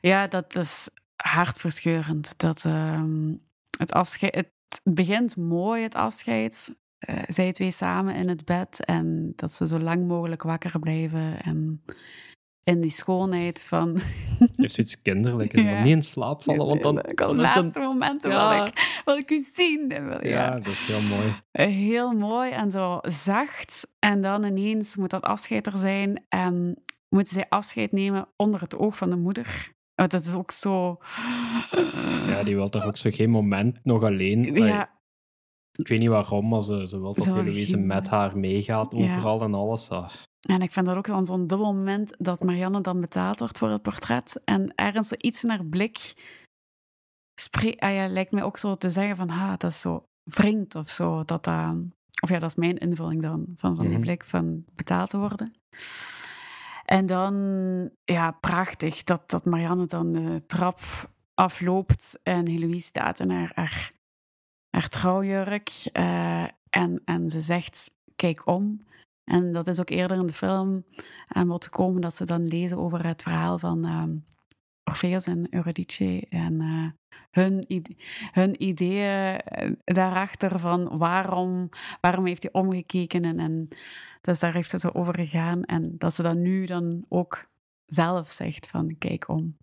Ja, 0.00 0.26
dat 0.26 0.56
is 0.56 0.88
hartverscheurend. 1.16 2.34
Dat, 2.38 2.64
ehm, 2.64 3.34
het, 3.78 3.92
afscheid, 3.92 4.34
het 4.34 4.50
begint 4.84 5.36
mooi, 5.36 5.82
het 5.82 5.94
afscheid. 5.94 6.74
Eh, 6.98 7.22
zij 7.26 7.52
twee 7.52 7.70
samen 7.70 8.14
in 8.14 8.28
het 8.28 8.44
bed 8.44 8.84
en 8.84 9.32
dat 9.36 9.52
ze 9.52 9.66
zo 9.66 9.78
lang 9.78 10.06
mogelijk 10.06 10.42
wakker 10.42 10.78
blijven. 10.78 11.40
En 11.42 11.84
in 12.64 12.80
die 12.80 12.90
schoonheid 12.90 13.62
van... 13.62 13.98
Je 14.56 14.68
zoiets 14.68 15.02
kinderlijks. 15.02 15.62
Ja. 15.62 15.70
Ja. 15.70 15.82
Niet 15.82 15.94
in 15.94 16.02
slaap 16.02 16.42
vallen, 16.42 16.66
want 16.66 16.82
dan, 16.82 16.94
dan 16.94 17.40
is 17.40 17.48
het 17.48 17.56
laatste 17.56 17.80
een- 17.80 17.86
momenten 17.86 18.30
Ja. 18.30 18.54
wil, 18.56 18.66
ik, 18.66 19.00
wil 19.04 19.16
ik 19.16 19.30
u 19.30 19.38
zien. 19.38 19.88
Dat 19.88 20.02
wil- 20.02 20.26
Ja, 20.26 20.44
ja. 20.44 20.50
dat 20.50 20.66
is 20.66 20.86
heel 20.86 21.16
mooi. 21.16 21.34
Heel 21.52 22.12
mooi 22.12 22.50
en 22.50 22.70
zo 22.70 22.98
zacht. 23.02 23.88
En 23.98 24.20
dan 24.20 24.44
ineens 24.44 24.96
moet 24.96 25.10
dat 25.10 25.22
afscheid 25.22 25.66
er 25.66 25.78
zijn. 25.78 26.24
En 26.28 26.82
moeten 27.08 27.32
zij 27.34 27.48
afscheid 27.48 27.92
nemen 27.92 28.28
onder 28.36 28.60
het 28.60 28.76
oog 28.78 28.96
van 28.96 29.10
de 29.10 29.16
moeder. 29.16 29.72
Want 29.94 30.10
dat 30.10 30.24
is 30.24 30.34
ook 30.34 30.50
zo... 30.50 30.98
Ja, 32.26 32.42
die 32.44 32.54
wil 32.54 32.70
daar 32.70 32.86
ook 32.86 32.96
zo 32.96 33.10
geen 33.12 33.30
moment 33.30 33.84
nog 33.84 34.02
alleen. 34.02 34.48
Allee, 34.48 34.62
Ja, 34.64 34.98
Ik 35.72 35.88
weet 35.88 35.98
niet 35.98 36.08
waarom, 36.08 36.48
maar 36.48 36.62
ze, 36.62 36.86
ze 36.86 37.00
wil 37.00 37.14
dat 37.14 37.24
Heloïse 37.24 37.76
met 37.80 38.08
haar 38.08 38.38
meegaat 38.38 38.92
Ja. 38.92 38.98
overal 39.14 39.42
en 39.42 39.54
alles. 39.54 39.90
Ah, 39.90 40.12
en 40.48 40.62
ik 40.62 40.72
vind 40.72 40.86
dat 40.86 40.96
ook 40.96 41.06
dan 41.06 41.26
zo'n 41.26 41.46
dubbel 41.46 41.74
moment 41.74 42.14
dat 42.18 42.42
Marianne 42.42 42.80
dan 42.80 43.00
betaald 43.00 43.38
wordt 43.38 43.58
voor 43.58 43.68
het 43.70 43.82
portret. 43.82 44.40
En 44.44 44.72
ergens 44.74 45.12
iets 45.12 45.42
in 45.42 45.48
haar 45.50 45.64
blik 45.64 46.14
spre- 47.40 47.76
ah 47.78 47.94
ja, 47.94 48.08
lijkt 48.08 48.32
mij 48.32 48.42
ook 48.42 48.58
zo 48.58 48.74
te 48.74 48.90
zeggen 48.90 49.16
van, 49.16 49.28
ha, 49.28 49.56
dat 49.56 49.70
is 49.70 49.80
zo 49.80 50.04
wringt 50.24 50.74
of 50.74 50.88
zo. 50.88 51.24
Dat, 51.24 51.44
dat- 51.44 51.76
of 52.22 52.28
ja, 52.30 52.38
dat 52.38 52.48
is 52.50 52.54
mijn 52.56 52.78
invulling 52.78 53.22
dan, 53.22 53.46
van, 53.56 53.76
van 53.76 53.84
die 53.84 53.94
Mhm. 53.94 54.00
blik 54.04 54.24
van 54.24 54.64
betaald 54.74 55.10
te 55.10 55.18
worden. 55.18 55.52
En 56.86 57.06
dan, 57.06 57.34
ja, 58.04 58.30
prachtig 58.30 59.02
dat, 59.02 59.30
dat 59.30 59.44
Marianne 59.44 59.86
dan 59.86 60.10
de 60.10 60.46
trap 60.46 60.80
afloopt 61.34 62.18
en 62.22 62.48
Heloïse 62.48 62.86
staat 62.86 63.20
in 63.20 63.30
haar, 63.30 63.52
haar, 64.70 64.88
trouwjurk. 64.88 65.70
eh, 65.92 66.44
en, 66.70 67.02
en 67.04 67.30
ze 67.30 67.40
zegt, 67.40 67.90
kijk 68.16 68.46
om. 68.46 68.86
En 69.24 69.52
dat 69.52 69.68
is 69.68 69.80
ook 69.80 69.90
eerder 69.90 70.16
in 70.16 70.26
de 70.26 70.32
film 70.32 70.84
aan 71.28 71.48
bod 71.48 71.64
gekomen 71.64 72.00
dat 72.00 72.14
ze 72.14 72.24
dan 72.24 72.46
lezen 72.46 72.78
over 72.78 73.06
het 73.06 73.22
verhaal 73.22 73.58
van 73.58 73.84
ehm, 73.84 74.16
Orpheus 74.84 75.26
en 75.26 75.46
Eurydice 75.50 76.26
en 76.28 76.60
eh, 76.60 77.14
hun, 77.30 77.64
hun 78.32 78.62
ideeën 78.62 79.38
eh, 79.38 79.70
daarachter 79.84 80.58
van 80.58 80.98
waarom, 80.98 81.68
waarom 82.00 82.26
heeft 82.26 82.42
hij 82.42 82.52
omgekeken 82.52 83.24
en, 83.24 83.38
en 83.38 83.68
dus 84.26 84.40
daar 84.40 84.54
heeft 84.54 84.72
het 84.72 84.80
zo 84.80 84.88
over 84.88 85.14
gegaan 85.18 85.64
en 85.64 85.94
dat 85.98 86.14
ze 86.14 86.22
dan 86.22 86.40
nu 86.42 86.64
dan 86.66 87.04
ook 87.08 87.48
zelf 87.86 88.30
zegt 88.30 88.68
van 88.68 88.96
kijk 88.98 89.28
om. 89.28 89.56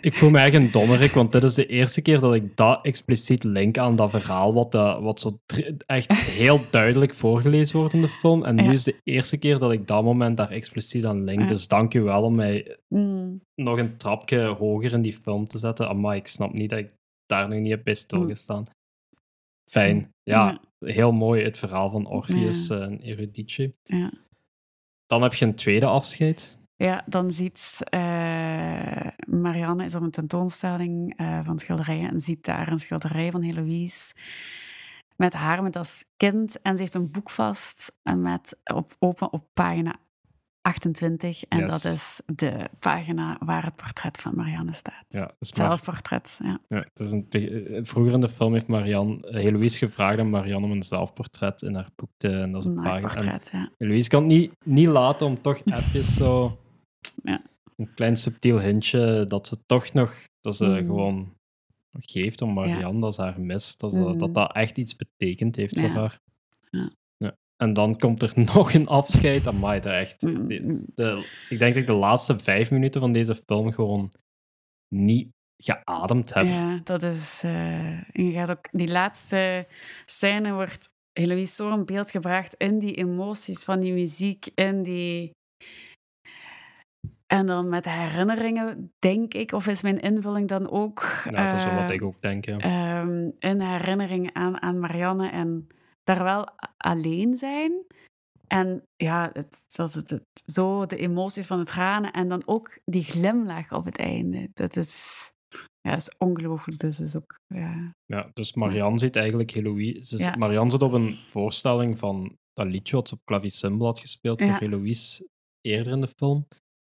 Ik 0.00 0.14
voel 0.14 0.30
me 0.30 0.38
echt 0.38 0.54
een 0.54 0.70
dommerik, 0.70 1.10
want 1.10 1.32
dit 1.32 1.42
is 1.42 1.54
de 1.54 1.66
eerste 1.66 2.02
keer 2.02 2.20
dat 2.20 2.34
ik 2.34 2.56
dat 2.56 2.84
expliciet 2.84 3.44
link 3.44 3.78
aan 3.78 3.96
dat 3.96 4.10
verhaal, 4.10 4.54
wat, 4.54 4.72
dat- 4.72 5.00
wat 5.02 5.20
zo 5.20 5.38
echt 5.86 6.12
heel 6.12 6.58
duidelijk 6.70 7.14
voorgelezen 7.14 7.78
wordt 7.78 7.94
in 7.94 8.00
de 8.00 8.08
film. 8.08 8.44
En 8.44 8.54
nu 8.54 8.62
Ja. 8.62 8.70
is 8.72 8.84
de 8.84 9.00
eerste 9.04 9.36
keer 9.36 9.58
dat 9.58 9.72
ik 9.72 9.86
dat 9.86 10.04
moment 10.04 10.36
daar 10.36 10.50
expliciet 10.50 11.04
aan 11.04 11.24
link. 11.24 11.40
Ja. 11.40 11.46
Dus 11.46 11.68
dank 11.68 11.94
u 11.94 12.00
wel 12.02 12.22
om 12.22 12.34
mij 12.34 12.78
Mm, 12.88 13.40
nog 13.54 13.78
een 13.78 13.96
trapje 13.96 14.44
hoger 14.46 14.92
in 14.92 15.02
die 15.02 15.12
film 15.16 15.46
te 15.46 15.58
zetten. 15.58 15.88
Amai, 15.88 16.18
ik 16.18 16.26
snap 16.26 16.52
niet 16.52 16.70
dat 16.70 16.78
ik 16.78 16.92
daar 17.26 17.48
nog 17.48 17.58
niet 17.58 17.70
heb 17.70 17.84
bij 17.84 17.94
stilgestaan. 17.94 18.66
Fijn. 19.70 20.10
Ja, 20.22 20.60
heel 20.80 21.12
mooi 21.12 21.44
het 21.44 21.58
verhaal 21.58 21.90
van 21.90 22.06
Orpheus 22.06 22.66
Ja. 22.66 22.80
en 22.80 23.08
Eurydice. 23.08 23.74
ja. 23.82 24.10
Dan 25.06 25.22
heb 25.22 25.34
je 25.34 25.44
een 25.44 25.54
tweede 25.54 25.86
afscheid. 25.86 26.58
Ja, 26.76 27.04
dan 27.06 27.30
ziet 27.30 27.78
eh, 27.84 29.06
Marianne 29.26 29.84
is 29.84 29.94
op 29.94 30.02
een 30.02 30.10
tentoonstelling 30.10 31.16
eh, 31.16 31.44
van 31.44 31.58
schilderijen 31.58 32.10
en 32.10 32.20
ziet 32.20 32.44
daar 32.44 32.72
een 32.72 32.78
schilderij 32.78 33.30
van 33.30 33.42
Heloïse 33.42 34.14
met 35.16 35.32
haar 35.32 35.62
met 35.62 35.76
als 35.76 36.04
kind 36.16 36.60
en 36.62 36.72
ze 36.72 36.80
heeft 36.80 36.94
een 36.94 37.10
boek 37.10 37.30
vast 37.30 37.92
en 38.02 38.22
met 38.22 38.56
op, 38.74 38.90
open 38.98 39.32
op 39.32 39.46
pagina 39.52 39.94
28 40.62 41.44
en 41.48 41.58
Yes. 41.58 41.70
dat 41.70 41.84
is 41.84 42.20
de 42.26 42.68
pagina 42.78 43.36
waar 43.44 43.64
het 43.64 43.76
portret 43.76 44.20
van 44.20 44.34
Marianne 44.34 44.72
staat. 44.72 45.04
Ja, 45.08 45.30
dus 45.38 45.48
Zelfportret, 45.48 46.38
ja. 46.42 46.60
ja, 46.68 46.84
een, 46.94 47.26
eh, 47.28 47.80
vroeger 47.84 48.12
in 48.12 48.20
de 48.20 48.28
film 48.28 48.52
heeft 48.52 48.66
Marianne, 48.66 49.20
eh, 49.26 49.40
Heloïse 49.42 49.78
gevraagd 49.78 50.18
aan 50.18 50.30
Marianne 50.30 50.66
om 50.66 50.72
een 50.72 50.82
zelfportret 50.82 51.62
in 51.62 51.74
haar 51.74 51.90
boek 51.96 52.10
te... 52.16 52.28
En 52.28 52.52
dat 52.52 52.64
is 52.64 52.70
een 52.70 52.74
pagina. 52.82 52.98
Portret, 53.00 53.48
ja. 53.52 53.70
Heloïse 53.78 54.08
kan 54.08 54.22
het 54.22 54.32
niet, 54.32 54.52
niet 54.64 54.88
laten 54.88 55.26
om 55.26 55.40
toch 55.42 55.60
even 55.64 56.02
zo... 56.04 56.58
Ja. 57.22 57.42
Een 57.76 57.94
klein 57.94 58.16
subtiel 58.16 58.60
hintje 58.60 59.24
dat 59.28 59.46
ze 59.46 59.56
toch 59.66 59.92
nog... 59.92 60.14
Dat 60.40 60.56
ze 60.56 60.64
Mhm. 60.66 60.84
gewoon 60.84 61.34
geeft 61.92 62.42
om 62.42 62.52
Marianne, 62.52 63.00
dat 63.00 63.14
ze 63.14 63.22
haar 63.22 63.40
mist. 63.40 63.80
Dat, 63.80 63.92
ze- 63.92 63.98
Mhm. 63.98 64.18
dat 64.18 64.34
dat 64.34 64.52
echt 64.54 64.78
iets 64.78 64.96
betekend 64.96 65.56
heeft 65.56 65.80
voor 65.80 65.88
haar. 65.88 66.18
Ja. 66.70 66.90
En 67.60 67.72
dan 67.72 67.98
komt 67.98 68.22
er 68.22 68.32
nog 68.54 68.72
een 68.72 68.86
afscheid. 68.86 69.46
Amai, 69.46 69.80
dat 69.80 69.92
echt... 69.92 70.22
Mm, 70.22 70.48
de- 70.48 70.60
mm, 70.60 70.84
de, 70.94 71.26
ik 71.48 71.58
denk 71.58 71.74
dat 71.74 71.82
ik 71.82 71.86
de 71.88 71.92
laatste 71.92 72.38
vijf 72.38 72.70
minuten 72.70 73.00
van 73.00 73.12
deze 73.12 73.34
film 73.34 73.72
gewoon 73.72 74.12
niet 74.94 75.28
geademd 75.62 76.34
heb. 76.34 76.44
Ja, 76.46 76.80
dat 76.84 77.02
is. 77.02 77.40
eh, 77.44 77.88
en 78.16 78.24
je 78.24 78.32
gaat 78.32 78.50
ook, 78.50 78.68
die 78.70 78.88
laatste 78.90 79.66
scène 80.04 80.52
wordt 80.52 80.88
Heloïse 81.12 81.54
zo 81.54 81.72
in 81.74 81.84
beeld 81.84 82.10
gebracht 82.10 82.54
in 82.54 82.78
die 82.78 82.94
emoties 82.94 83.64
van 83.64 83.80
die 83.80 83.92
muziek, 83.92 84.46
in 84.54 84.82
die. 84.82 85.30
En 87.26 87.46
dan 87.46 87.68
met 87.68 87.84
herinneringen, 87.84 88.92
denk 88.98 89.34
ik, 89.34 89.52
of 89.52 89.66
is 89.66 89.82
mijn 89.82 90.00
invulling 90.00 90.48
dan 90.48 90.70
ook. 90.70 91.22
Dat 91.24 91.56
is 91.56 91.64
wel 91.64 91.74
wat 91.74 91.88
eh, 91.88 91.90
ik 91.94 92.02
ook 92.02 92.20
denk. 92.20 92.44
Ja. 92.44 92.58
ehm, 92.58 93.30
in 93.38 93.60
herinnering 93.60 94.30
aan, 94.32 94.62
aan 94.62 94.78
Marianne 94.80 95.28
en 95.30 95.66
daar 96.02 96.24
wel 96.24 96.48
alleen 96.76 97.36
zijn. 97.36 97.86
En 98.46 98.82
ja, 98.96 99.30
het, 99.32 99.64
dat 99.76 99.92
het, 99.92 100.10
het, 100.10 100.24
zo 100.52 100.86
de 100.86 100.96
emoties 100.96 101.46
van 101.46 101.58
het 101.58 101.66
tranen 101.68 102.12
en 102.12 102.28
dan 102.28 102.42
ook 102.46 102.78
die 102.84 103.02
glimlach 103.02 103.72
op 103.72 103.84
het 103.84 103.98
einde. 103.98 104.48
Dat 104.52 104.76
is, 104.76 105.30
ja, 105.80 105.96
is 105.96 106.10
ongelooflijk. 106.18 106.78
Dus 106.78 107.00
is 107.00 107.16
ook, 107.16 107.38
ja. 107.54 107.92
Ja, 108.06 108.30
dus 108.32 108.54
Marianne 108.54 108.98
ziet 108.98 109.16
eigenlijk 109.16 109.50
Heloïse. 109.50 110.18
Ja. 110.18 110.36
Marianne 110.36 110.70
zit 110.70 110.82
op 110.82 110.92
een 110.92 111.14
voorstelling 111.28 111.98
van 111.98 112.36
dat 112.52 112.66
liedje 112.66 112.96
wat 112.96 113.08
ze 113.08 113.14
op 113.14 113.20
clavicembal 113.24 113.86
had 113.86 113.98
gespeeld 113.98 114.40
Ja. 114.40 114.46
voor 114.46 114.58
Heloïse 114.58 115.28
eerder 115.60 115.92
in 115.92 116.00
de 116.00 116.08
film. 116.16 116.46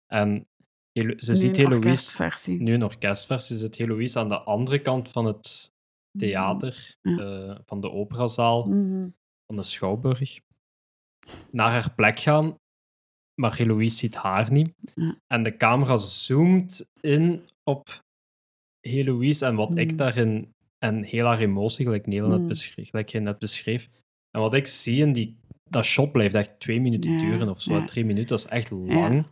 En 0.06 0.46
Helo- 0.92 1.18
ze 1.18 1.30
Nu 1.30 1.36
ziet 1.36 1.56
Heloïse, 1.56 2.50
nu 2.50 2.74
een 2.74 2.84
orkestversie, 2.84 3.56
zit 3.56 3.76
Heloïse 3.76 4.18
aan 4.18 4.28
de 4.28 4.40
andere 4.40 4.78
kant 4.80 5.08
van 5.08 5.24
het 5.24 5.71
theater, 6.18 6.96
Ja. 7.02 7.18
eh, 7.18 7.58
van 7.66 7.80
de 7.80 7.90
operazaal, 7.90 8.64
Mhm. 8.64 9.08
van 9.46 9.56
de 9.56 9.62
Schouwburg, 9.62 10.40
naar 11.50 11.70
haar 11.70 11.94
plek 11.94 12.20
gaan, 12.20 12.56
maar 13.40 13.56
Heloïse 13.56 13.96
ziet 13.96 14.14
haar 14.14 14.52
niet. 14.52 14.72
En 15.26 15.42
de 15.42 15.56
camera 15.56 15.96
zoomt 15.96 16.88
in 17.00 17.48
op 17.64 18.00
Heloïse 18.80 19.46
en 19.46 19.54
wat 19.54 19.76
ik 19.76 19.90
Mm. 19.90 19.96
daarin, 19.96 20.54
en 20.78 21.02
heel 21.02 21.26
haar 21.26 21.38
emotie, 21.38 21.84
gelijk, 21.84 22.06
Nele 22.06 22.28
net 22.38 22.48
beschreef, 22.48 22.88
gelijk 22.88 23.08
jij 23.08 23.20
net 23.20 23.38
beschreef. 23.38 23.88
En 24.30 24.40
wat 24.40 24.54
ik 24.54 24.66
zie 24.66 25.00
in 25.00 25.12
die, 25.12 25.36
dat 25.70 25.84
shot 25.84 26.12
blijft 26.12 26.34
echt 26.34 26.60
twee 26.60 26.80
minuten 26.80 27.12
Ja, 27.12 27.18
duren 27.18 27.48
of 27.48 27.60
zo, 27.60 27.74
ja. 27.74 27.84
drie 27.84 28.04
minuten, 28.04 28.28
dat 28.28 28.38
is 28.38 28.46
echt 28.46 28.70
lang. 28.70 29.26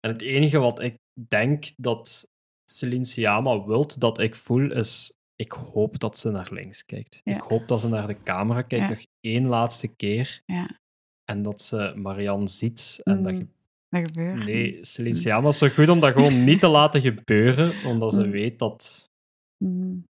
En 0.00 0.10
het 0.12 0.22
enige 0.22 0.58
wat 0.58 0.80
ik 0.80 0.96
denk 1.28 1.72
dat 1.76 2.28
Celine 2.72 3.04
Siama 3.04 3.64
wilt 3.66 4.00
dat 4.00 4.18
ik 4.18 4.34
voel, 4.36 4.72
is 4.72 5.16
ik 5.42 5.52
hoop 5.52 5.98
dat 5.98 6.18
ze 6.18 6.30
naar 6.30 6.48
links 6.52 6.84
kijkt. 6.84 7.20
Ja. 7.24 7.34
Ik 7.34 7.40
hoop 7.42 7.68
dat 7.68 7.80
ze 7.80 7.88
naar 7.88 8.06
de 8.06 8.22
camera 8.22 8.62
kijkt 8.62 8.84
Ja. 8.84 8.90
nog 8.90 9.04
één 9.20 9.46
laatste 9.46 9.88
keer. 9.88 10.42
Ja. 10.46 10.78
En 11.24 11.42
dat 11.42 11.62
ze 11.62 11.92
Marianne 11.96 12.46
ziet. 12.48 13.00
En 13.02 13.22
dat 13.22 13.34
Dat 13.88 14.06
gebeurt. 14.06 14.44
Nee, 14.44 14.78
Celine 14.84 15.14
Sciamma 15.16 15.48
is 15.48 15.58
zo 15.58 15.68
goed 15.68 15.88
om 15.88 15.98
dat 15.98 16.12
gewoon 16.12 16.44
niet 16.44 16.60
te 16.60 16.66
laten 16.68 17.00
gebeuren, 17.00 17.84
omdat 17.84 18.12
ze 18.14 18.24
Mm. 18.24 18.30
weet 18.30 18.58
dat 18.58 19.10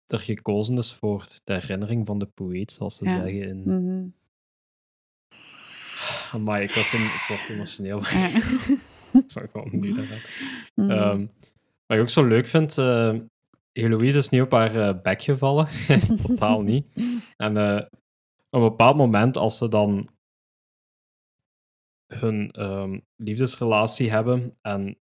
er 0.06 0.18
gekozen 0.18 0.78
is 0.78 0.92
voor 0.92 1.24
de 1.44 1.52
herinnering 1.54 2.06
van 2.06 2.18
de 2.18 2.26
poëet, 2.26 2.72
zoals 2.72 2.96
ze 2.96 3.04
zeggen. 3.04 3.42
In... 3.42 4.14
Amai, 6.32 6.62
ik 6.64 6.70
word, 6.74 6.92
ik 6.92 7.24
word 7.28 7.48
emotioneel 7.48 7.98
Ja. 7.98 8.30
van 9.26 9.48
gewoon 9.48 9.80
nu 9.80 9.94
daaraan. 9.98 10.20
Mhm. 10.74 10.90
Ehm, 10.90 11.26
wat 11.86 11.96
ik 11.96 12.00
ook 12.02 12.08
zo 12.08 12.24
leuk 12.26 12.46
vind, 12.46 12.78
eh 12.78 13.14
Heloïse 13.80 14.18
is 14.18 14.28
niet 14.28 14.40
op 14.42 14.52
haar 14.52 14.74
eh, 14.88 15.02
bek 15.02 15.22
gevallen. 15.22 15.66
Totaal 16.26 16.62
niet. 16.62 16.86
En 17.36 17.56
eh, 17.56 17.76
op 18.50 18.60
een 18.62 18.68
bepaald 18.68 18.96
moment, 18.96 19.36
als 19.36 19.56
ze 19.58 19.68
dan 19.68 20.08
hun 22.06 22.50
ehm, 22.50 22.98
liefdesrelatie 23.16 24.10
hebben 24.10 24.56
en 24.60 24.98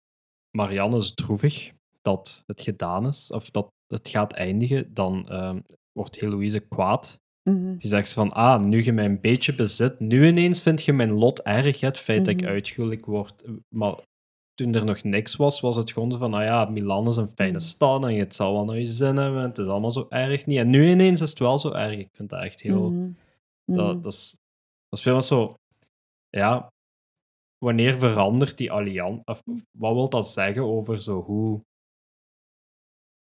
Marianne 0.51 0.97
is 0.97 1.13
droevig 1.13 1.71
dat 2.01 2.43
het 2.45 2.61
gedaan 2.61 3.07
is, 3.07 3.31
of 3.31 3.49
dat 3.49 3.71
het 3.87 4.07
gaat 4.07 4.33
eindigen, 4.33 4.93
dan 4.93 5.29
ehm, 5.29 5.59
wordt 5.91 6.19
Heloïse 6.19 6.59
kwaad. 6.59 7.19
Mhm. 7.43 7.75
Die 7.77 7.87
zegt 7.89 8.13
van, 8.13 8.31
ah, 8.31 8.63
nu 8.63 8.83
je 8.83 8.91
mij 8.91 9.05
een 9.05 9.21
beetje 9.21 9.55
bezit, 9.55 9.99
nu 9.99 10.27
ineens 10.27 10.61
vind 10.61 10.83
je 10.83 10.93
mijn 10.93 11.11
lot 11.11 11.41
erg, 11.41 11.79
het 11.79 11.97
feit 11.97 12.25
dat 12.25 12.33
ik 12.33 12.41
Mhm. 12.41 12.49
uitgehuwelijk 12.49 13.05
word. 13.05 13.43
Maar 13.69 13.99
toen 14.63 14.73
er 14.75 14.85
nog 14.85 15.03
niks 15.03 15.35
was, 15.35 15.59
was 15.59 15.75
het 15.75 15.91
gewoon 15.91 16.17
van, 16.17 16.33
ah 16.33 16.43
ja, 16.43 16.65
Milan 16.65 17.07
is 17.07 17.15
een 17.15 17.31
fijne 17.35 17.57
Mhm. 17.57 17.61
stad 17.61 18.03
en 18.03 18.15
het 18.15 18.35
zal 18.35 18.53
wel 18.53 18.65
naar 18.65 18.77
je 18.77 18.85
zin 18.85 19.15
hebben, 19.17 19.41
het 19.41 19.57
is 19.57 19.65
allemaal 19.67 19.91
zo 19.91 20.05
erg 20.09 20.45
niet. 20.45 20.57
En 20.57 20.69
nu 20.69 20.89
ineens 20.91 21.21
is 21.21 21.29
het 21.29 21.39
wel 21.39 21.59
zo 21.59 21.71
erg. 21.71 21.97
Ik 21.99 22.09
vind 22.11 22.29
dat 22.29 22.43
echt 22.43 22.61
heel... 22.61 22.89
Mhm. 22.91 23.11
Dat, 23.65 23.93
Mhm. 23.93 24.01
dat, 24.01 24.13
is, 24.13 24.37
dat 24.89 24.99
is 24.99 25.01
veel 25.01 25.21
zo... 25.21 25.55
Ja, 26.29 26.67
wanneer 27.65 27.97
verandert 27.97 28.57
die 28.57 28.71
alliantie? 28.71 29.21
Of, 29.25 29.41
wat 29.77 29.93
wil 29.93 30.09
dat 30.09 30.27
zeggen 30.27 30.63
over 30.63 31.01
zo 31.01 31.21
hoe 31.21 31.61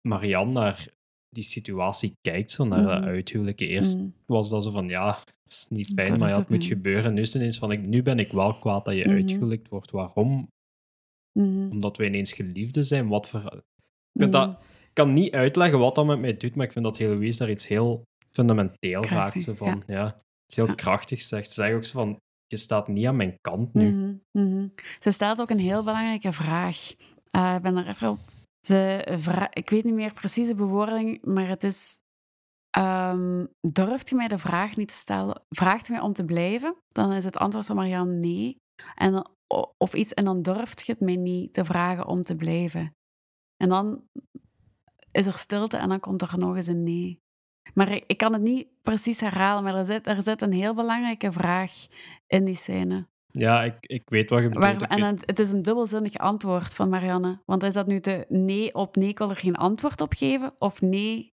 Marianne 0.08 0.52
naar 0.52 0.88
die 1.28 1.42
situatie 1.44 2.12
kijkt, 2.20 2.50
zo 2.50 2.64
naar 2.64 2.82
dat 2.82 2.98
Mhm. 3.00 3.08
uithuwelijken? 3.08 3.66
Eerst 3.68 3.98
Mhm. 3.98 4.06
was 4.26 4.48
dat 4.48 4.64
zo 4.64 4.70
van, 4.70 4.88
ja, 4.88 5.18
het 5.18 5.52
is 5.52 5.66
niet 5.68 5.92
fijn, 5.94 6.08
Dat 6.10 6.18
maar 6.18 6.28
ja, 6.28 6.38
het 6.38 6.48
moet 6.48 6.64
gebeuren. 6.64 7.14
Nu 7.14 7.20
is 7.20 7.32
het 7.32 7.36
ineens 7.42 7.58
van, 7.58 7.72
ik, 7.72 7.80
nu 7.80 8.02
ben 8.02 8.18
ik 8.18 8.32
wel 8.32 8.58
kwaad 8.58 8.84
dat 8.84 8.94
je 8.94 9.04
uitgehuwelijkt 9.08 9.68
wordt. 9.68 9.90
Waarom? 9.90 10.48
Mhm. 11.38 11.70
Omdat 11.70 11.96
we 11.96 12.06
ineens 12.06 12.32
geliefden 12.32 12.84
zijn. 12.84 13.08
Wat 13.08 13.28
voor... 13.28 13.40
Ik, 13.40 14.20
vind 14.20 14.32
Mhm. 14.32 14.40
dat, 14.40 14.50
ik 14.60 14.90
kan 14.92 15.12
niet 15.12 15.32
uitleggen 15.32 15.78
wat 15.78 15.94
dat 15.94 16.06
met 16.06 16.20
mij 16.20 16.36
doet, 16.36 16.54
maar 16.54 16.66
ik 16.66 16.72
vind 16.72 16.84
dat 16.84 16.96
Heloïse 16.96 17.38
daar 17.38 17.50
iets 17.50 17.68
heel 17.68 18.02
fundamenteel 18.30 19.04
raakt. 19.04 19.42
Zo 19.42 19.54
van, 19.54 19.82
ja. 19.86 20.06
iets 20.46 20.56
heel 20.56 20.66
Ja. 20.66 20.74
krachtig 20.74 21.20
zegt. 21.20 21.46
Ze 21.50 21.52
zegt 21.62 21.74
ook 21.74 21.84
zo 21.84 22.00
van, 22.00 22.16
je 22.46 22.56
staat 22.56 22.88
niet 22.88 23.06
aan 23.06 23.16
mijn 23.16 23.34
kant 23.40 23.74
nu. 23.74 23.90
Mhm, 23.90 24.14
mhm. 24.38 24.68
Ze 24.98 25.10
stelt 25.10 25.40
ook 25.40 25.50
een 25.50 25.58
heel 25.58 25.84
belangrijke 25.84 26.32
vraag. 26.32 26.92
Eh, 27.30 27.54
ik 27.56 27.62
ben 27.62 27.76
er 27.76 27.88
even 27.88 28.08
op. 28.10 28.18
Ze 28.66 29.48
ik 29.52 29.70
weet 29.70 29.84
niet 29.84 29.94
meer 29.94 30.12
precies 30.12 30.48
de 30.48 30.54
bewoording, 30.54 31.24
maar 31.24 31.48
het 31.48 31.64
is. 31.64 31.98
ehm, 32.70 33.44
durft 33.60 34.08
je 34.08 34.14
mij 34.14 34.28
de 34.28 34.38
vraag 34.38 34.76
niet 34.76 34.88
te 34.88 34.94
stellen? 34.94 35.42
Vraagt 35.48 35.86
je 35.86 35.92
mij 35.92 36.02
om 36.02 36.12
te 36.12 36.24
blijven? 36.24 36.76
Dan 36.88 37.12
is 37.12 37.24
het 37.24 37.36
antwoord 37.36 37.66
van 37.66 37.76
Marianne 37.76 38.12
nee. 38.18 38.56
En 38.94 39.30
of 39.78 39.94
iets, 39.94 40.14
en 40.14 40.24
dan 40.24 40.42
durft 40.42 40.86
je 40.86 40.92
het 40.92 41.00
mij 41.00 41.16
niet 41.16 41.52
te 41.52 41.64
vragen 41.64 42.06
om 42.06 42.22
te 42.22 42.36
blijven. 42.36 42.94
En 43.56 43.68
dan 43.68 44.04
is 45.10 45.26
er 45.26 45.38
stilte 45.38 45.76
en 45.76 45.88
dan 45.88 46.00
komt 46.00 46.22
er 46.22 46.38
nog 46.38 46.56
eens 46.56 46.66
een 46.66 46.82
nee. 46.82 47.20
Maar 47.74 47.90
ik, 47.92 48.04
ik 48.06 48.16
kan 48.16 48.32
het 48.32 48.42
niet 48.42 48.68
precies 48.82 49.20
herhalen, 49.20 49.62
maar 49.64 49.74
er 49.74 49.84
zit, 49.84 50.06
er 50.06 50.22
zit 50.22 50.40
een 50.40 50.52
heel 50.52 50.74
belangrijke 50.74 51.32
vraag 51.32 51.72
in 52.26 52.44
die 52.44 52.54
scène. 52.54 53.10
Ja, 53.26 53.62
ik, 53.64 53.76
ik 53.80 54.08
weet 54.08 54.30
wat 54.30 54.42
je 54.42 54.48
bedoelt. 54.48 54.64
Waar, 54.80 54.88
en 54.90 55.02
het, 55.02 55.26
het 55.26 55.38
is 55.38 55.52
een 55.52 55.62
dubbelzinnig 55.62 56.14
antwoord 56.16 56.74
van 56.74 56.88
Marianne. 56.88 57.42
Want 57.46 57.62
is 57.62 57.74
dat 57.74 57.86
nu 57.86 58.00
de 58.00 58.26
nee 58.28 58.74
op 58.74 58.96
nee, 58.96 59.08
ik 59.08 59.18
wil 59.18 59.30
er 59.30 59.36
geen 59.36 59.56
antwoord 59.56 60.00
op 60.00 60.12
geven? 60.12 60.54
Of 60.58 60.80
nee, 60.80 61.32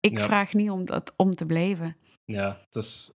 ik 0.00 0.18
Ja. 0.18 0.24
vraag 0.24 0.52
niet 0.52 0.70
om, 0.70 0.84
dat, 0.84 1.12
om 1.16 1.30
te 1.34 1.46
blijven? 1.46 1.96
ja, 2.24 2.60
het 2.64 2.74
is... 2.74 3.12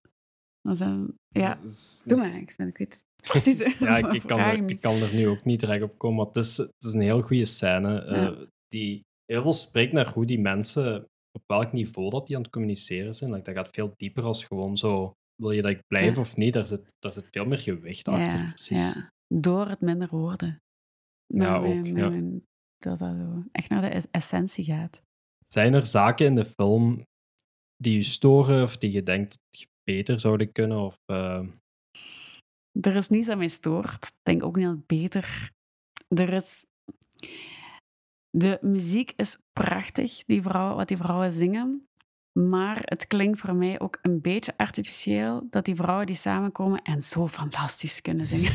Dat 0.60 0.74
is 0.74 0.80
een, 0.80 1.18
ja, 1.28 1.56
is- 1.64 2.02
doe 2.04 2.18
maar. 2.18 2.34
Ik, 2.36 2.50
vind, 2.50 2.68
ik 2.68 2.76
weet 2.78 3.04
precies. 3.26 3.58
Ja, 3.78 3.96
ik, 3.98 4.12
ik, 4.12 4.22
kan 4.22 4.38
er, 4.38 4.68
ik 4.68 4.80
kan 4.80 4.94
er 5.02 5.14
nu 5.14 5.28
ook 5.28 5.44
niet 5.44 5.60
direct 5.60 5.82
op 5.82 5.98
komen, 5.98 6.16
maar 6.16 6.26
het 6.26 6.36
is, 6.36 6.56
het 6.56 6.72
is 6.78 6.92
een 6.92 7.00
heel 7.00 7.22
goede 7.22 7.44
scène 7.44 8.00
eh, 8.04 8.22
Ja. 8.22 8.46
die 8.68 9.00
heel 9.24 9.42
veel 9.42 9.52
spreekt 9.52 9.92
naar 9.92 10.12
hoe 10.12 10.26
die 10.26 10.40
mensen, 10.40 11.04
op 11.32 11.42
welk 11.46 11.72
niveau 11.72 12.10
dat 12.10 12.26
die 12.26 12.36
aan 12.36 12.42
het 12.42 12.50
communiceren 12.50 13.14
zijn. 13.14 13.30
Like, 13.32 13.52
dat 13.52 13.54
gaat 13.64 13.74
veel 13.74 13.92
dieper 13.96 14.22
als 14.24 14.44
gewoon 14.44 14.76
zo, 14.76 15.12
wil 15.42 15.50
je 15.50 15.62
dat 15.62 15.70
ik 15.70 15.80
blijf 15.86 16.14
Ja. 16.14 16.20
of 16.20 16.36
niet? 16.36 16.52
Daar 16.52 16.66
zit, 16.66 16.84
daar 16.98 17.12
zit 17.12 17.28
veel 17.30 17.44
meer 17.44 17.58
gewicht 17.58 18.08
achter. 18.08 18.38
Ja, 18.38 18.48
Precies. 18.48 18.76
ja. 18.78 19.10
Door 19.34 19.66
het 19.68 19.80
minder 19.80 20.08
woorden. 20.08 20.58
Naar 21.34 21.48
Ja, 21.52 21.58
mijn- 21.60 21.78
ook, 21.78 21.84
naar 21.86 22.02
ja. 22.04 22.08
mijn- 22.10 22.44
dat 22.78 22.98
dat 22.98 23.16
zo 23.16 23.42
echt 23.52 23.68
naar 23.68 23.80
de 23.80 23.88
es- 23.88 24.10
essentie 24.10 24.64
gaat. 24.64 25.02
Zijn 25.46 25.74
er 25.74 25.86
zaken 25.86 26.26
in 26.26 26.34
de 26.34 26.44
film 26.44 27.02
die 27.76 27.94
je 27.94 28.02
storen 28.02 28.62
of 28.62 28.76
die 28.76 28.90
je 28.92 29.02
denkt 29.02 29.30
dat 29.50 29.60
je 29.60 29.66
beter 29.82 30.20
zouden 30.20 30.52
kunnen? 30.52 30.78
Of, 30.78 30.96
eh, 31.04 31.46
Er 32.80 32.96
is 32.96 33.08
niets 33.08 33.28
aan 33.28 33.38
mij 33.38 33.48
stoort. 33.48 34.06
Ik 34.06 34.12
denk 34.22 34.44
ook 34.44 34.56
niet 34.56 34.66
dat 34.66 34.74
het 34.74 34.86
beter. 34.86 35.50
Er 36.08 36.32
is... 36.32 36.64
De 38.30 38.58
muziek 38.60 39.12
is 39.16 39.38
prachtig, 39.52 40.24
die 40.24 40.42
vrouwen, 40.42 40.76
wat 40.76 40.88
die 40.88 40.96
vrouwen 40.96 41.32
zingen. 41.32 41.88
Maar 42.32 42.80
het 42.84 43.06
klinkt 43.06 43.38
voor 43.38 43.54
mij 43.54 43.80
ook 43.80 43.98
een 44.02 44.20
beetje 44.20 44.54
artificieel 44.56 45.46
dat 45.50 45.64
die 45.64 45.74
vrouwen 45.74 46.06
die 46.06 46.16
samenkomen 46.16 46.82
en 46.82 47.02
zo 47.02 47.28
fantastisch 47.28 48.00
kunnen 48.00 48.26
zingen. 48.26 48.52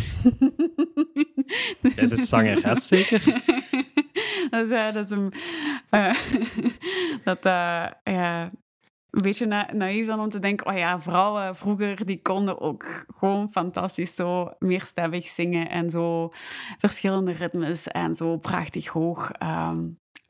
Jij 1.95 2.07
zit 2.07 2.27
zangeres 2.27 2.87
zeker? 2.87 3.23
dat, 4.51 4.65
is, 4.65 4.69
ja, 4.69 4.91
dat 4.91 5.05
is 5.05 5.11
een... 5.11 5.33
eh, 5.89 6.15
dat, 7.23 7.45
eh, 7.45 7.87
ja, 8.03 8.51
een 9.11 9.21
beetje 9.21 9.45
na 9.45 9.69
naïef 9.73 10.07
dan 10.07 10.19
om 10.19 10.29
te 10.29 10.39
denken, 10.39 10.67
oh 10.67 10.77
ja, 10.77 10.99
vrouwen 11.01 11.55
vroeger, 11.55 12.05
die 12.05 12.21
konden 12.21 12.59
ook 12.61 13.05
gewoon 13.17 13.51
fantastisch 13.51 14.15
zo 14.15 14.51
meerstemmig 14.59 15.25
zingen 15.27 15.69
en 15.69 15.89
zo 15.89 16.29
verschillende 16.77 17.31
ritmes 17.31 17.87
en 17.87 18.15
zo 18.15 18.37
prachtig 18.37 18.87
hoog. 18.87 19.31
Ehm, 19.31 19.79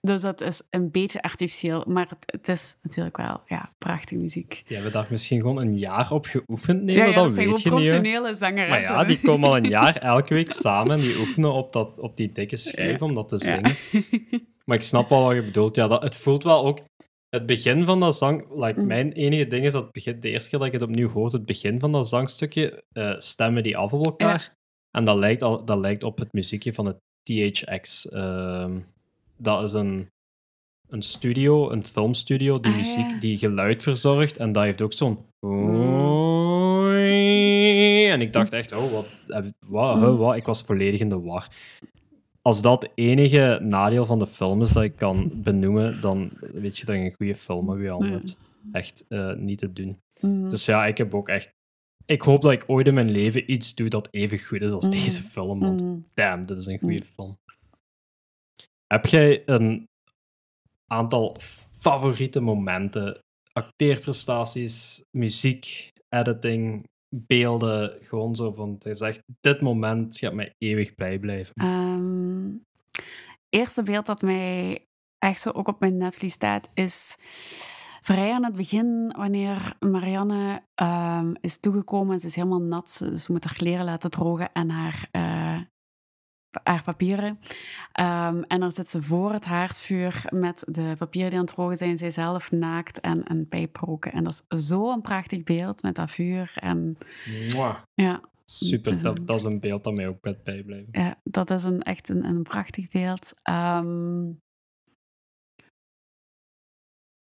dus 0.01 0.21
dat 0.21 0.41
is 0.41 0.61
een 0.69 0.91
beetje 0.91 1.21
artificieel, 1.21 1.83
maar 1.87 2.07
het, 2.09 2.23
het 2.25 2.47
is 2.47 2.75
natuurlijk 2.81 3.17
wel 3.17 3.41
ja, 3.45 3.71
prachtige 3.77 4.21
muziek. 4.21 4.61
Die 4.65 4.75
hebben 4.75 4.91
daar 4.93 5.07
misschien 5.09 5.39
gewoon 5.41 5.57
een 5.57 5.77
jaar 5.79 6.11
op 6.11 6.25
geoefend, 6.25 6.81
nee, 6.83 6.95
ja, 6.95 7.01
maar 7.05 7.09
ja, 7.13 7.15
dat 7.23 7.33
weet 7.33 7.45
je 7.45 7.51
niet. 7.53 7.61
professionele 7.63 8.21
Maar 8.21 8.35
zangeressen. 8.35 8.95
ja, 8.95 9.03
die 9.03 9.19
komen 9.19 9.49
al 9.49 9.57
een 9.57 9.63
jaar 9.79 9.95
elke 9.95 10.33
week 10.33 10.51
samen 10.51 10.95
en 10.95 11.01
die 11.01 11.17
oefenen 11.19 11.51
op, 11.53 11.73
dat, 11.73 11.99
op 11.99 12.17
die 12.17 12.31
dikke 12.31 12.55
schijf 12.57 12.99
Ja. 12.99 13.05
om 13.05 13.13
dat 13.13 13.27
te 13.27 13.35
Ja. 13.45 13.45
zingen. 13.45 13.75
Maar 14.65 14.77
ik 14.79 14.85
snap 14.85 15.09
wel 15.09 15.23
wat 15.23 15.35
je 15.35 15.43
bedoelt. 15.43 15.75
Ja, 15.75 15.87
dat, 15.87 16.01
het 16.03 16.15
voelt 16.15 16.43
wel 16.43 16.65
ook... 16.65 16.79
Het 17.31 17.45
begin 17.45 17.85
van 17.85 17.99
dat 17.99 18.15
zang... 18.17 18.45
Like, 18.55 18.79
Mm. 18.79 18.87
Mijn 18.87 19.11
enige 19.11 19.47
ding 19.47 19.65
is 19.65 19.71
dat 19.71 19.83
het 19.83 19.91
begin, 19.91 20.19
de 20.19 20.29
eerste 20.29 20.49
keer 20.49 20.59
dat 20.59 20.67
ik 20.67 20.73
het 20.73 20.81
opnieuw 20.81 21.09
hoorde, 21.09 21.37
het 21.37 21.45
begin 21.45 21.79
van 21.79 21.91
dat 21.91 22.07
zangstukje, 22.07 22.83
eh, 22.91 23.17
stemmen 23.17 23.63
die 23.63 23.77
af 23.77 23.93
op 23.93 24.05
elkaar. 24.05 24.53
En 24.91 25.03
dat 25.05 25.17
lijkt, 25.17 25.41
al, 25.41 25.65
dat 25.65 25.77
lijkt 25.77 26.03
op 26.03 26.17
het 26.17 26.33
muziekje 26.33 26.73
van 26.73 26.85
het 26.85 26.97
THX. 27.23 28.09
ehm, 28.09 28.79
dat 29.37 29.63
is 29.63 29.71
een, 29.73 30.09
een 30.89 31.01
studio, 31.01 31.71
een 31.71 31.83
filmstudio, 31.85 32.59
die 32.59 32.71
Ah, 32.71 32.77
muziek, 32.77 33.09
ja. 33.09 33.19
die 33.19 33.37
geluid 33.37 33.83
verzorgt. 33.83 34.37
En 34.37 34.51
dat 34.51 34.63
heeft 34.63 34.81
ook 34.81 34.93
zo'n... 34.93 35.17
Mm. 35.39 36.09
En 38.11 38.21
ik 38.21 38.33
dacht 38.33 38.53
echt, 38.53 38.71
oh, 38.71 38.91
wat, 38.91 39.23
wat, 39.67 39.97
huh, 39.97 40.07
Mm. 40.09 40.17
wat? 40.17 40.35
Ik 40.37 40.45
was 40.45 40.61
volledig 40.63 40.99
in 40.99 41.09
de 41.09 41.19
war. 41.19 41.47
Als 42.41 42.61
dat 42.61 42.81
het 42.81 42.91
enige 42.95 43.59
nadeel 43.61 44.05
van 44.05 44.19
de 44.19 44.27
film 44.27 44.61
is 44.61 44.71
dat 44.71 44.83
ik 44.83 44.95
kan 44.95 45.31
benoemen, 45.43 46.01
dan 46.01 46.31
weet 46.39 46.77
je 46.77 46.85
dat 46.85 46.95
je 46.95 47.01
een 47.01 47.13
goede 47.13 47.35
film 47.35 47.81
je 47.81 48.05
hebt. 48.05 48.37
Echt 48.71 49.05
eh, 49.07 49.33
niet 49.33 49.57
te 49.57 49.73
doen. 49.73 49.97
Mhm. 50.21 50.49
Dus 50.49 50.65
ja, 50.65 50.85
ik 50.85 50.97
heb 50.97 51.13
ook 51.13 51.29
echt... 51.29 51.49
Ik 52.05 52.21
hoop 52.21 52.41
dat 52.41 52.51
ik 52.51 52.63
ooit 52.67 52.87
in 52.87 52.93
mijn 52.93 53.11
leven 53.11 53.51
iets 53.51 53.75
doe 53.75 53.89
dat 53.89 54.07
even 54.11 54.39
goed 54.39 54.61
is 54.61 54.71
als 54.71 54.85
Mm. 54.85 54.91
deze 54.91 55.21
film. 55.21 55.59
Want 55.59 55.83
damn, 56.13 56.45
dit 56.45 56.57
is 56.57 56.65
een 56.65 56.79
goede 56.79 57.03
film. 57.15 57.37
Heb 58.87 59.05
jij 59.05 59.43
een 59.45 59.87
aantal 60.91 61.35
favoriete 61.77 62.39
momenten, 62.39 63.19
acteerprestaties, 63.53 65.01
muziek, 65.17 65.89
editing, 66.09 66.83
beelden, 67.15 67.97
gewoon 68.01 68.35
zo 68.35 68.51
van, 68.51 68.75
je 68.79 68.95
zegt, 68.95 69.23
dit 69.41 69.61
moment 69.61 70.17
gaat 70.17 70.33
mij 70.33 70.55
eeuwig 70.57 70.95
bijblijven. 70.95 71.53
Ehm, 71.55 72.49
eerste 73.49 73.83
beeld 73.83 74.05
dat 74.05 74.21
mij 74.21 74.85
echt 75.17 75.41
zo 75.41 75.49
ook 75.49 75.67
op 75.67 75.79
mijn 75.79 75.97
netvlies 75.97 76.33
staat, 76.33 76.69
is 76.73 77.15
vrij 78.01 78.31
aan 78.31 78.43
het 78.43 78.55
begin, 78.55 79.13
wanneer 79.17 79.75
Marianne 79.79 80.61
ehm, 80.75 81.33
is 81.41 81.59
toegekomen 81.59 82.13
en 82.13 82.19
ze 82.19 82.27
is 82.27 82.35
helemaal 82.35 82.61
nat. 82.61 82.89
Ze, 82.89 83.19
ze 83.19 83.31
moet 83.31 83.43
haar 83.43 83.53
kleren 83.53 83.85
laten 83.85 84.09
drogen 84.09 84.51
en 84.53 84.69
haar, 84.69 85.07
eh, 85.11 85.59
haar 86.63 86.83
papieren. 86.83 87.39
Ehm, 87.91 88.41
en 88.41 88.59
dan 88.59 88.71
zit 88.71 88.89
ze 88.89 89.01
voor 89.01 89.31
het 89.33 89.45
haardvuur 89.45 90.23
met 90.29 90.63
de 90.67 90.93
papieren 90.97 91.29
die 91.29 91.39
aan 91.39 91.45
het 91.45 91.55
roken 91.55 91.77
zijn. 91.77 91.97
Zij 91.97 92.11
zelf 92.11 92.51
naakt 92.51 92.99
en 92.99 93.31
een 93.31 93.47
pijp 93.47 93.75
roken. 93.75 94.11
En 94.11 94.23
dat 94.23 94.45
is 94.49 94.67
zo'n 94.67 95.01
prachtig 95.01 95.43
beeld 95.43 95.81
met 95.83 95.95
dat 95.95 96.11
vuur. 96.11 96.51
En 96.55 96.97
Mwah. 97.47 97.77
ja, 97.93 98.21
Super, 98.43 98.91
Dus, 98.91 99.01
dat, 99.01 99.27
dat 99.27 99.35
is 99.35 99.43
een 99.43 99.59
beeld 99.59 99.83
dat 99.83 99.95
mij 99.95 100.07
ook 100.07 100.17
gaat 100.21 100.43
bijblijven. 100.43 100.89
ja 100.91 101.19
dat 101.23 101.49
is 101.49 101.63
een, 101.63 101.81
echt 101.81 102.09
een, 102.09 102.25
een 102.25 102.43
prachtig 102.43 102.87
beeld. 102.87 103.33
Ehm, 103.41 104.31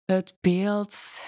het 0.04 0.36
beeld 0.40 1.26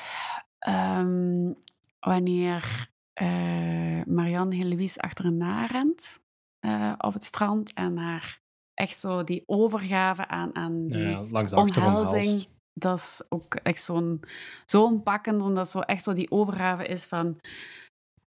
ehm, 0.59 1.53
wanneer 2.01 2.89
eh, 3.13 4.03
Marianne 4.07 4.55
Heloïse 4.55 5.01
achterna 5.01 5.67
rent 5.67 6.21
eh, 6.59 6.93
op 6.99 7.13
het 7.13 7.25
strand 7.25 7.73
en 7.73 7.97
haar 7.97 8.41
echt 8.75 8.99
zo 8.99 9.25
die 9.25 9.43
overgave 9.47 10.27
aan, 10.27 10.55
aan 10.55 10.89
die 10.89 11.09
Ja, 11.09 11.25
langs 11.31 11.53
omhelzing. 11.53 12.47
Dat 12.73 12.99
is 12.99 13.23
ook 13.29 13.55
echt 13.55 13.83
zo'n 13.83 14.21
zo'n 14.67 15.03
pakkend, 15.03 15.43
omdat 15.43 15.71
zo 15.71 15.81
echt 15.81 16.03
zo 16.03 16.13
die 16.13 16.31
overgave 16.31 16.87
is 16.87 17.07
van. 17.07 17.41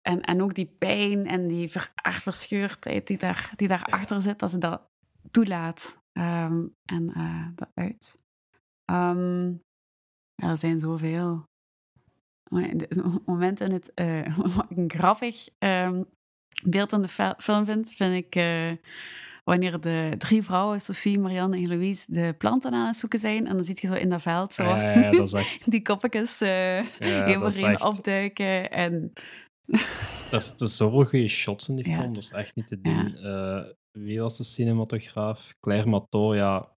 En, 0.02 0.22
en 0.22 0.42
ook 0.42 0.54
die 0.54 0.76
pijn 0.78 1.28
en 1.28 1.48
die 1.48 1.70
ver, 1.70 1.92
echt 1.96 2.24
verscheurdheid 2.24 3.08
die, 3.08 3.18
daar, 3.18 3.52
die 3.56 3.68
daarachter 3.68 4.22
zit, 4.22 4.40
dat 4.40 4.52
ze 4.52 4.58
dat 4.58 4.82
toelaat 5.32 6.02
ehm, 6.12 6.68
en 6.86 7.10
eh, 7.14 7.48
dat 7.56 7.70
uit. 7.74 8.24
Ehm, 8.86 9.50
ja, 10.36 10.50
er 10.50 10.58
zijn 10.58 10.80
zoveel 10.80 11.44
momenten 13.26 13.68
in 13.68 13.74
het 13.74 13.92
een 14.76 14.90
grappig 14.90 15.50
ehm, 15.58 16.04
beeld 16.64 16.94
in 16.94 17.02
de 17.02 17.08
fi- 17.08 17.34
film 17.38 17.66
vind, 17.66 17.92
vind 17.92 18.16
ik 18.26 18.36
eh, 18.36 18.72
wanneer 19.44 19.80
de 19.80 20.14
drie 20.18 20.44
vrouwen, 20.44 20.82
Sophie, 20.82 21.20
Marianne 21.20 21.58
en 21.58 21.68
Louise, 21.68 22.06
de 22.08 22.36
planten 22.38 22.72
aan 22.74 22.88
het 22.88 22.96
zoeken 22.96 23.20
zijn. 23.20 23.48
En 23.48 23.54
dan 23.56 23.64
zie 23.64 23.78
je 23.82 23.88
zo 23.88 23.94
in 23.94 24.10
dat 24.10 24.22
veld 24.22 24.54
zo 24.54 24.64
Ja, 24.64 24.92
ja, 25.00 25.12
dat 25.12 25.28
is 25.28 25.34
echt... 25.34 25.72
die 25.72 25.82
koppetjes 25.82 26.42
eh 26.42 26.84
Ja, 27.00 27.40
dat 27.40 27.54
is 27.54 27.62
echt- 27.62 27.84
opduiken. 27.84 28.72
En 28.72 29.14
Er 30.32 30.42
zitten 30.42 30.70
zoveel 30.70 31.06
goede 31.06 31.28
shots 31.28 31.70
in 31.70 31.76
die 31.76 31.86
film, 31.86 32.14
dat 32.14 32.24
is 32.24 32.32
echt 32.32 32.56
niet 32.56 32.68
te 32.68 32.82
doen. 32.82 33.16
Eh, 33.18 33.64
wie 34.00 34.20
was 34.22 34.38
de 34.38 34.44
cinematograaf? 34.44 35.54
Claire 35.60 35.90
Matot, 35.90 36.36
ja. 36.36 36.72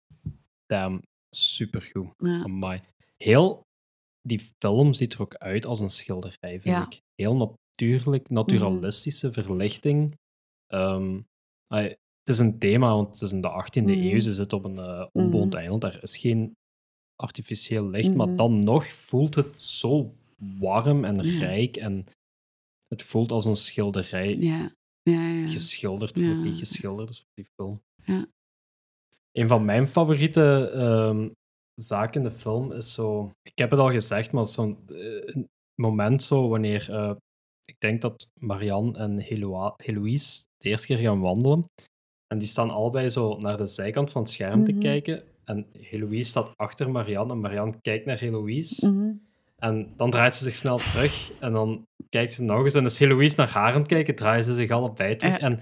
Damn, 0.66 1.02
supergoed. 1.36 2.12
ja, 2.16 2.42
Amai. 2.42 2.82
Heel, 3.16 3.62
die 4.28 4.48
film 4.58 4.92
ziet 4.92 5.12
er 5.14 5.20
ook 5.20 5.34
uit 5.34 5.66
als 5.66 5.80
een 5.80 5.90
schilderij, 5.90 6.60
vind 6.60 6.64
ik. 6.92 7.00
Heel 7.14 7.34
natuurlijk, 7.80 8.28
naturalistische 8.30 9.32
verlichting. 9.32 10.18
Ehm, 10.66 11.20
het 11.68 11.98
is 12.28 12.38
een 12.38 12.58
thema, 12.58 12.94
want 12.94 13.12
het 13.12 13.22
is 13.22 13.32
in 13.32 13.40
de 13.40 13.48
18e 13.48 13.92
Mhm. 13.92 14.00
eeuw. 14.06 14.20
Ze 14.20 14.34
zit 14.34 14.52
op 14.52 14.64
een 14.64 14.78
eh, 14.78 15.06
onbewoond 15.12 15.50
Mhm. 15.52 15.58
eiland. 15.60 15.82
Daar 15.82 16.02
is 16.02 16.16
geen 16.16 16.56
artificieel 17.16 17.88
licht, 17.88 18.14
maar 18.14 18.26
Mhm. 18.26 18.36
dan 18.36 18.58
nog 18.58 18.86
voelt 18.86 19.34
het 19.34 19.60
zo 19.60 20.14
warm 20.58 21.04
en 21.04 21.22
rijk. 21.38 21.76
En 21.76 22.04
het 22.88 23.02
voelt 23.02 23.32
als 23.32 23.44
een 23.44 23.56
schilderij 23.56 24.36
ja, 24.36 24.74
ja, 25.02 25.28
ja. 25.28 25.46
geschilderd 25.50 26.12
voor 26.12 26.42
die 26.42 26.54
geschilderd 26.54 27.10
is 27.10 27.18
voor 27.18 27.30
die 27.34 27.46
film. 27.56 27.82
Ja. 28.04 28.26
Een 29.32 29.48
van 29.48 29.64
mijn 29.64 29.86
favoriete 29.86 30.70
ehm, 30.74 31.28
zaken 31.74 32.22
in 32.22 32.28
de 32.28 32.34
film 32.34 32.72
is 32.72 32.94
zo. 32.94 33.30
Ik 33.42 33.58
heb 33.58 33.70
het 33.70 33.80
al 33.80 33.90
gezegd, 33.90 34.32
maar 34.32 34.46
zo'n 34.46 34.88
eh, 34.88 35.36
moment 35.74 36.22
zo 36.22 36.48
wanneer. 36.48 36.90
eh, 36.90 37.14
ik 37.70 37.80
denk 37.80 38.00
dat 38.00 38.28
Marianne 38.34 38.98
en 38.98 39.18
Heloïse 39.76 40.44
de 40.58 40.68
eerste 40.68 40.86
keer 40.86 40.98
gaan 40.98 41.20
wandelen. 41.20 41.64
En 42.26 42.38
die 42.38 42.48
staan 42.48 42.70
allebei 42.70 43.08
zo 43.08 43.38
naar 43.38 43.56
de 43.56 43.66
zijkant 43.66 44.12
van 44.12 44.22
het 44.22 44.30
scherm 44.30 44.64
te 44.64 44.72
Mhm. 44.72 44.80
kijken. 44.80 45.22
En 45.44 45.66
Heloïse 45.78 46.28
staat 46.30 46.52
achter 46.56 46.90
Marianne 46.90 47.32
en 47.32 47.40
Marianne 47.40 47.80
kijkt 47.80 48.06
naar 48.06 48.18
Heloïse. 48.18 48.90
Mhm. 48.90 49.12
En 49.58 49.92
dan 49.96 50.10
draait 50.10 50.34
ze 50.34 50.44
zich 50.44 50.54
snel 50.54 50.76
terug 50.76 51.30
en 51.40 51.52
dan 51.52 51.86
kijkt 52.08 52.32
ze 52.32 52.42
nog 52.42 52.62
eens. 52.62 52.74
En 52.74 52.84
is 52.84 52.98
Heloïse 52.98 53.36
naar 53.36 53.48
haar 53.50 53.72
aan 53.72 53.78
het 53.78 53.88
kijken, 53.88 54.14
draaien 54.14 54.44
ze 54.44 54.54
zich 54.54 54.70
allebei 54.70 55.16
terug. 55.16 55.40
Ja. 55.40 55.44
En 55.46 55.60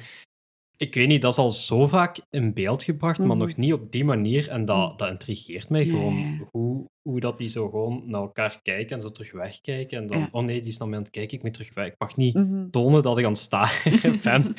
ik 0.82 0.94
weet 0.94 1.08
niet, 1.08 1.22
dat 1.22 1.32
is 1.32 1.38
al 1.38 1.50
zo 1.50 1.86
vaak 1.86 2.20
in 2.30 2.52
beeld 2.54 2.82
gebracht, 2.82 3.18
maar 3.18 3.28
Mhm. 3.28 3.38
nog 3.38 3.56
niet 3.56 3.72
op 3.72 3.92
die 3.92 4.04
manier. 4.04 4.48
En 4.48 4.64
dat, 4.64 4.88
Mhm. 4.88 4.96
dat 4.96 5.08
intrigeert 5.10 5.68
mij 5.68 5.84
Ja, 5.86 5.92
gewoon. 5.92 6.14
ja. 6.18 6.38
Hoe, 6.50 6.86
hoe 7.08 7.20
dat 7.20 7.38
die 7.38 7.48
zo 7.48 7.68
gewoon 7.68 8.02
naar 8.10 8.20
elkaar 8.20 8.60
kijken 8.62 8.96
en 8.96 9.02
zo 9.02 9.08
terug 9.10 9.32
wegkijken. 9.32 9.98
En 9.98 10.06
dan, 10.06 10.18
Ja. 10.18 10.28
oh 10.32 10.44
nee, 10.44 10.60
die 10.60 10.70
is 10.70 10.78
naar 10.78 10.88
mij 10.88 10.96
aan 10.96 11.02
het 11.02 11.12
kijken, 11.12 11.36
ik 11.36 11.42
moet 11.42 11.52
terug 11.54 11.74
weg. 11.74 11.86
Ik 11.86 11.94
mag 11.98 12.16
niet 12.16 12.34
Mhm. 12.34 12.70
tonen 12.70 13.02
dat 13.02 13.18
ik 13.18 13.24
aan 13.24 13.30
het 13.32 13.40
staren 13.40 14.20
ben. 14.22 14.54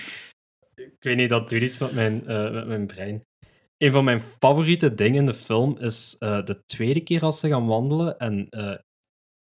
ik 0.75 0.95
weet 0.99 1.17
niet, 1.17 1.29
dat 1.29 1.49
doet 1.49 1.61
iets 1.61 1.77
met 1.77 1.91
mijn, 1.93 2.27
eh, 2.27 2.51
met 2.51 2.67
mijn 2.67 2.87
brein. 2.87 3.23
Een 3.77 3.91
van 3.91 4.03
mijn 4.03 4.21
favoriete 4.21 4.93
dingen 4.93 5.19
in 5.19 5.25
de 5.25 5.33
film 5.33 5.77
is 5.77 6.15
eh, 6.19 6.45
de 6.45 6.63
tweede 6.65 7.01
keer 7.01 7.21
als 7.23 7.39
ze 7.39 7.47
gaan 7.47 7.65
wandelen 7.67 8.17
en 8.19 8.47
eh, 8.49 8.75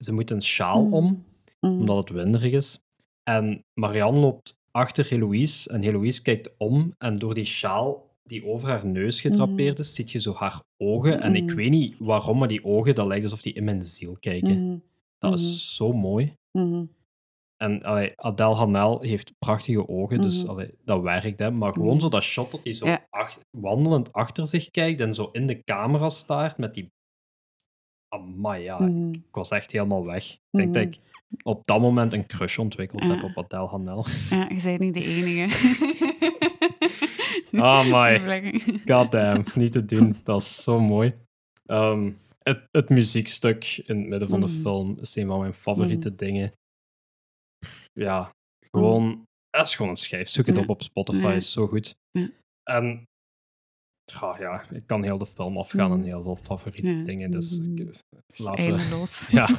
ze 0.03 0.13
moeten 0.13 0.35
een 0.35 0.41
sjaal 0.41 0.91
om 0.91 1.25
Mhm. 1.59 1.73
omdat 1.79 1.97
het 1.97 2.09
winderig 2.09 2.51
is. 2.53 2.79
En 3.23 3.63
Marianne 3.79 4.19
loopt 4.19 4.55
achter 4.77 5.05
Heloïse 5.09 5.69
en 5.69 5.81
Heloïse 5.81 6.21
kijkt 6.21 6.49
om 6.57 6.93
en 6.97 7.15
door 7.15 7.33
die 7.33 7.45
sjaal 7.45 8.05
die 8.23 8.45
over 8.45 8.67
haar 8.69 8.85
neus 8.85 9.21
gedrapeerd 9.21 9.79
is, 9.79 9.95
ziet 9.95 10.11
je 10.11 10.19
zo 10.19 10.33
haar 10.33 10.61
ogen. 10.77 11.21
En 11.21 11.35
ik 11.35 11.43
Mhm. 11.45 11.55
weet 11.55 11.69
niet 11.69 11.95
waarom, 11.99 12.37
maar 12.37 12.47
die 12.47 12.63
ogen, 12.65 12.95
dat 12.95 13.07
lijkt 13.07 13.23
alsof 13.23 13.41
die 13.41 13.53
in 13.53 13.63
mijn 13.63 13.83
ziel 13.83 14.17
kijken. 14.19 14.63
Mhm. 14.65 14.77
Dat 15.17 15.31
Mhm. 15.31 15.39
is 15.39 15.75
zo 15.75 15.93
mooi. 15.93 16.33
Mhm. 16.51 16.85
En 17.57 17.83
allee, 17.83 18.11
Adele 18.15 18.53
Hanel 18.53 19.01
heeft 19.01 19.33
prachtige 19.39 19.87
ogen, 19.87 20.21
dus 20.21 20.41
Mhm. 20.41 20.49
allee, 20.51 20.73
dat 20.85 21.01
werkt. 21.01 21.39
Hè. 21.39 21.51
Maar 21.51 21.73
gewoon 21.73 21.89
Mhm. 21.95 21.99
zo 21.99 22.09
dat 22.09 22.23
shot 22.23 22.51
dat 22.51 22.59
hij 22.63 22.73
zo 22.73 22.85
Ja. 22.85 23.07
ach- 23.09 23.39
wandelend 23.57 24.13
achter 24.13 24.47
zich 24.47 24.69
kijkt 24.71 25.01
en 25.01 25.13
zo 25.13 25.29
in 25.31 25.47
de 25.47 25.63
camera 25.63 26.09
staart 26.09 26.57
met 26.57 26.73
die... 26.73 26.91
Amai, 28.09 28.63
ja. 28.63 28.79
Mhm. 28.79 29.13
Ik 29.13 29.21
was 29.31 29.49
echt 29.51 29.71
helemaal 29.71 30.05
weg. 30.05 30.31
Ik 30.33 30.39
denk 30.51 30.73
dat 30.73 30.83
ik 30.83 30.99
op 31.43 31.61
dat 31.65 31.81
moment 31.81 32.13
een 32.13 32.25
crush 32.27 32.57
ontwikkeld 32.57 33.01
Ja. 33.03 33.07
heb 33.15 33.23
op 33.23 33.37
Adele 33.43 33.67
Hanel. 33.67 34.05
Ja, 34.29 34.49
je 34.49 34.61
bent 34.63 34.79
niet 34.79 34.93
de 34.93 35.03
enige. 35.03 35.75
My. 37.91 38.19
Vlekken. 38.19 38.61
Goddamn, 38.95 39.43
niet 39.55 39.71
te 39.71 39.85
doen. 39.85 40.15
Dat 40.23 40.41
is 40.41 40.63
zo 40.63 40.79
mooi. 40.79 41.13
Ehm, 41.65 42.11
het, 42.43 42.63
het 42.71 42.89
muziekstuk 42.89 43.81
in 43.85 43.97
het 43.99 44.07
midden 44.07 44.29
van 44.29 44.39
de 44.39 44.45
Mhm. 44.47 44.55
film 44.59 44.97
is 45.01 45.15
een 45.15 45.27
van 45.27 45.39
mijn 45.39 45.53
favoriete 45.53 46.15
dingen. 46.15 46.51
Ja, 47.93 48.31
gewoon... 48.71 49.23
Dat 49.49 49.67
is 49.67 49.75
gewoon 49.75 49.91
een 49.91 49.97
schijf. 49.97 50.29
Zoek 50.29 50.45
het 50.45 50.55
Ja. 50.55 50.61
op 50.61 50.69
op 50.69 50.81
Spotify, 50.81 51.33
is 51.35 51.51
zo 51.51 51.67
goed. 51.67 51.95
En... 52.63 53.03
Ja, 54.13 54.35
ja, 54.39 54.65
ik 54.71 54.83
kan 54.85 55.03
heel 55.03 55.17
de 55.17 55.25
film 55.25 55.57
afgaan 55.57 55.91
en 55.91 55.97
Mhm. 55.97 56.07
heel 56.07 56.23
veel 56.23 56.35
favoriete 56.35 56.95
Ja. 56.95 57.03
dingen, 57.03 57.31
dus... 57.31 57.59
ik-. 57.59 57.77
Het 57.77 58.03
is 58.27 58.37
laten 58.37 58.75
we-. 58.75 59.27
Ja, 59.31 59.49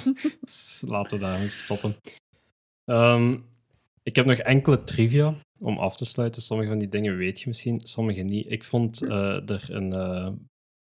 dus 0.40 0.82
laten 0.86 1.12
we 1.12 1.24
daarmee 1.24 1.48
stoppen. 1.48 1.96
Ehm, 2.84 3.36
ik 4.02 4.16
heb 4.16 4.26
nog 4.26 4.36
enkele 4.38 4.84
trivia 4.84 5.34
om 5.58 5.78
af 5.78 5.96
te 5.96 6.04
sluiten. 6.04 6.42
Sommige 6.42 6.68
van 6.68 6.78
die 6.78 6.88
dingen 6.88 7.16
weet 7.16 7.40
je 7.40 7.48
misschien, 7.48 7.80
sommige 7.80 8.20
niet. 8.22 8.50
Ik 8.50 8.64
vond 8.64 9.02
eh, 9.02 9.50
er 9.50 9.66
een. 9.70 9.92
eh, 9.92 10.32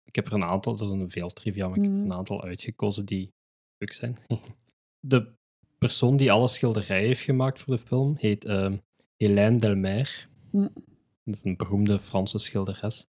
ik 0.03 0.15
heb 0.15 0.27
er 0.27 0.33
een 0.33 0.43
aantal, 0.43 0.73
er 0.79 0.87
zijn 0.89 1.09
veel 1.09 1.29
trivia, 1.29 1.67
maar 1.67 1.77
ik 1.77 1.83
heb 1.83 1.91
er 1.93 1.99
een 1.99 2.13
aantal 2.13 2.43
uitgekozen 2.43 3.05
die 3.05 3.31
leuk 3.77 3.91
zijn. 3.93 4.17
de 4.99 5.33
persoon 5.77 6.17
die 6.17 6.31
alle 6.31 6.47
schilderijen 6.47 7.07
heeft 7.07 7.21
gemaakt 7.21 7.61
voor 7.61 7.75
de 7.75 7.81
film 7.81 8.15
heet 8.17 8.45
ehm 8.45 8.77
Hélène 9.17 9.55
Delmer. 9.59 10.27
Dat 10.51 11.35
is 11.35 11.43
een 11.43 11.55
beroemde 11.57 11.99
Franse 11.99 12.37
schilderes. 12.39 13.05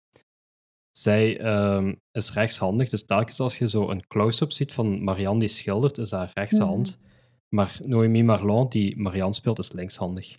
Zij 0.98 1.40
ehm, 1.40 1.94
is 2.10 2.32
rechtshandig, 2.32 2.88
dus 2.88 3.04
telkens 3.04 3.40
als 3.40 3.58
je 3.58 3.68
zo 3.68 3.90
een 3.90 4.06
close-up 4.06 4.52
ziet 4.52 4.72
van 4.72 5.04
Marianne 5.04 5.40
die 5.40 5.48
schildert, 5.48 5.98
is 5.98 6.10
haar 6.10 6.30
rechtse 6.34 6.64
Mhm. 6.64 6.84
Maar 7.48 7.78
Noémie 7.82 8.24
Marlon, 8.24 8.68
die 8.68 8.96
Marianne 8.96 9.34
speelt, 9.34 9.58
is 9.58 9.72
linkshandig. 9.72 10.38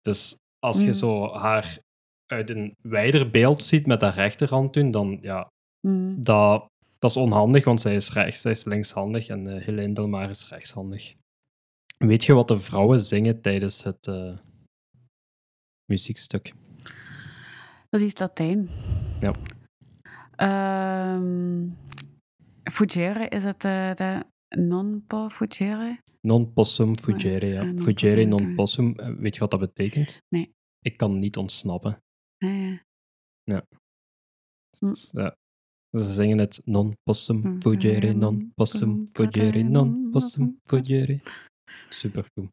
Dus 0.00 0.36
als 0.58 0.76
je 0.76 0.82
Mhm. 0.82 0.92
zo 0.92 1.34
haar 1.34 1.78
uit 2.26 2.50
een 2.50 2.74
wijder 2.82 3.30
beeld 3.30 3.62
ziet 3.62 3.86
met 3.86 4.00
haar 4.00 4.14
rechterhand 4.14 4.72
doen, 4.74 4.90
dan 4.90 5.18
ja, 5.22 5.46
Mhm. 5.86 6.22
dat, 6.22 6.66
dat 6.98 7.10
is 7.10 7.16
onhandig, 7.16 7.64
want 7.64 7.80
zij 7.80 7.94
is 7.94 8.12
rechts, 8.12 8.40
zij 8.40 8.50
is 8.50 8.64
linkshandig 8.64 9.28
en 9.28 9.46
uh, 9.46 9.62
Helene 9.64 9.94
Delmar 9.94 10.30
is 10.30 10.48
rechtshandig. 10.48 11.14
Weet 11.98 12.24
je 12.24 12.32
wat 12.32 12.48
de 12.48 12.58
vrouwen 12.60 13.00
zingen 13.00 13.40
tijdens 13.40 13.82
het 13.82 14.06
eh, 14.06 14.38
muziekstuk? 15.92 16.52
Dat 17.90 18.00
is 18.00 18.06
iets 18.06 18.20
Latijn. 18.20 18.68
Ja. 19.20 19.34
Ehm 20.36 21.68
fugere, 22.70 23.28
is 23.28 23.44
het 23.44 23.64
eh, 23.64 23.94
de 23.94 24.24
non 24.48 25.04
po 25.06 25.28
fugere? 25.28 25.98
Non 26.20 26.52
possum 26.52 26.98
fugere, 26.98 27.46
ja. 27.46 27.60
Ah, 27.60 27.66
non 27.66 27.80
Fugere 27.80 28.28
possum, 28.28 28.46
non 28.46 28.54
possum, 28.54 28.94
eh, 28.96 29.14
weet 29.16 29.34
je 29.34 29.40
wat 29.40 29.50
dat 29.50 29.60
betekent? 29.60 30.22
Nee. 30.28 30.52
Ik 30.80 30.96
kan 30.96 31.18
niet 31.18 31.36
ontsnappen. 31.36 32.02
Ah, 32.38 32.78
ja. 33.44 33.66
Hm. 34.78 34.86
Dus, 34.86 35.10
ja. 35.12 35.36
Ze 35.90 36.12
zingen 36.12 36.38
het 36.38 36.60
non 36.64 36.96
possum 37.02 37.42
Hm, 37.42 37.60
fugere 37.60 38.08
eh, 38.08 38.14
non 38.14 38.52
possum 38.54 39.08
fugere 39.12 39.62
non 39.62 40.10
possum 40.10 40.58
fugere. 40.64 41.20
Supergoed. 41.88 42.50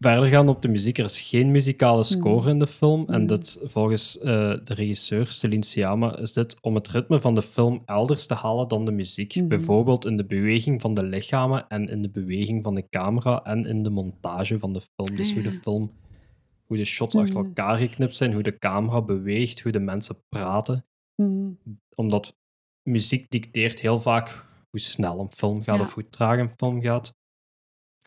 Verder 0.00 0.26
gaan 0.28 0.48
op 0.48 0.62
de 0.62 0.68
muziek, 0.68 0.98
er 0.98 1.04
is 1.04 1.20
geen 1.20 1.50
muzikale 1.50 2.02
score 2.04 2.40
Mhm. 2.40 2.48
in 2.48 2.58
de 2.58 2.66
film. 2.66 3.04
En 3.08 3.18
Mhm. 3.22 3.26
dit, 3.26 3.60
volgens 3.64 4.18
eh, 4.18 4.24
de 4.64 4.74
regisseur 4.74 5.26
Celine 5.26 5.64
Sciamma 5.64 6.18
is 6.18 6.32
dit 6.32 6.58
om 6.60 6.74
het 6.74 6.88
ritme 6.88 7.20
van 7.20 7.34
de 7.34 7.42
film 7.42 7.82
elders 7.86 8.26
te 8.26 8.34
halen 8.34 8.68
dan 8.68 8.84
de 8.84 8.92
muziek. 8.92 9.34
Mhm. 9.36 9.48
Bijvoorbeeld 9.48 10.04
in 10.06 10.16
de 10.16 10.24
beweging 10.26 10.80
van 10.80 10.94
de 10.94 11.04
lichamen 11.04 11.68
en 11.68 11.88
in 11.88 12.02
de 12.02 12.10
beweging 12.10 12.62
van 12.64 12.74
de 12.74 12.88
camera 12.88 13.42
en 13.44 13.66
in 13.66 13.82
de 13.82 13.90
montage 13.90 14.58
van 14.58 14.72
de 14.72 14.80
film. 14.80 15.16
Dus 15.16 15.28
Ah, 15.28 15.34
hoe 15.34 15.42
de 15.42 15.52
film, 15.52 15.92
hoe 16.66 16.76
de 16.76 16.84
shots 16.84 17.16
achter 17.16 17.36
elkaar 17.36 17.76
geknipt 17.76 18.16
zijn, 18.16 18.32
hoe 18.32 18.42
de 18.42 18.58
camera 18.58 19.02
beweegt, 19.02 19.60
hoe 19.60 19.72
de 19.72 19.80
mensen 19.80 20.16
praten. 20.28 20.84
Omdat 21.94 22.36
muziek 22.82 23.30
dicteert 23.30 23.80
heel 23.80 24.00
vaak 24.00 24.46
hoe 24.70 24.80
snel 24.80 25.20
een 25.20 25.30
film 25.30 25.62
gaat 25.62 25.76
Ja. 25.78 25.82
of 25.82 25.94
hoe 25.94 26.08
traag 26.08 26.38
een 26.38 26.52
film 26.56 26.80
gaat. 26.82 27.12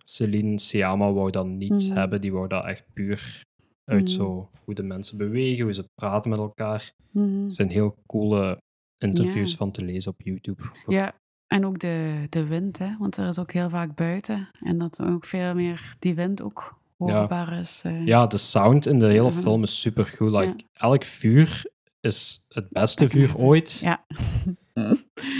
Celine 0.03 0.59
Sciamma 0.59 1.11
wou 1.13 1.31
dat 1.31 1.45
niet 1.47 1.71
Mhm. 1.87 1.91
hebben. 1.93 2.21
Die 2.21 2.31
wou 2.33 2.47
dat 2.47 2.65
echt 2.65 2.83
puur 2.93 3.41
uit 3.85 4.03
Mhm. 4.03 4.11
zo 4.13 4.49
hoe 4.63 4.73
de 4.75 4.83
mensen 4.83 5.17
bewegen, 5.17 5.63
hoe 5.63 5.73
ze 5.73 5.89
praten 5.95 6.29
met 6.29 6.39
elkaar. 6.39 6.91
Mhm. 7.11 7.43
Het 7.43 7.53
zijn 7.53 7.69
heel 7.69 7.95
coole 8.07 8.57
interviews 8.97 9.51
Ja. 9.51 9.57
van 9.57 9.71
te 9.71 9.83
lezen 9.83 10.11
op 10.11 10.21
YouTube. 10.21 10.63
Ja, 10.87 11.13
en 11.47 11.65
ook 11.65 11.79
de, 11.79 12.25
de 12.29 12.45
wind, 12.47 12.77
hè? 12.77 12.97
want 12.99 13.17
er 13.17 13.27
is 13.27 13.39
ook 13.39 13.51
heel 13.51 13.69
vaak 13.69 13.95
buiten. 13.95 14.49
En 14.59 14.77
dat 14.77 15.01
ook 15.01 15.25
veel 15.25 15.55
meer 15.55 15.95
die 15.99 16.15
wind 16.15 16.41
ook 16.41 16.81
hoorbaar 16.97 17.59
is. 17.59 17.81
eh. 17.83 18.05
Ja, 18.05 18.27
de 18.27 18.37
sound 18.37 18.85
in 18.85 18.99
de 18.99 19.05
hele 19.07 19.31
film 19.31 19.63
is 19.63 19.81
super 19.81 20.05
goed. 20.05 20.31
Like. 20.31 20.55
Elk 20.73 21.03
vuur 21.03 21.65
is 21.99 22.45
het 22.49 22.69
beste 22.69 23.09
vuur 23.09 23.37
ooit. 23.37 23.71
Ja. 23.71 24.05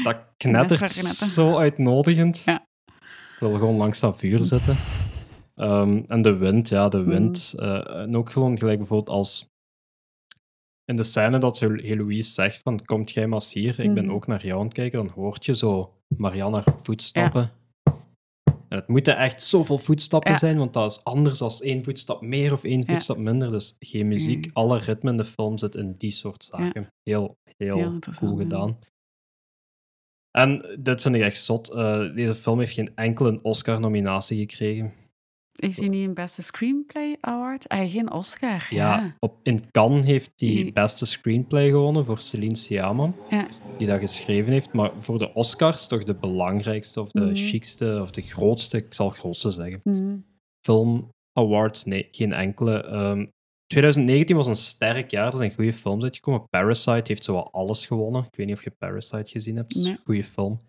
Dat 0.03 0.19
knettert 0.37 0.89
zo 0.91 1.57
uitnodigend. 1.57 2.41
Ja. 2.45 2.65
Wil 3.49 3.53
gewoon 3.59 3.75
langs 3.77 3.99
dat 3.99 4.17
vuur 4.17 4.43
zitten. 4.43 4.75
Ehm, 5.55 6.03
en 6.07 6.21
de 6.21 6.35
wind, 6.35 6.69
ja, 6.69 6.89
de 6.89 7.03
wind. 7.03 7.53
eh, 7.57 7.95
en 7.95 8.15
ook 8.15 8.31
gewoon 8.31 8.57
gelijk 8.57 8.77
bijvoorbeeld 8.77 9.15
als 9.17 9.47
in 10.85 10.95
de 10.95 11.03
scène 11.03 11.37
dat 11.37 11.59
Hel- 11.59 11.75
Heloïse 11.81 12.31
zegt 12.33 12.59
van 12.63 12.85
komt 12.85 13.11
jij 13.11 13.27
maar 13.27 13.39
eens 13.39 13.53
hier, 13.53 13.79
ik 13.79 13.93
ben 13.93 14.05
Mhm. 14.05 14.13
ook 14.13 14.27
naar 14.27 14.45
jou 14.45 14.59
aan 14.59 14.65
het 14.65 14.73
kijken, 14.73 15.05
dan 15.05 15.13
hoort 15.15 15.45
je 15.45 15.55
zo 15.55 15.93
Marianne 16.17 16.61
haar 16.65 16.75
voetstappen. 16.81 17.51
En 18.47 18.79
het 18.79 18.87
moeten 18.87 19.17
echt 19.17 19.43
zoveel 19.43 19.77
voetstappen 19.77 20.31
Ja. 20.31 20.37
zijn, 20.37 20.57
want 20.57 20.73
dat 20.73 20.91
is 20.91 21.03
anders 21.03 21.39
dan 21.39 21.51
één 21.61 21.83
voetstap 21.83 22.21
meer 22.21 22.53
of 22.53 22.63
één 22.63 22.79
Ja. 22.79 22.85
voetstap 22.93 23.17
minder. 23.17 23.49
Dus 23.49 23.75
geen 23.79 24.07
muziek, 24.07 24.45
Mhm. 24.45 24.55
alle 24.55 24.77
ritme 24.77 25.09
in 25.11 25.17
de 25.17 25.25
film 25.25 25.57
zit 25.57 25.75
in 25.75 25.95
die 25.97 26.11
soort 26.11 26.43
zaken. 26.43 26.87
Heel, 27.03 27.37
heel, 27.57 27.75
Heel 27.77 27.91
interessant, 27.91 28.31
cool 28.31 28.37
ja. 28.37 28.43
gedaan. 28.43 28.77
En 30.37 30.65
dit 30.79 31.01
vind 31.01 31.15
ik 31.15 31.21
echt 31.21 31.43
zot. 31.43 31.69
eh, 31.69 32.15
deze 32.15 32.35
film 32.35 32.59
heeft 32.59 32.73
geen 32.73 32.91
enkele 32.95 33.39
Oscar-nominatie 33.41 34.39
gekregen. 34.39 34.93
Heeft 35.53 35.79
hij 35.79 35.87
niet 35.87 36.07
een 36.07 36.13
beste 36.13 36.41
screenplay 36.41 37.17
award? 37.19 37.69
Ah, 37.69 37.91
geen 37.91 38.11
Oscar. 38.11 38.67
Ja, 38.69 38.95
Ja. 38.97 39.15
Op, 39.19 39.39
in 39.43 39.71
Cannes 39.71 40.05
heeft 40.05 40.31
hij 40.35 40.49
Die- 40.49 40.73
beste 40.73 41.05
screenplay 41.05 41.69
gewonnen 41.69 42.05
voor 42.05 42.19
Celine 42.19 42.55
Sciamma, 42.55 43.13
Ja. 43.29 43.47
die 43.77 43.87
dat 43.87 43.99
geschreven 43.99 44.51
heeft. 44.51 44.73
Maar 44.73 44.91
voor 44.99 45.19
de 45.19 45.33
Oscars 45.33 45.87
toch 45.87 46.03
de 46.03 46.15
belangrijkste 46.15 47.01
of 47.01 47.11
de 47.11 47.19
Mhm. 47.25 47.35
chicste 47.35 47.97
of 48.01 48.11
de 48.11 48.21
grootste, 48.21 48.77
ik 48.77 48.93
zal 48.93 49.09
grootste 49.09 49.49
zeggen. 49.51 49.79
Mhm. 49.83 50.17
Film 50.65 51.09
Awards, 51.39 51.85
nee, 51.85 52.07
geen 52.11 52.33
enkele. 52.33 52.83
Ehm, 52.83 53.25
2019 53.73 54.35
was 54.35 54.47
een 54.47 54.55
sterk 54.55 55.11
jaar, 55.11 55.31
er 55.31 55.37
zijn 55.37 55.53
goede 55.53 55.73
films 55.73 56.03
uitgekomen. 56.03 56.47
Parasite 56.49 57.03
heeft 57.03 57.23
zowel 57.23 57.51
alles 57.51 57.85
gewonnen. 57.85 58.23
Ik 58.23 58.35
weet 58.35 58.47
niet 58.47 58.55
of 58.55 58.63
je 58.63 58.71
Parasite 58.71 59.31
gezien 59.31 59.55
hebt, 59.55 59.75
Nee. 59.75 59.91
een 59.91 59.99
goede 60.05 60.23
film. 60.23 60.59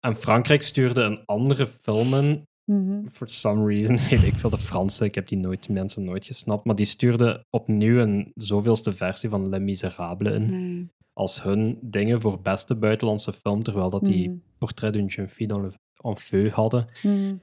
En 0.00 0.16
Frankrijk 0.16 0.62
stuurde 0.62 1.02
een 1.02 1.24
andere 1.24 1.66
film 1.66 2.14
in, 2.14 2.46
Mhm. 2.64 3.08
for 3.10 3.28
some 3.30 3.66
reason, 3.66 3.96
weet 4.10 4.22
ik 4.22 4.34
veel, 4.34 4.50
de 4.50 4.58
Franse, 4.58 5.04
ik 5.04 5.14
heb 5.14 5.28
die 5.28 5.38
nooit, 5.38 5.68
mensen 5.68 6.04
nooit 6.04 6.26
gesnapt, 6.26 6.64
maar 6.64 6.74
die 6.74 6.86
stuurde 6.86 7.44
opnieuw 7.50 7.98
een 7.98 8.32
zoveelste 8.34 8.92
versie 8.92 9.28
van 9.28 9.48
Les 9.48 9.60
Miserables 9.60 10.32
in, 10.34 10.46
Nee. 10.50 10.88
als 11.12 11.42
hun 11.42 11.78
dingen 11.82 12.20
voor 12.20 12.40
beste 12.40 12.74
buitenlandse 12.74 13.32
film, 13.32 13.62
terwijl 13.62 13.90
dat 13.90 14.04
die 14.04 14.28
Mhm. 14.28 14.38
Portrait 14.58 14.92
d'une 14.92 15.08
jeune 15.08 15.28
fille 15.28 15.72
en 16.02 16.16
feu 16.18 16.50
hadden. 16.50 16.88
Mhm. 17.02 17.34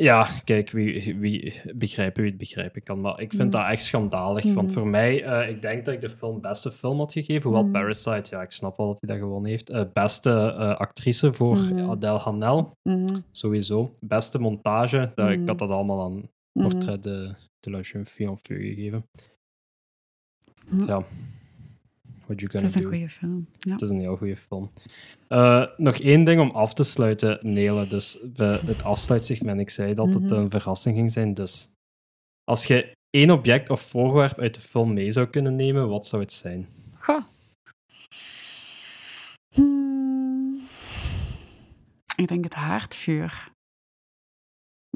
Ja, 0.00 0.28
kijk, 0.44 0.70
wie, 0.70 1.18
wie 1.18 1.60
begrijpen 1.74 2.22
wie 2.22 2.30
het 2.30 2.38
begrijpen 2.40 2.82
kan. 2.82 3.00
Maar 3.00 3.20
ik 3.20 3.30
vind 3.32 3.52
Mhm. 3.52 3.62
dat 3.62 3.70
echt 3.70 3.82
schandalig. 3.84 4.44
Want 4.44 4.66
Mhm. 4.66 4.70
voor 4.78 4.86
mij, 4.86 5.24
eh, 5.24 5.48
ik 5.48 5.62
denk 5.62 5.84
dat 5.84 5.94
ik 5.94 6.00
de 6.00 6.10
film 6.10 6.40
beste 6.40 6.72
film 6.72 6.98
had 6.98 7.12
gegeven. 7.12 7.42
Hoewel 7.42 7.62
Mhm. 7.62 7.72
Parasite, 7.72 8.36
ja, 8.36 8.42
ik 8.42 8.50
snap 8.50 8.76
wel 8.76 8.86
dat 8.86 9.00
hij 9.00 9.08
dat 9.10 9.18
gewonnen 9.18 9.50
heeft. 9.50 9.70
Eh, 9.70 9.82
beste 9.92 10.30
eh, 10.30 10.74
actrice 10.76 11.32
voor 11.34 11.56
Mhm. 11.56 11.90
Adèle 11.90 12.18
Hanel, 12.18 12.76
Mhm. 12.82 13.16
sowieso. 13.30 13.96
Beste 14.00 14.40
montage, 14.40 15.12
ik 15.16 15.38
Mhm. 15.38 15.46
had 15.46 15.58
dat 15.58 15.70
allemaal 15.70 16.02
aan. 16.04 16.28
Portrait 16.52 17.02
de, 17.02 17.34
de 17.60 17.70
la 17.70 17.80
jeune 17.80 18.06
fille 18.06 18.30
en 18.30 18.38
feu 18.38 18.58
gegeven. 18.74 19.08
Ja, 20.86 21.02
what 22.28 22.40
you 22.40 22.52
Het 22.52 22.62
is 22.62 22.74
een 22.74 22.84
goede 22.84 23.08
film. 23.08 23.48
Ja. 23.58 23.72
Het 23.72 23.80
is 23.80 23.90
een 23.90 24.00
heel 24.00 24.16
goede 24.16 24.36
film. 24.36 24.70
Eh, 25.28 25.64
nog 25.76 25.96
één 25.96 26.24
ding 26.24 26.40
om 26.40 26.50
af 26.50 26.74
te 26.74 26.84
sluiten, 26.84 27.38
Nele. 27.42 27.88
Dus 27.88 28.18
het 28.36 28.82
afsluitsegment, 28.84 29.60
ik 29.60 29.70
zei 29.70 29.94
dat 29.94 30.14
het 30.14 30.22
Mhm. 30.22 30.32
een 30.34 30.50
verrassing 30.50 30.96
ging 30.96 31.12
zijn. 31.12 31.34
Dus 31.34 31.68
als 32.44 32.64
je 32.66 32.92
één 33.10 33.30
object 33.30 33.70
of 33.70 33.80
voorwerp 33.80 34.38
uit 34.38 34.54
de 34.54 34.60
film 34.60 34.92
mee 34.92 35.12
zou 35.12 35.26
kunnen 35.26 35.56
nemen, 35.56 35.88
wat 35.88 36.06
zou 36.06 36.22
het 36.22 36.32
zijn? 36.32 36.68
Goh. 36.98 37.22
Hmm. 39.54 40.60
Ik 42.16 42.28
denk 42.28 42.44
het 42.44 42.54
haardvuur. 42.54 43.48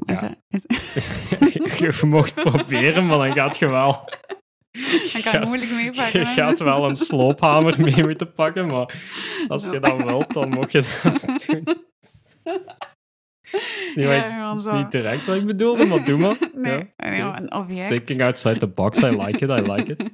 Is 0.05 0.19
Ja. 0.19 0.37
het- 0.47 0.65
is- 0.67 1.53
je 1.79 2.05
mocht 2.05 2.33
proberen, 2.33 3.05
maar 3.05 3.17
dan 3.17 3.31
gaat 3.33 3.57
je 3.57 3.67
wel... 3.67 4.09
Dan 5.13 5.21
kan 5.21 5.33
ik 5.33 5.45
moeilijk 5.45 5.71
meepakken. 5.71 6.19
Je 6.19 6.25
gaat 6.25 6.59
wel 6.59 6.89
een 6.89 6.95
sloophamer 6.95 7.81
mee 7.81 8.03
moeten 8.03 8.33
pakken, 8.33 8.67
maar 8.67 9.01
als 9.47 9.65
je 9.65 9.79
dat 9.79 10.03
wilt, 10.03 10.33
dan 10.33 10.49
mag 10.49 10.71
je 10.71 10.99
dat 11.03 11.21
doen. 11.47 11.63
Het 11.63 13.61
is 13.85 13.91
niet, 13.95 14.05
Ja, 14.05 14.51
is 14.53 14.89
direct 14.89 15.25
wat 15.25 15.35
ik 15.35 15.45
bedoelde, 15.45 15.85
maar 15.85 16.05
doe 16.05 16.17
maar. 16.17 16.37
Nee, 16.53 16.93
Ja, 16.97 17.37
een 17.37 17.53
object. 17.53 17.89
Thinking 17.89 18.21
outside 18.21 18.57
the 18.57 18.67
box, 18.67 18.99
I 18.99 19.05
like 19.05 19.45
it, 19.45 19.59
I 19.59 19.71
like 19.71 19.91
it. 19.91 20.11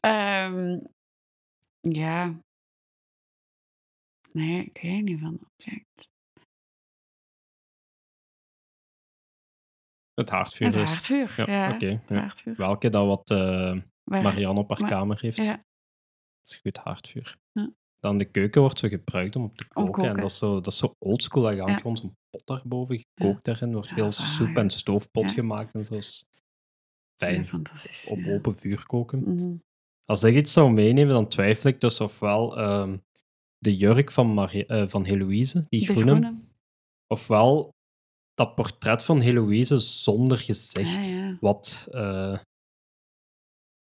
Ehm, 0.00 0.78
ja. 1.80 2.34
Nee, 4.32 4.64
ik 4.72 4.82
weet 4.82 5.02
niet 5.02 5.20
van 5.20 5.38
object. 5.56 6.09
Het 10.20 10.30
haardvuur 10.30 10.66
Het 10.66 10.76
haardvuur. 10.76 11.34
Ja, 11.36 11.76
Ja, 11.78 12.00
haardvuur. 12.08 12.54
Welke 12.56 12.88
dat 12.88 13.06
wat 13.06 13.30
eh, 13.30 13.76
Marianne 14.04 14.60
op 14.60 14.68
haar 14.70 14.80
maar- 14.80 14.90
kamer 14.90 15.20
heeft. 15.20 15.36
Ja. 15.36 15.52
Dat 16.42 16.50
is 16.50 16.56
goed 16.56 16.76
haardvuur. 16.76 17.36
Ja. 17.52 17.70
Dan 18.00 18.18
de 18.18 18.24
keuken 18.24 18.60
wordt 18.60 18.78
zo 18.78 18.88
gebruikt 18.88 19.36
om 19.36 19.44
op 19.44 19.56
te 19.56 19.68
koken. 19.68 20.04
En 20.04 20.16
dat 20.16 20.24
is 20.30 20.38
zo, 20.38 20.54
dat 20.54 20.66
is 20.66 20.78
zo 20.78 20.94
oldschool. 20.98 21.42
Dat 21.42 21.58
hangt 21.58 21.80
gewoon 21.80 21.96
zo'n 21.96 22.16
pot 22.30 22.46
daarboven, 22.46 23.04
gekookt 23.14 23.44
daarin. 23.44 23.72
wordt 23.72 23.90
veel 23.92 24.10
soep 24.10 24.56
en 24.56 24.70
stoofpot 24.70 25.30
gemaakt 25.30 25.74
en 25.74 25.84
zo. 25.84 25.94
is 25.94 26.24
Fijn. 27.16 27.46
Op 28.08 28.26
open 28.26 28.56
vuur 28.56 28.86
koken. 28.86 29.34
Mhm. 29.34 29.54
Als 30.04 30.22
ik 30.22 30.34
iets 30.36 30.52
zou 30.52 30.72
meenemen, 30.72 31.14
dan 31.14 31.28
twijfel 31.28 31.70
ik 31.70 31.80
dus 31.80 32.00
ofwel 32.00 32.58
ehm, 32.58 32.96
de 33.58 33.76
jurk 33.76 34.10
van, 34.10 34.34
Marie, 34.34 34.66
eh, 34.66 34.88
van 34.88 35.04
Heloïse, 35.04 35.64
die 35.68 35.84
groene, 35.86 36.10
groene. 36.10 36.38
ofwel 37.06 37.74
dat 38.40 38.54
portret 38.54 39.04
van 39.04 39.20
Heloïse 39.20 39.78
zonder 39.78 40.38
gezicht. 40.38 40.96
Ah, 40.98 41.12
ja. 41.12 41.36
Wat 41.40 41.88
eh, 41.90 42.38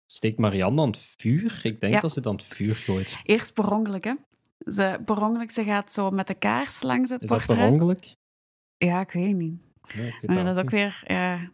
steekt 0.07 0.38
Marianne 0.38 0.80
aan 0.82 0.88
het 0.88 0.99
vuur? 0.99 1.61
Ik 1.62 1.80
denk 1.80 1.92
Ja. 1.95 2.01
dat 2.01 2.12
ze 2.12 2.18
het 2.18 2.28
aan 2.28 2.34
het 2.34 2.45
vuur 2.45 2.74
gooit. 2.76 3.18
Eerst 3.22 3.55
per 3.55 3.72
ongeluk, 3.72 4.05
hè. 4.05 4.14
Ze, 4.72 5.01
per 5.05 5.22
ongeluk, 5.22 5.51
ze 5.51 5.64
gaat 5.64 5.92
zo 5.92 6.11
met 6.11 6.26
de 6.26 6.34
kaars 6.34 6.82
langs 6.82 7.11
het 7.11 7.22
Is 7.22 7.28
dat 7.28 7.38
portret. 7.38 7.59
per 7.59 7.68
ongeluk? 7.72 8.12
Ja, 8.76 9.01
ik 9.01 9.11
weet 9.11 9.34
niet. 9.36 9.61
Nee, 9.95 10.07
ik 10.07 10.12
weet 10.20 10.30
Maar 10.30 10.45
dat 10.45 10.57
is 10.57 10.62
ook 10.62 10.70
weer... 10.70 11.03
Ja, 11.07 11.51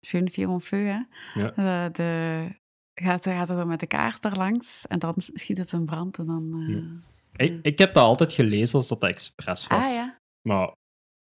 Jeune 0.00 0.30
en 0.34 0.60
feu, 0.60 0.84
hè. 0.86 1.00
Ja. 1.40 1.50
De, 1.50 1.88
de, 1.92 2.48
gaat, 2.94 3.24
gaat 3.24 3.48
er 3.48 3.56
zo 3.56 3.66
met 3.66 3.80
de 3.80 3.86
kaars 3.86 4.20
daar 4.20 4.36
langs 4.36 4.86
en 4.86 4.98
dan 4.98 5.14
schiet 5.16 5.58
het 5.58 5.72
in 5.72 5.84
brand 5.84 6.18
en 6.18 6.26
dan... 6.26 6.52
eh. 7.32 7.46
Ik, 7.46 7.58
ik 7.62 7.78
heb 7.78 7.94
dat 7.94 8.04
altijd 8.04 8.32
gelezen 8.32 8.78
als 8.78 8.88
dat 8.88 9.00
dat 9.00 9.10
expres 9.10 9.66
was. 9.66 9.78
Ah 9.78 9.92
ja. 9.92 10.18
Maar 10.48 10.72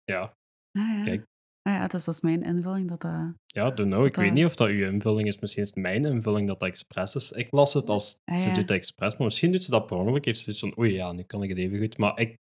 ja, 0.03 0.33
Ah, 0.71 0.97
ja. 0.97 1.03
Kijk. 1.03 1.25
Ah, 1.61 1.73
ja, 1.73 1.87
dus 1.87 2.03
dat 2.03 2.13
is 2.15 2.21
mijn 2.21 2.43
invulling. 2.43 2.89
Dat, 2.89 3.03
eh, 3.03 3.27
ja 3.45 3.71
don't 3.71 3.91
know. 3.91 4.05
Ik 4.05 4.15
weet 4.15 4.33
niet 4.33 4.45
of 4.45 4.55
dat 4.55 4.67
uw 4.67 4.85
invulling 4.91 5.27
is. 5.27 5.39
Misschien 5.39 5.63
is 5.63 5.69
het 5.69 5.77
mijn 5.77 6.05
invulling 6.05 6.47
dat 6.47 6.59
dat 6.59 6.69
expres 6.69 7.15
is. 7.15 7.31
Ik 7.31 7.51
las 7.51 7.73
het 7.73 7.89
als 7.89 8.19
Ah, 8.25 8.39
ze 8.39 8.51
doet 8.51 8.67
dat 8.67 8.77
expres, 8.77 9.17
maar 9.17 9.25
misschien 9.27 9.51
doet 9.51 9.63
ze 9.63 9.71
dat 9.71 9.85
per 9.85 9.97
ongeluk. 9.97 10.25
Heeft 10.25 10.37
ze 10.37 10.43
zoiets 10.43 10.61
van, 10.61 10.83
oei 10.85 10.93
ja, 10.93 11.11
nu 11.11 11.23
kan 11.23 11.43
ik 11.43 11.49
het 11.49 11.57
even 11.57 11.79
goed. 11.79 11.97
Maar 11.97 12.19
ik, 12.19 12.37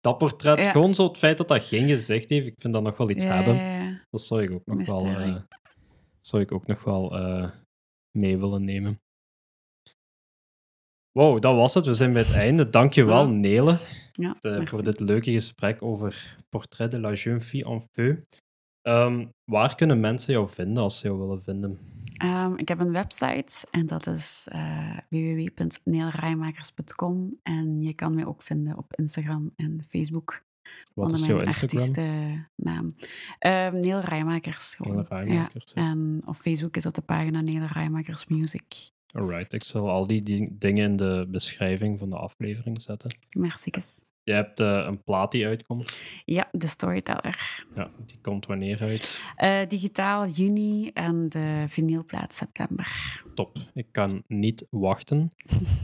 dat 0.00 0.18
portret, 0.18 0.58
Ja. 0.58 0.70
gewoon 0.70 0.94
zo 0.94 1.08
het 1.08 1.18
feit 1.18 1.38
dat 1.38 1.48
dat 1.48 1.62
geen 1.62 1.88
gezicht 1.88 2.28
heeft, 2.28 2.46
ik 2.46 2.54
vind 2.60 2.72
dat 2.72 2.82
nog 2.82 2.96
wel 2.96 3.10
iets 3.10 3.24
hebben. 3.24 3.56
Dat 4.10 4.20
zou 4.20 4.42
ik 4.42 4.50
ook 4.50 4.66
nog 4.66 4.86
wel, 4.86 5.06
eh, 5.06 5.36
zou 6.20 6.42
ik 6.42 6.52
ook 6.52 6.66
nog 6.66 6.84
wel 6.84 7.16
eh, 7.16 7.50
mee 8.18 8.38
willen 8.38 8.64
nemen. 8.64 9.00
Wow, 11.12 11.40
dat 11.42 11.54
was 11.54 11.74
het. 11.74 11.86
We 11.86 11.94
zijn 11.94 12.12
bij 12.12 12.22
het 12.22 12.32
einde. 12.34 12.70
Dankjewel, 12.70 13.22
Ja. 13.26 13.32
Nele, 13.32 13.78
Ja, 14.16 14.36
eh, 14.40 14.66
voor 14.66 14.82
dit 14.82 15.00
leuke 15.00 15.32
gesprek 15.32 15.82
over 15.82 16.36
Portrait 16.48 16.90
de 16.90 16.98
la 16.98 17.12
jeune 17.12 17.40
fille 17.40 17.64
en 17.64 17.82
feu. 17.92 18.16
Ehm, 18.82 19.26
waar 19.44 19.74
kunnen 19.74 20.00
mensen 20.00 20.32
jou 20.32 20.48
vinden 20.48 20.82
als 20.82 20.98
ze 20.98 21.06
jou 21.06 21.18
willen 21.18 21.42
vinden? 21.42 21.78
Ehm, 22.14 22.54
ik 22.56 22.68
heb 22.68 22.80
een 22.80 22.92
website 22.92 23.66
en 23.70 23.86
dat 23.86 24.06
is 24.06 24.48
uh, 24.52 24.98
www.neelrijmakers.com. 25.08 27.38
En 27.42 27.80
je 27.80 27.94
kan 27.94 28.14
mij 28.14 28.26
ook 28.26 28.42
vinden 28.42 28.78
op 28.78 28.94
Instagram 28.94 29.52
en 29.56 29.84
Facebook. 29.88 30.42
Wat 30.94 31.12
is 31.12 31.26
jouw 31.26 31.40
Instagram? 31.40 32.46
naam. 32.54 32.90
Uh, 33.46 33.70
Neel 33.70 34.00
Rijmakers. 34.00 34.76
Neel 34.78 35.04
Rijmakers. 35.08 35.72
Ja. 35.74 35.90
En 35.90 36.22
op 36.24 36.34
Facebook 36.34 36.76
is 36.76 36.82
dat 36.82 36.94
de 36.94 37.00
pagina 37.00 37.40
Neel 37.40 37.66
Rijmakers 37.66 38.26
Music. 38.26 38.92
Alright, 39.14 39.52
ik 39.52 39.64
zal 39.64 39.90
al 39.90 40.06
die 40.06 40.22
dingen 40.58 40.90
in 40.90 40.96
de 40.96 41.26
beschrijving 41.28 41.98
van 41.98 42.10
de 42.10 42.16
aflevering 42.16 42.82
zetten. 42.82 43.16
Merci. 43.30 43.70
Je 44.22 44.32
hebt 44.32 44.60
uh, 44.60 44.84
een 44.86 45.02
plaat 45.02 45.32
die 45.32 45.46
uitkomt. 45.46 45.98
Ja, 46.24 46.48
de 46.52 46.66
Storyteller. 46.66 47.64
Ja, 47.74 47.90
die 48.06 48.18
komt 48.20 48.46
wanneer 48.46 48.80
uit? 48.80 49.20
Uh, 49.38 49.68
digitaal 49.68 50.26
juni 50.26 50.90
en 50.94 51.28
de 51.28 51.64
vinylplaat 51.68 52.34
september. 52.34 53.22
Top, 53.34 53.58
ik 53.74 53.86
kan 53.90 54.22
niet 54.26 54.66
wachten. 54.70 55.32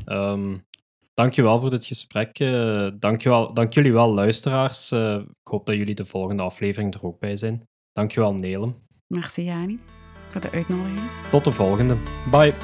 um, 0.07 0.65
dankjewel 1.15 1.61
voor 1.61 1.71
dit 1.71 1.85
gesprek. 1.85 2.39
Uh, 2.39 2.89
dankjewel, 2.99 3.55
dank 3.55 3.73
jullie 3.73 3.93
wel, 3.93 4.15
luisteraars. 4.15 4.93
ik 4.93 5.27
hoop 5.43 5.67
dat 5.67 5.77
jullie 5.77 5.95
de 5.95 6.05
volgende 6.05 6.43
aflevering 6.43 6.95
er 6.95 7.05
ook 7.05 7.19
bij 7.19 7.37
zijn. 7.37 7.69
Dankjewel, 7.93 8.35
Nelem. 8.35 8.75
Merci, 9.07 9.43
Jani, 9.43 9.79
voor 10.31 10.41
de 10.41 10.51
uitnodiging. 10.51 11.11
Tot 11.31 11.45
de 11.45 11.53
volgende. 11.53 11.97
Bye. 12.31 12.55